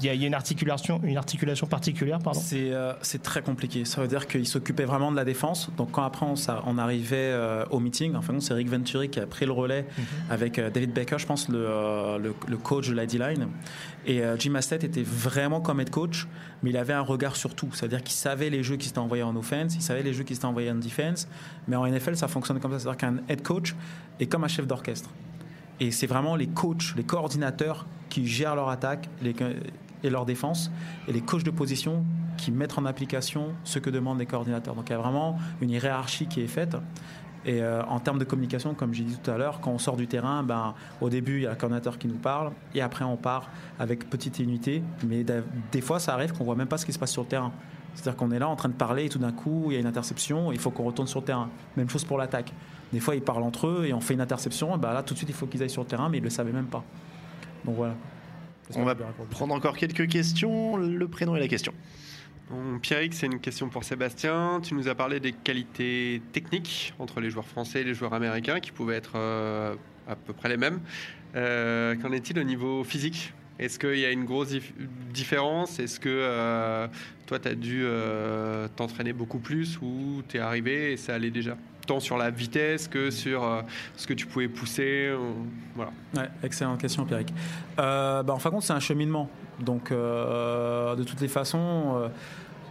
[0.00, 1.90] Il y, y a une articulation, une articulation particulière,
[2.22, 2.38] pardon?
[2.40, 3.84] C'est euh, c'est très compliqué.
[3.84, 5.70] Ça veut dire qu'il s'occupait vraiment de la défense.
[5.76, 9.08] Donc quand après on, ça- on arrivait euh, au meeting, enfin non, c'est Rick Venturi
[9.10, 9.86] qui a pris le relais
[10.30, 13.48] avec euh, David Baker, je pense, le, le, le coach de la D-line.
[14.06, 16.26] Et Jim Haslett était vraiment comme head coach,
[16.62, 17.68] mais il avait un regard sur tout.
[17.74, 20.34] C'est-à-dire qu'il savait les jeux qui s'étaient envoyés en offense, il savait les jeux qui
[20.34, 21.28] s'étaient envoyés en defense.
[21.68, 22.78] Mais en NFL, ça fonctionne comme ça.
[22.78, 23.74] C'est-à-dire qu'un head coach
[24.18, 25.10] est comme un chef d'orchestre.
[25.80, 29.34] Et c'est vraiment les coachs, les coordinateurs qui gèrent leur attaque les-
[30.02, 30.70] et leur défense,
[31.08, 32.04] et les coachs de position
[32.36, 34.74] qui mettent en application ce que demandent les coordinateurs.
[34.74, 36.76] Donc il y a vraiment une hiérarchie qui est faite.
[37.46, 39.96] Et euh, en termes de communication, comme j'ai dit tout à l'heure, quand on sort
[39.96, 43.04] du terrain, ben, au début, il y a le coordinateur qui nous parle, et après,
[43.04, 43.48] on part
[43.78, 44.82] avec petite unité.
[45.06, 45.24] Mais
[45.72, 47.52] des fois, ça arrive qu'on voit même pas ce qui se passe sur le terrain.
[47.94, 49.80] C'est-à-dire qu'on est là en train de parler, et tout d'un coup, il y a
[49.80, 51.48] une interception, il faut qu'on retourne sur le terrain.
[51.76, 52.52] Même chose pour l'attaque.
[52.92, 55.14] Des fois, ils parlent entre eux, et on fait une interception, et ben là, tout
[55.14, 56.84] de suite, il faut qu'ils aillent sur le terrain, mais ils le savaient même pas.
[57.64, 57.94] Donc voilà.
[58.76, 58.94] On va
[59.30, 60.76] prendre encore quelques questions.
[60.76, 61.72] Le prénom et la question.
[62.50, 64.60] Bon, Pierrick, c'est une question pour Sébastien.
[64.62, 68.60] Tu nous as parlé des qualités techniques entre les joueurs français et les joueurs américains
[68.60, 69.74] qui pouvaient être euh,
[70.08, 70.80] à peu près les mêmes.
[71.36, 73.32] Euh, Qu'en est-il au niveau physique?
[73.60, 74.72] Est-ce qu'il y a une grosse dif-
[75.12, 75.78] différence?
[75.78, 76.88] Est-ce que euh,
[77.26, 81.30] toi, tu as dû euh, t'entraîner beaucoup plus ou tu es arrivé et ça allait
[81.30, 81.56] déjà?
[81.98, 83.62] Sur la vitesse que sur euh,
[83.96, 85.18] ce que tu pouvais pousser euh,
[85.74, 85.90] Voilà.
[86.44, 87.34] Excellente question, Pierrick.
[87.80, 89.28] Euh, bah, en fin de compte, c'est un cheminement.
[89.58, 92.10] Donc, de toutes les façons,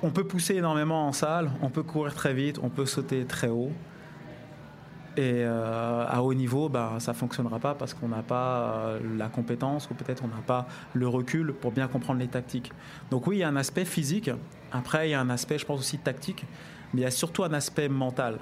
[0.02, 3.50] on peut pousser énormément en salle, on peut courir très vite, on peut sauter très
[3.50, 3.72] haut.
[5.18, 9.88] Et à haut niveau, bah, ça ne fonctionnera pas parce qu'on n'a pas la compétence
[9.92, 12.72] ou peut-être on n'a pas le recul pour bien comprendre les tactiques.
[13.12, 14.32] Donc oui, il y a un aspect physique.
[14.72, 16.46] Après, il y a un aspect, je pense aussi tactique,
[16.94, 18.40] mais il y a surtout un aspect mental.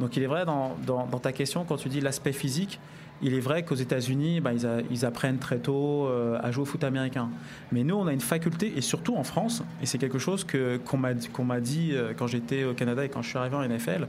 [0.00, 2.80] Donc il est vrai dans, dans- ta question, quand tu dis l'aspect physique,
[3.22, 6.64] il est vrai qu'aux États-Unis, ben, ils, ils apprennent très tôt euh, à jouer au
[6.64, 7.28] foot américain.
[7.70, 10.78] Mais nous, on a une faculté, et surtout en France, et c'est quelque chose que,
[10.78, 13.62] qu'on, m'a, qu'on dit euh, quand j'étais au Canada et quand je suis arrivé en
[13.62, 14.08] NFL,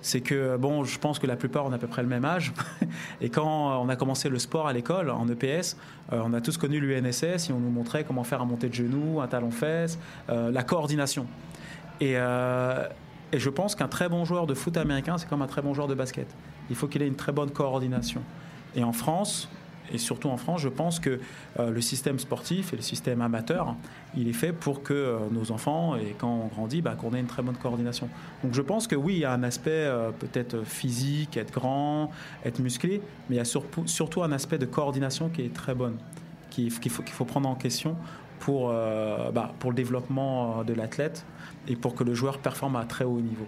[0.00, 2.52] c'est que, bon, je pense que la plupart ont à peu près le même âge.
[3.20, 5.76] et quand on a commencé le sport à l'école, en EPS,
[6.12, 8.74] euh, on a tous connu l'UNSS et on nous montrait comment faire un montée de
[8.74, 9.98] genoux, un talon-fesse,
[10.28, 11.26] euh, la coordination.
[12.00, 12.86] Et, euh,
[13.32, 15.74] et je pense qu'un très bon joueur de foot américain, c'est comme un très bon
[15.74, 16.28] joueur de basket.
[16.70, 18.22] Il faut qu'il ait une très bonne coordination.
[18.74, 19.48] Et en France,
[19.92, 21.20] et surtout en France, je pense que
[21.58, 23.74] euh, le système sportif et le système amateur,
[24.16, 27.20] il est fait pour que euh, nos enfants, et quand on grandit, bah, qu'on ait
[27.20, 28.08] une très bonne coordination.
[28.42, 32.10] Donc je pense que oui, il y a un aspect euh, peut-être physique, être grand,
[32.44, 35.96] être musclé, mais il y a surtout, un aspect de coordination qui est très bonne,
[36.50, 37.96] qu'il faut, faut prendre en question
[38.38, 41.24] pour, bah, pour le développement de l'athlète
[41.68, 43.46] et pour que le joueur performe à très haut niveau.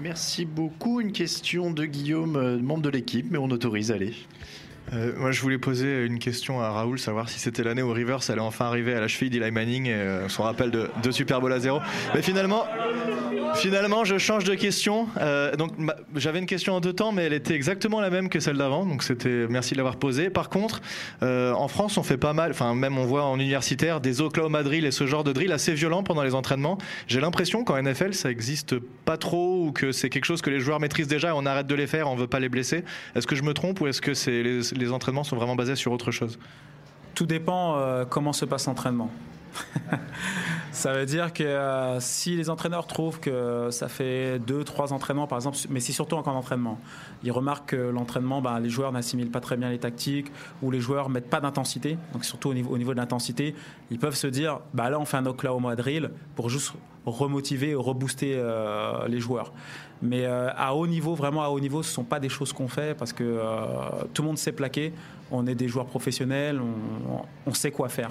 [0.00, 1.00] Merci beaucoup.
[1.00, 4.14] Une question de Guillaume, euh, membre de l'équipe, mais on autorise, allez.
[4.94, 8.30] Euh, moi, je voulais poser une question à Raoul, savoir si c'était l'année où Rivers
[8.30, 11.40] allait enfin arriver à la cheville d'Eli Manning et euh, son rappel de deux Super
[11.40, 11.80] Bowl à zéro.
[12.14, 12.66] Mais finalement,
[13.56, 15.08] finalement, je change de question.
[15.20, 15.72] Euh, donc,
[16.14, 18.86] j'avais une question en deux temps, mais elle était exactement la même que celle d'avant.
[18.86, 20.30] Donc, c'était merci de l'avoir posée.
[20.30, 20.80] Par contre,
[21.22, 22.50] en France, on fait pas mal.
[22.50, 25.74] Enfin, même on voit en universitaire des Oklahoma drill et ce genre de drill assez
[25.74, 26.78] violent pendant les entraînements.
[27.06, 30.60] J'ai l'impression qu'en NFL, ça existe pas trop ou que c'est quelque chose que les
[30.60, 32.84] joueurs maîtrisent déjà et on arrête de les faire, on veut pas les blesser.
[33.14, 35.92] Est-ce que je me trompe ou est-ce que c'est les entraînements sont vraiment basés sur
[35.92, 36.38] autre chose
[37.14, 39.10] Tout dépend euh, comment se passe l'entraînement.
[40.72, 45.28] Ça veut dire que euh, si les entraîneurs trouvent que ça fait deux, trois entraînements,
[45.28, 46.80] par exemple, mais c'est surtout en camp d'entraînement,
[47.22, 50.32] ils remarquent que l'entraînement, bah, les joueurs n'assimilent pas très bien les tactiques
[50.62, 51.96] ou les joueurs mettent pas d'intensité.
[52.12, 53.54] Donc surtout au niveau, au niveau de l'intensité,
[53.92, 56.72] ils peuvent se dire, bah là on fait un Oklahoma drill pour juste
[57.06, 59.52] remotiver rebooster euh, les joueurs.
[60.02, 62.68] Mais à haut niveau, vraiment à haut niveau, ce ne sont pas des choses qu'on
[62.68, 63.40] fait parce que
[64.12, 64.92] tout le monde sait plaquer.
[65.30, 66.60] On est des joueurs professionnels,
[67.46, 68.10] on, sait quoi faire.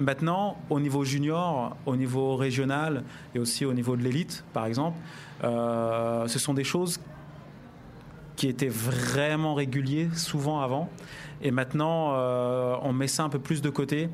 [0.00, 3.02] Maintenant, au niveau junior, au niveau régional
[3.34, 4.96] et aussi au niveau de l'élite, par exemple,
[5.42, 7.00] euh, ce sont des choses
[8.36, 10.88] qui étaient vraiment réguliers souvent avant.
[11.42, 14.08] Et maintenant, euh, on met ça un peu plus de côté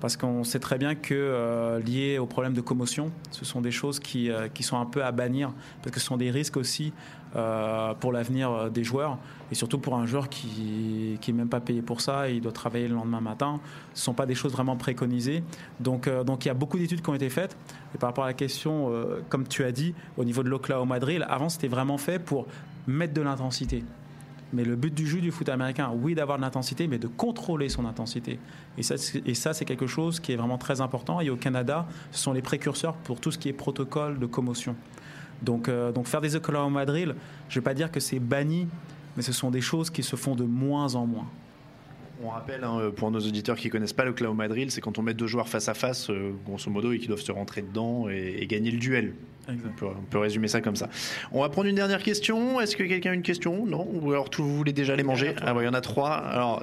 [0.00, 3.70] parce qu'on sait très bien que euh, lié au problème de commotion, ce sont des
[3.70, 5.52] choses qui, euh, qui sont un peu à bannir
[5.82, 6.92] parce que ce sont des risques aussi
[7.36, 9.16] euh, pour l'avenir euh, des joueurs
[9.52, 12.52] et surtout pour un joueur qui qui est même pas payé pour ça, il doit
[12.52, 13.60] travailler le lendemain matin.
[13.94, 15.44] Ce sont pas des choses vraiment préconisées.
[15.78, 17.56] Donc euh, donc il y a beaucoup d'études qui ont été faites.
[17.94, 18.92] Et par rapport à la question,
[19.28, 22.46] comme tu as dit, au niveau de l'Oklahoma Drill, avant c'était vraiment fait pour
[22.86, 23.82] mettre de l'intensité.
[24.52, 27.68] Mais le but du jeu du foot américain, oui, d'avoir de l'intensité, mais de contrôler
[27.68, 28.38] son intensité.
[28.76, 31.20] Et ça, et ça, c'est quelque chose qui est vraiment très important.
[31.20, 34.74] Et au Canada, ce sont les précurseurs pour tout ce qui est protocole de commotion.
[35.42, 37.14] Donc, euh, donc faire des Oklahoma Drill,
[37.48, 38.68] je ne vais pas dire que c'est banni,
[39.16, 41.26] mais ce sont des choses qui se font de moins en moins.
[42.22, 45.02] On rappelle, hein, pour nos auditeurs qui connaissent pas le Oklahoma Drill, c'est quand on
[45.02, 48.08] met deux joueurs face à face, euh, grosso modo, et qui doivent se rentrer dedans
[48.10, 49.14] et, et gagner le duel.
[49.48, 50.88] On peut, on peut résumer ça comme ça.
[51.32, 52.60] On va prendre une dernière question.
[52.60, 53.66] Est-ce que quelqu'un a une question?
[53.66, 53.88] Non?
[53.90, 55.34] Ou alors tout, vous voulez déjà les manger?
[55.40, 56.12] Ah, bah, il y en a trois.
[56.12, 56.62] Alors.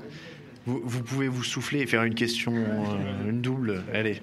[0.65, 3.83] Vous, vous pouvez vous souffler et faire une question, euh, une double.
[3.93, 4.21] Allez.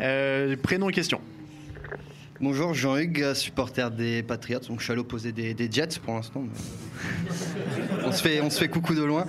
[0.00, 1.20] Euh, prénom et question.
[2.40, 4.58] Bonjour, Jean-Hugues, supporter des Patriots.
[4.68, 6.42] Donc, je suis à l'opposé des, Jets pour l'instant.
[8.04, 9.24] on, se fait, coucou de loin.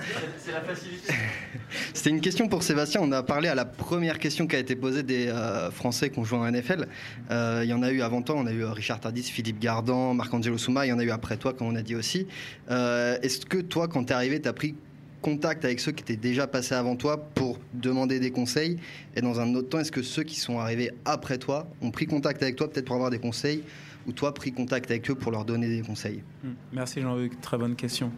[1.93, 3.01] C'était une question pour Sébastien.
[3.03, 6.17] On a parlé à la première question qui a été posée des euh, Français qui
[6.17, 6.87] ont joué en NFL.
[7.29, 8.35] Euh, il y en a eu avant toi.
[8.39, 10.87] On a eu euh, Richard Tardis, Philippe Gardan, Marc-Angelo Souma.
[10.87, 12.25] Il y en a eu après toi, comme on a dit aussi.
[12.69, 14.73] Est-ce que toi, quand tu es arrivé, tu as pris
[15.25, 18.77] contact avec ceux qui étaient déjà passés avant toi pour demander des conseils
[19.15, 22.05] Et dans un autre temps, est-ce que ceux qui sont arrivés après toi ont pris
[22.05, 23.63] contact avec toi peut-être pour avoir des conseils
[24.05, 26.51] ou toi pris contact avec eux pour leur donner des conseils Hmm.
[26.73, 28.11] Merci Jean-Luc, très bonne question.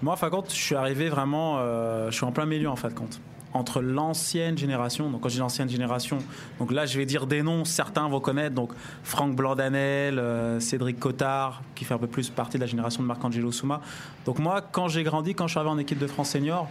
[0.00, 2.70] Moi, en fin de compte, je suis arrivé vraiment, euh, je suis en plein milieu
[2.70, 3.20] en fin de compte.
[3.56, 6.18] Entre l'ancienne génération, donc quand je dis l'ancienne génération,
[6.58, 8.72] donc là je vais dire des noms, certains vont connaître, donc
[9.02, 13.08] Franck Blandanel, euh, Cédric Cottard, qui fait un peu plus partie de la génération de
[13.08, 13.80] Marc-Angelo Souma.
[14.26, 16.68] Donc moi, quand j'ai grandi, quand je suis arrivé en équipe de France senior,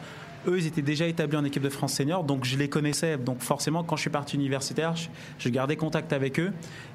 [0.48, 3.18] eux, ils étaient déjà établis en équipe de France senior, donc je les connaissais.
[3.18, 4.94] Donc forcément, quand je suis parti universitaire,
[5.40, 6.52] je, gardais contact avec eux.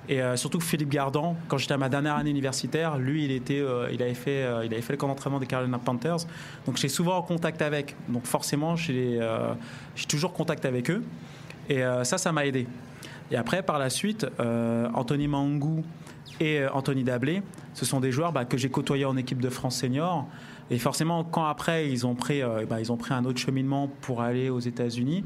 [0.08, 3.60] Et euh, surtout Philippe Gardan, quand j'étais à ma dernière année universitaire, lui, il, était,
[3.60, 6.26] euh, il, avait fait, euh, il avait fait le camp d'entraînement des Carolina Panthers.
[6.66, 7.94] Donc j'étais souvent en contact avec.
[8.08, 9.54] Donc forcément, j'ai euh,
[9.94, 11.02] j'ai toujours contact avec eux.
[11.68, 12.66] Et ça, ça m'a aidé.
[13.30, 14.26] Et après, par la suite,
[14.92, 15.84] Anthony Mangou
[16.40, 17.42] et euh, Anthony Dablé,
[17.74, 20.26] ce sont des joueurs bah, que j'ai côtoyés en équipe de France senior.
[20.70, 23.88] Et forcément, quand après, ils ont pris, euh, bah, ils ont pris un autre cheminement
[24.00, 25.24] pour aller aux États-Unis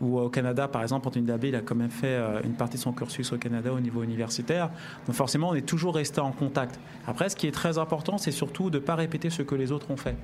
[0.00, 2.76] ou au Canada, par exemple, Anthony Dablé, il a quand même fait euh, une partie
[2.76, 4.70] de son cursus au Canada au niveau universitaire.
[5.06, 6.78] Donc forcément, on est toujours resté en contact.
[7.06, 9.72] Après, ce qui est très important, c'est surtout de ne pas répéter ce que les
[9.72, 10.16] autres ont fait.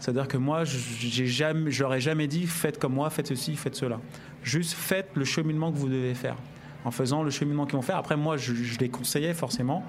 [0.00, 3.74] C'est-à-dire que moi, j'ai je leur ai jamais dit faites comme moi, faites ceci, faites
[3.74, 3.98] cela.
[4.42, 6.36] Juste faites le cheminement que vous devez faire.
[6.84, 7.96] En faisant le cheminement qu'ils vont faire.
[7.96, 9.84] Après, moi, je, je les conseillais forcément.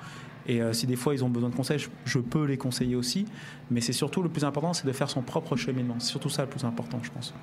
[0.48, 2.96] Et euh, si des fois ils ont besoin de conseils, je, je peux les conseiller
[2.96, 3.26] aussi.
[3.70, 5.96] Mais c'est surtout le plus important, c'est de faire son propre cheminement.
[6.00, 7.34] C'est surtout ça le plus important, je pense.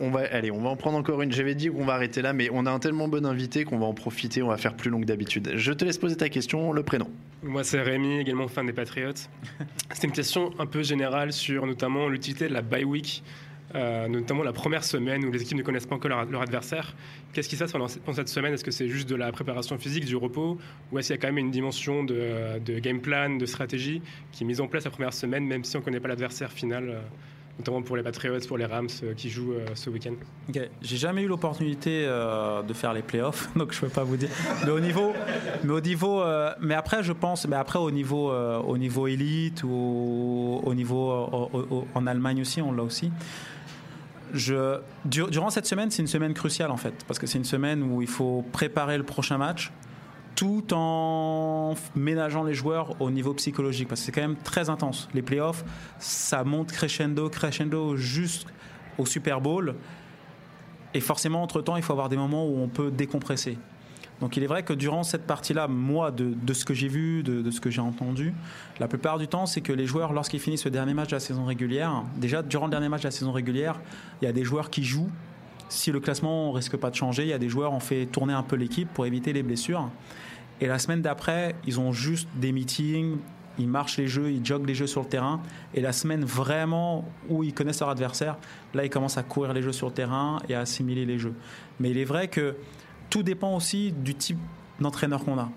[0.00, 1.32] On va, allez, on va en prendre encore une.
[1.32, 3.86] J'avais dit qu'on va arrêter là, mais on a un tellement bon invité qu'on va
[3.86, 4.42] en profiter.
[4.42, 5.52] On va faire plus long que d'habitude.
[5.56, 7.08] Je te laisse poser ta question, le prénom.
[7.42, 9.12] Moi, c'est Rémi, également fan des Patriots.
[9.92, 13.24] C'était une question un peu générale sur notamment l'utilité de la bye week,
[13.74, 16.94] euh, notamment la première semaine où les équipes ne connaissent pas encore leur, adversaire.
[17.32, 18.52] Qu'est-ce qui se passe pendant, cette semaine?
[18.54, 20.58] Est-ce que c'est juste de la préparation physique, du repos,
[20.90, 24.44] ou est-ce qu'il y a quand même une dimension de, game plan, de stratégie qui
[24.44, 26.88] est mise en place la première semaine, même si on ne connaît pas l'adversaire final,
[26.88, 27.00] euh,
[27.58, 30.14] notamment pour les Patriots, pour les Rams euh, qui jouent ce week-end?
[30.82, 34.30] J'ai jamais eu l'opportunité de faire les playoffs, donc je peux pas vous dire.
[34.64, 35.12] Mais au niveau,
[35.64, 36.22] mais au niveau,
[36.60, 41.50] mais après je pense, mais après au niveau, au niveau élite ou au niveau au-
[41.70, 43.10] au- en Allemagne aussi, on l'a aussi.
[44.32, 48.02] Durant cette semaine, c'est une semaine cruciale en fait, parce que c'est une semaine où
[48.02, 49.72] il faut préparer le prochain match,
[50.34, 55.08] tout en ménageant les joueurs au niveau psychologique, parce que c'est quand même très intense.
[55.12, 55.64] Les playoffs,
[55.98, 59.74] ça monte crescendo, crescendo jusqu'au Super Bowl.
[60.94, 63.58] Et forcément, entre-temps, il faut avoir des moments où on peut décompresser.
[64.22, 67.42] Donc il est vrai que durant cette partie-là, moi, de, ce que j'ai vu, de,
[67.42, 68.32] de ce que j'ai entendu,
[68.78, 71.20] la plupart du temps, c'est que les joueurs, lorsqu'ils finissent le dernier match de la
[71.20, 73.80] saison régulière, déjà durant le dernier match de la saison régulière,
[74.20, 75.10] il y a des joueurs qui jouent
[75.68, 78.34] si le classement risque pas de changer, il y a des joueurs, on fait tourner
[78.34, 79.88] un peu l'équipe pour éviter les blessures.
[80.60, 83.16] Et la semaine d'après, ils ont juste des meetings,
[83.58, 85.40] ils marchent les jeux, ils joguent les jeux sur le terrain.
[85.74, 88.36] Et la semaine vraiment où ils connaissent leur adversaire,
[88.74, 91.34] là, ils commencent à courir les jeux sur le terrain et à assimiler les jeux.
[91.80, 92.54] Mais il est vrai que
[93.12, 94.38] tout dépend aussi du type
[94.80, 95.50] d'entraîneur qu'on a.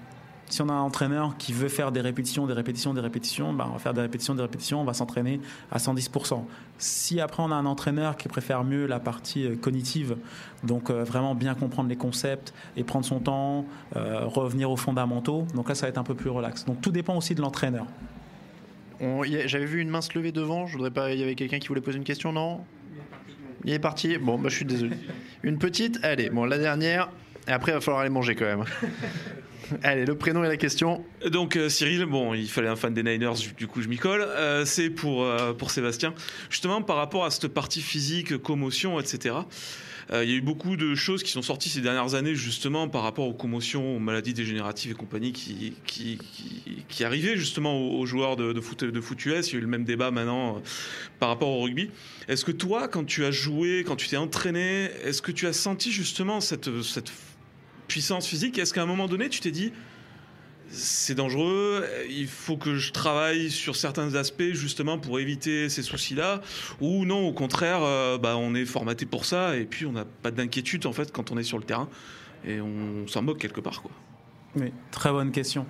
[0.50, 3.66] Si on a un entraîneur qui veut faire des répétitions, des répétitions, des répétitions, bah
[3.70, 5.40] on va faire des répétitions, des répétitions, on va s'entraîner
[5.72, 6.44] à 110%.
[6.80, 10.18] Si après on a un entraîneur qui préfère mieux la partie euh, cognitive,
[10.66, 13.66] donc euh, vraiment bien comprendre les concepts et prendre son temps,
[13.96, 16.66] euh, revenir aux fondamentaux, donc là ça va être un peu plus relax.
[16.66, 17.88] Donc tout dépend aussi de l'entraîneur.
[19.00, 20.68] J'avais vu une main se lever devant.
[20.68, 21.14] Je voudrais pas.
[21.14, 22.66] Il y avait quelqu'un qui voulait poser une question, non?
[23.64, 24.18] Il est parti.
[24.18, 24.98] Bon, bah, je suis désolé.
[25.44, 26.00] Une petite.
[26.04, 27.10] Allez, bon, la dernière.
[27.48, 28.64] Et après, il va falloir aller manger quand même.
[29.84, 31.04] Allez, le prénom et la question.
[31.32, 34.22] Donc euh, Cyril, bon, il fallait un fan des Niners, du- coup je m'y colle.
[34.22, 36.14] Euh, c'est pour, euh, pour Sébastien.
[36.52, 39.36] Justement, par rapport à cette partie physique, commotion, etc.
[40.14, 43.02] Il y a eu beaucoup de choses qui sont sorties ces dernières années justement par
[43.02, 48.00] rapport aux commotions, aux maladies dégénératives et compagnie qui, qui, qui, qui arrivaient justement aux,
[48.02, 49.50] aux joueurs de, de, foot, de foot US.
[49.50, 50.62] Il y a eu le même débat maintenant
[51.20, 51.90] par rapport au rugby.
[52.28, 55.54] Est-ce que toi, quand tu as joué, quand tu t'es entraîné, est-ce que tu as
[55.54, 57.12] senti justement cette, cette
[57.88, 59.72] puissance physique Est-ce qu'à un moment donné, tu t'es dit
[60.68, 66.42] c'est dangereux, il faut que je travaille sur certains aspects justement pour éviter ces soucis-là,
[66.82, 70.06] ou non, au contraire, euh, bah, on est formaté pour ça et puis on n'a
[70.06, 71.88] pas d'inquiétude en fait quand on est sur le terrain
[72.46, 73.92] et on s'en moque quelque part quoi.
[74.56, 75.66] Oui, très bonne question.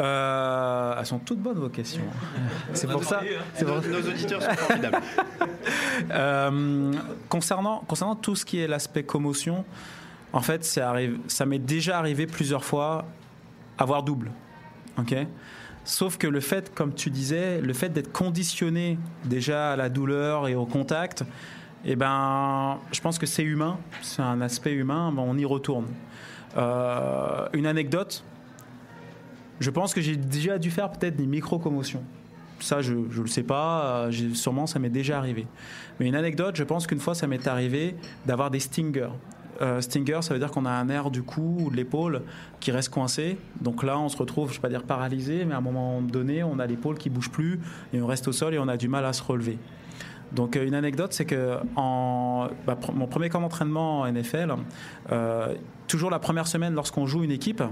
[0.00, 2.04] Euh, elles sont toutes bonnes vos questions.
[2.72, 3.22] C'est pour ça.
[3.54, 5.00] c'est pour- Nos auditeurs sont formidables.
[6.10, 6.92] Euh,
[7.28, 9.66] concernant, concernant tout ce qui est l'aspect commotion,
[10.32, 13.04] en fait, ça m'est déjà arrivé plusieurs fois
[13.78, 14.30] avoir double.
[14.98, 15.14] Ok?
[15.84, 20.46] Sauf que le fait, comme tu disais, le fait d'être conditionné déjà à la douleur
[20.46, 21.24] et au contact,
[21.84, 25.86] eh ben, je pense que c'est humain, c'est un aspect humain, ben, on y retourne.
[26.56, 28.22] Euh, une anecdote,
[29.58, 32.04] je pense que j'ai déjà dû faire peut-être des micro-commotions.
[32.60, 34.06] Ça, je ne le sais pas.
[34.08, 35.46] euh, sûrement, ça m'est déjà arrivé.
[35.98, 37.96] Mais une anecdote, je pense qu'une fois, ça m'est arrivé
[38.26, 39.08] d'avoir des stingers.
[39.62, 42.22] Euh, stinger, ça veut dire qu'on a un nerf du cou ou de l'épaule
[42.60, 43.36] qui reste coincé.
[43.60, 46.00] Donc là, on se retrouve, je ne vais pas dire paralysé, mais à un moment
[46.00, 47.60] donné, on a l'épaule qui bouge plus
[47.92, 49.58] et on reste au sol et on a du mal à se relever.
[50.32, 54.54] Donc euh, une anecdote, c'est que bah, mon premier camp d'entraînement en NFL,
[55.12, 55.54] euh,
[55.88, 57.62] toujours la première semaine lorsqu'on joue une équipe,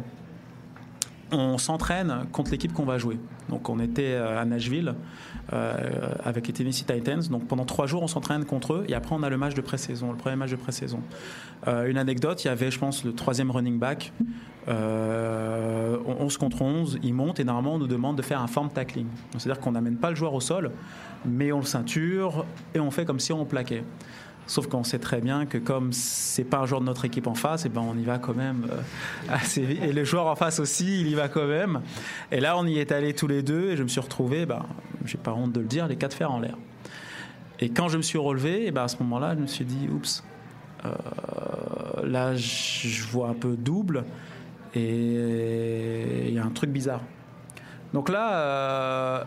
[1.33, 3.19] on s'entraîne contre l'équipe qu'on va jouer.
[3.49, 4.95] Donc on était euh, à Nashville
[5.53, 5.75] euh,
[6.25, 7.23] avec les Tennessee Titans.
[7.31, 9.61] Donc pendant trois jours, on s'entraîne contre eux et après on a le match de
[9.61, 11.01] pré-saison, le premier match de pré-saison.
[11.67, 14.13] Euh, une anecdote, il y avait, je pense, le troisième running back.
[14.69, 18.69] Euh, 11 contre 11, il monte et normalement on nous demande de faire un form
[18.69, 19.07] tackling.
[19.37, 20.71] C'est-à-dire qu'on n'amène pas le joueur au sol,
[21.25, 22.45] mais on le ceinture
[22.75, 23.85] et on fait comme si on plaquait.
[24.49, 27.35] Sauf qu'on sait très bien que comme c'est pas un joueur de notre équipe en
[27.35, 28.81] face, et ben on y va quand même euh,
[29.29, 29.83] assez vite.
[29.83, 31.83] Et le joueur en face aussi, il y va quand même.
[32.33, 34.65] Et là, on y est allés tous les deux et je me suis retrouvé, ben,
[35.05, 36.57] j'ai pas honte de le dire, les quatre fers en l'air.
[37.61, 39.87] Et quand je me suis relevé, et ben à ce moment-là, je me suis dit,
[39.93, 40.25] oups,
[40.87, 40.91] euh,
[42.05, 44.05] là, je vois un peu double
[44.75, 47.03] et il y a un truc bizarre.
[47.93, 49.25] Donc là, euh,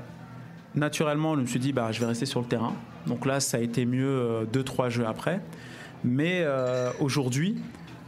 [0.75, 2.73] naturellement, je me suis dit, bah, je vais rester sur le terrain.
[3.07, 5.41] Donc là, ça a été mieux euh, deux, trois jeux après.
[6.03, 7.57] Mais euh, aujourd'hui,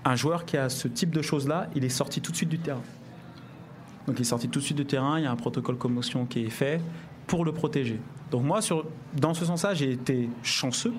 [0.06, 2.60] un joueur qui a ce type de choses-là, il est sorti tout de suite du
[2.60, 2.82] terrain.
[4.08, 6.26] Donc il est sorti tout de suite du terrain, il y a un protocole commotion
[6.26, 6.82] qui est fait
[7.28, 8.00] pour le protéger.
[8.32, 8.86] Donc moi, sur,
[9.16, 10.94] dans ce sens-là, j'ai été chanceux,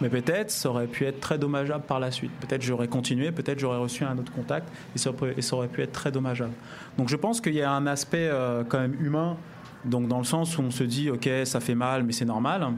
[0.00, 2.30] mais peut-être ça aurait pu être très dommageable par la suite.
[2.40, 5.66] Peut-être j'aurais continué, peut-être j'aurais reçu un autre contact et ça, aurait- et ça aurait
[5.68, 6.52] pu être très dommageable.
[6.96, 9.36] Donc je pense qu'il y a un aspect euh, quand même humain,
[9.84, 12.68] donc dans le sens où on se dit, ok, ça fait mal, mais c'est normal.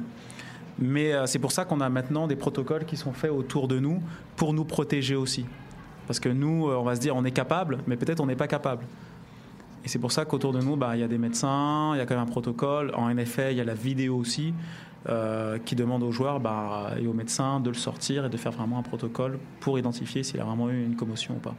[0.78, 3.78] Mais euh, c'est pour ça qu'on a maintenant des protocoles qui sont faits autour de
[3.78, 4.02] nous
[4.36, 5.44] pour nous protéger aussi.
[6.06, 8.36] Parce que nous, euh, on va se dire, on est capable, mais peut-être on n'est
[8.36, 8.84] pas capable.
[9.84, 12.00] Et c'est pour ça qu'autour de nous, bah, il y a des médecins, il y
[12.00, 12.92] a quand même un protocole.
[12.94, 14.52] En NFL, il y a la vidéo aussi
[15.08, 18.52] euh, qui demande aux joueurs bah, et aux médecins de le sortir et de faire
[18.52, 21.54] vraiment un protocole pour identifier s'il a vraiment eu une commotion ou pas.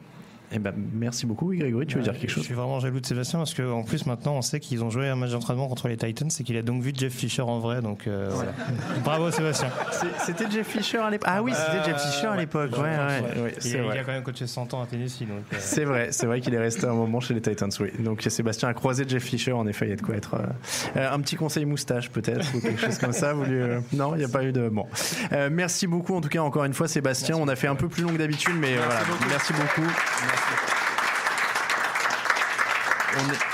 [0.54, 1.86] Eh ben, merci beaucoup, oui, Grégory.
[1.88, 2.44] Tu veux dire quelque Je chose?
[2.44, 5.16] suis vraiment jaloux de Sébastien parce qu'en plus maintenant on sait qu'ils ont joué un
[5.16, 7.82] match d'entraînement contre les Titans et qu'il a donc vu Jeff Fisher en vrai.
[7.82, 8.52] Donc euh, voilà.
[9.04, 9.70] bravo Sébastien.
[10.26, 11.30] C'était Jeff Fisher à l'époque.
[11.32, 12.72] Ah oui, c'était Jeff Fisher à l'époque.
[12.74, 15.22] Ouais, ouais, ouais, Il, il a quand même coaché 100 ans à Tennessee.
[15.22, 17.90] Donc, euh, C'est vrai, c'est vrai qu'il est resté un moment chez les Titans, oui.
[18.00, 20.36] Donc Sébastien a croisé Jeff Fisher, en effet, il y a de quoi être.
[20.36, 20.40] euh,
[20.98, 23.32] euh, un petit conseil moustache peut-être, ou quelque chose comme ça.
[23.32, 24.68] Euh, non, il n'y a pas eu de.
[24.70, 24.86] Bon.
[25.32, 27.38] Euh, merci beaucoup, en tout cas, encore une fois, Sébastien.
[27.38, 29.00] On a fait un peu plus long que d'habitude, mais euh, voilà.
[29.30, 29.88] Merci beaucoup.
[33.32, 33.51] Est-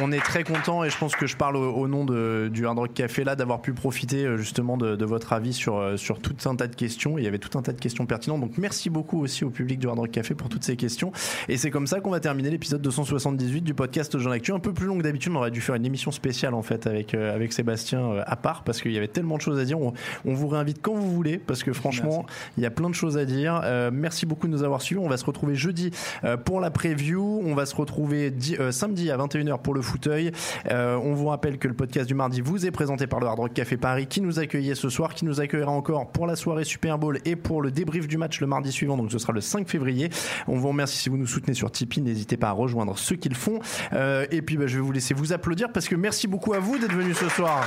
[0.00, 2.66] on est très content et je pense que je parle au, au nom de, du
[2.66, 5.96] Hard Rock Café là d'avoir pu profiter euh, justement de, de votre avis sur, euh,
[5.96, 7.18] sur tout un tas de questions.
[7.18, 8.40] Il y avait tout un tas de questions pertinentes.
[8.40, 11.12] Donc merci beaucoup aussi au public du Hard Rock Café pour toutes ces questions.
[11.48, 14.52] Et c'est comme ça qu'on va terminer l'épisode 278 du podcast Jean Actu.
[14.52, 15.32] Un peu plus long que d'habitude.
[15.34, 18.36] On aurait dû faire une émission spéciale en fait avec, euh, avec Sébastien euh, à
[18.36, 19.78] part parce qu'il y avait tellement de choses à dire.
[19.80, 19.92] On,
[20.24, 22.24] on vous réinvite quand vous voulez parce que franchement,
[22.56, 23.60] il y a plein de choses à dire.
[23.64, 25.00] Euh, merci beaucoup de nous avoir suivis.
[25.00, 25.90] On va se retrouver jeudi
[26.24, 27.42] euh, pour la preview.
[27.44, 30.32] On va se retrouver di- euh, samedi à 21h pour le fauteuil.
[30.70, 33.38] Euh, on vous rappelle que le podcast du mardi vous est présenté par le Hard
[33.38, 36.64] Rock Café Paris qui nous accueillait ce soir, qui nous accueillera encore pour la soirée
[36.64, 38.96] Super Bowl et pour le débrief du match le mardi suivant.
[38.96, 40.10] Donc ce sera le 5 février.
[40.48, 42.02] On vous remercie si vous nous soutenez sur Tipeee.
[42.02, 43.60] N'hésitez pas à rejoindre ceux qui le font.
[43.92, 46.58] Euh, et puis bah, je vais vous laisser vous applaudir parce que merci beaucoup à
[46.58, 47.64] vous d'être venus ce soir.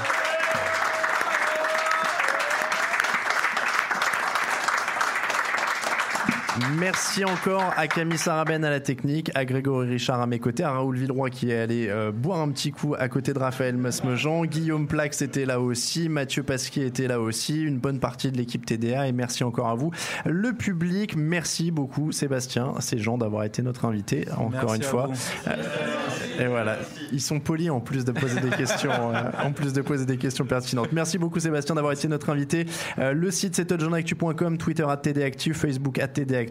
[6.77, 10.71] Merci encore à Camille Saraben à la technique, à Grégory Richard à mes côtés, à
[10.71, 14.45] Raoul Villeroy qui est allé euh, boire un petit coup à côté de Raphaël Masmejean,
[14.45, 18.65] Guillaume Plax était là aussi, Mathieu Pasquier était là aussi, une bonne partie de l'équipe
[18.65, 19.91] TDA et merci encore à vous.
[20.25, 24.87] Le public, merci beaucoup Sébastien, ces gens d'avoir été notre invité encore Merci une à
[24.87, 25.07] fois.
[25.11, 25.49] vous.
[25.49, 26.77] Euh, Et voilà,
[27.11, 30.17] ils sont polis en plus de poser des questions, euh, en plus de poser des
[30.17, 30.93] questions pertinentes.
[30.93, 32.65] Merci beaucoup Sébastien d'avoir été notre invité.
[32.97, 36.44] Le site c'est touchdownactu.com, Twitter at TDActu, Facebook at TDActu,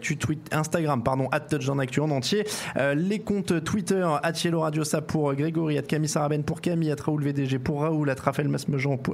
[0.51, 2.45] Instagram pardon at touchdownactu en entier.
[2.77, 6.91] Euh, les comptes Twitter at Yellow Radio ça pour Grégory, at Camille Saraben pour Camille,
[6.91, 7.23] at Raoul
[7.63, 8.49] pour Raoul, at Raphaël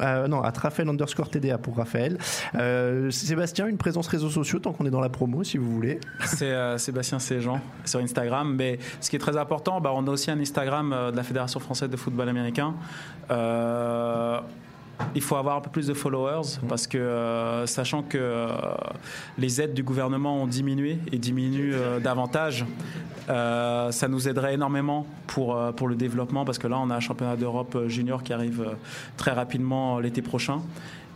[0.02, 2.18] euh, non at Raphaël underscore TDA pour Raphaël.
[2.56, 5.99] Euh, Sébastien, une présence réseaux sociaux tant qu'on est dans la promo si vous voulez.
[6.26, 8.56] C'est euh, Sébastien Séjean sur Instagram.
[8.56, 11.24] Mais ce qui est très important, bah, on a aussi un Instagram euh, de la
[11.24, 12.76] Fédération française de football américain.
[13.30, 14.40] Euh,
[15.16, 18.50] il faut avoir un peu plus de followers parce que, euh, sachant que euh,
[19.38, 22.66] les aides du gouvernement ont diminué et diminuent euh, davantage,
[23.28, 27.38] ça nous aiderait énormément pour, pour le développement parce que là, on a un championnat
[27.38, 28.76] d'Europe junior qui arrive
[29.16, 30.60] très rapidement l'été prochain.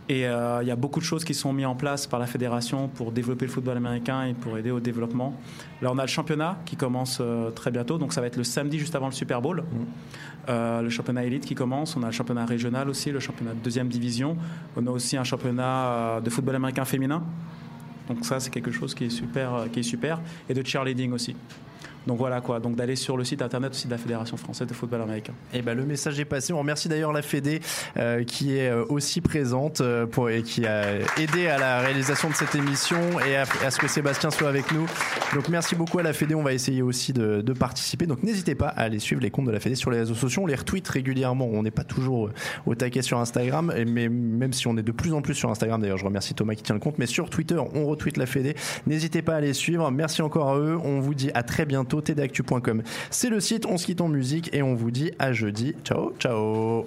[0.08, 2.26] Et euh, il y a beaucoup de choses qui sont mises en place par la
[2.26, 5.34] fédération pour développer le football américain et pour aider au développement.
[5.82, 8.44] Là, on a le championnat qui commence euh, très bientôt, donc ça va être le
[8.44, 9.64] samedi juste avant le Super Bowl.
[10.48, 13.58] Euh, le championnat élite qui commence, on a le championnat régional aussi, le championnat de
[13.58, 14.36] deuxième division.
[14.76, 17.24] On a aussi un championnat de football américain féminin.
[18.08, 21.34] Donc ça, c'est quelque chose qui est super, qui est super, et de cheerleading aussi.
[22.06, 24.74] Donc voilà quoi, donc d'aller sur le site internet aussi de la Fédération française de
[24.74, 25.32] football américain.
[25.52, 26.52] Et ben le message est passé.
[26.52, 27.60] On remercie d'ailleurs la Fédé
[27.96, 32.30] euh, qui est euh, aussi présente euh, pour, et qui a aidé à la réalisation
[32.30, 34.86] de cette émission et à, ce que Sébastien soit avec nous.
[35.34, 36.34] Donc merci beaucoup à la Fédé.
[36.34, 38.06] On va essayer aussi de, participer.
[38.06, 40.42] Donc n'hésitez pas à aller suivre les comptes de la Fédé sur les réseaux sociaux.
[40.42, 41.48] On les retweet régulièrement.
[41.50, 42.30] On n'est pas toujours
[42.66, 45.80] au taquet sur Instagram, mais même si on est de plus en plus sur Instagram.
[45.80, 46.98] D'ailleurs, je remercie Thomas qui tient le compte.
[46.98, 48.54] Mais sur Twitter, on retweet la Fédé.
[48.86, 49.90] N'hésitez pas à les suivre.
[49.90, 50.78] Merci encore à eux.
[50.82, 51.95] On vous dit à très bientôt.
[53.10, 53.66] C'est le site.
[53.66, 55.74] On se quitte en musique et on vous dit à jeudi.
[55.84, 56.86] Ciao, ciao.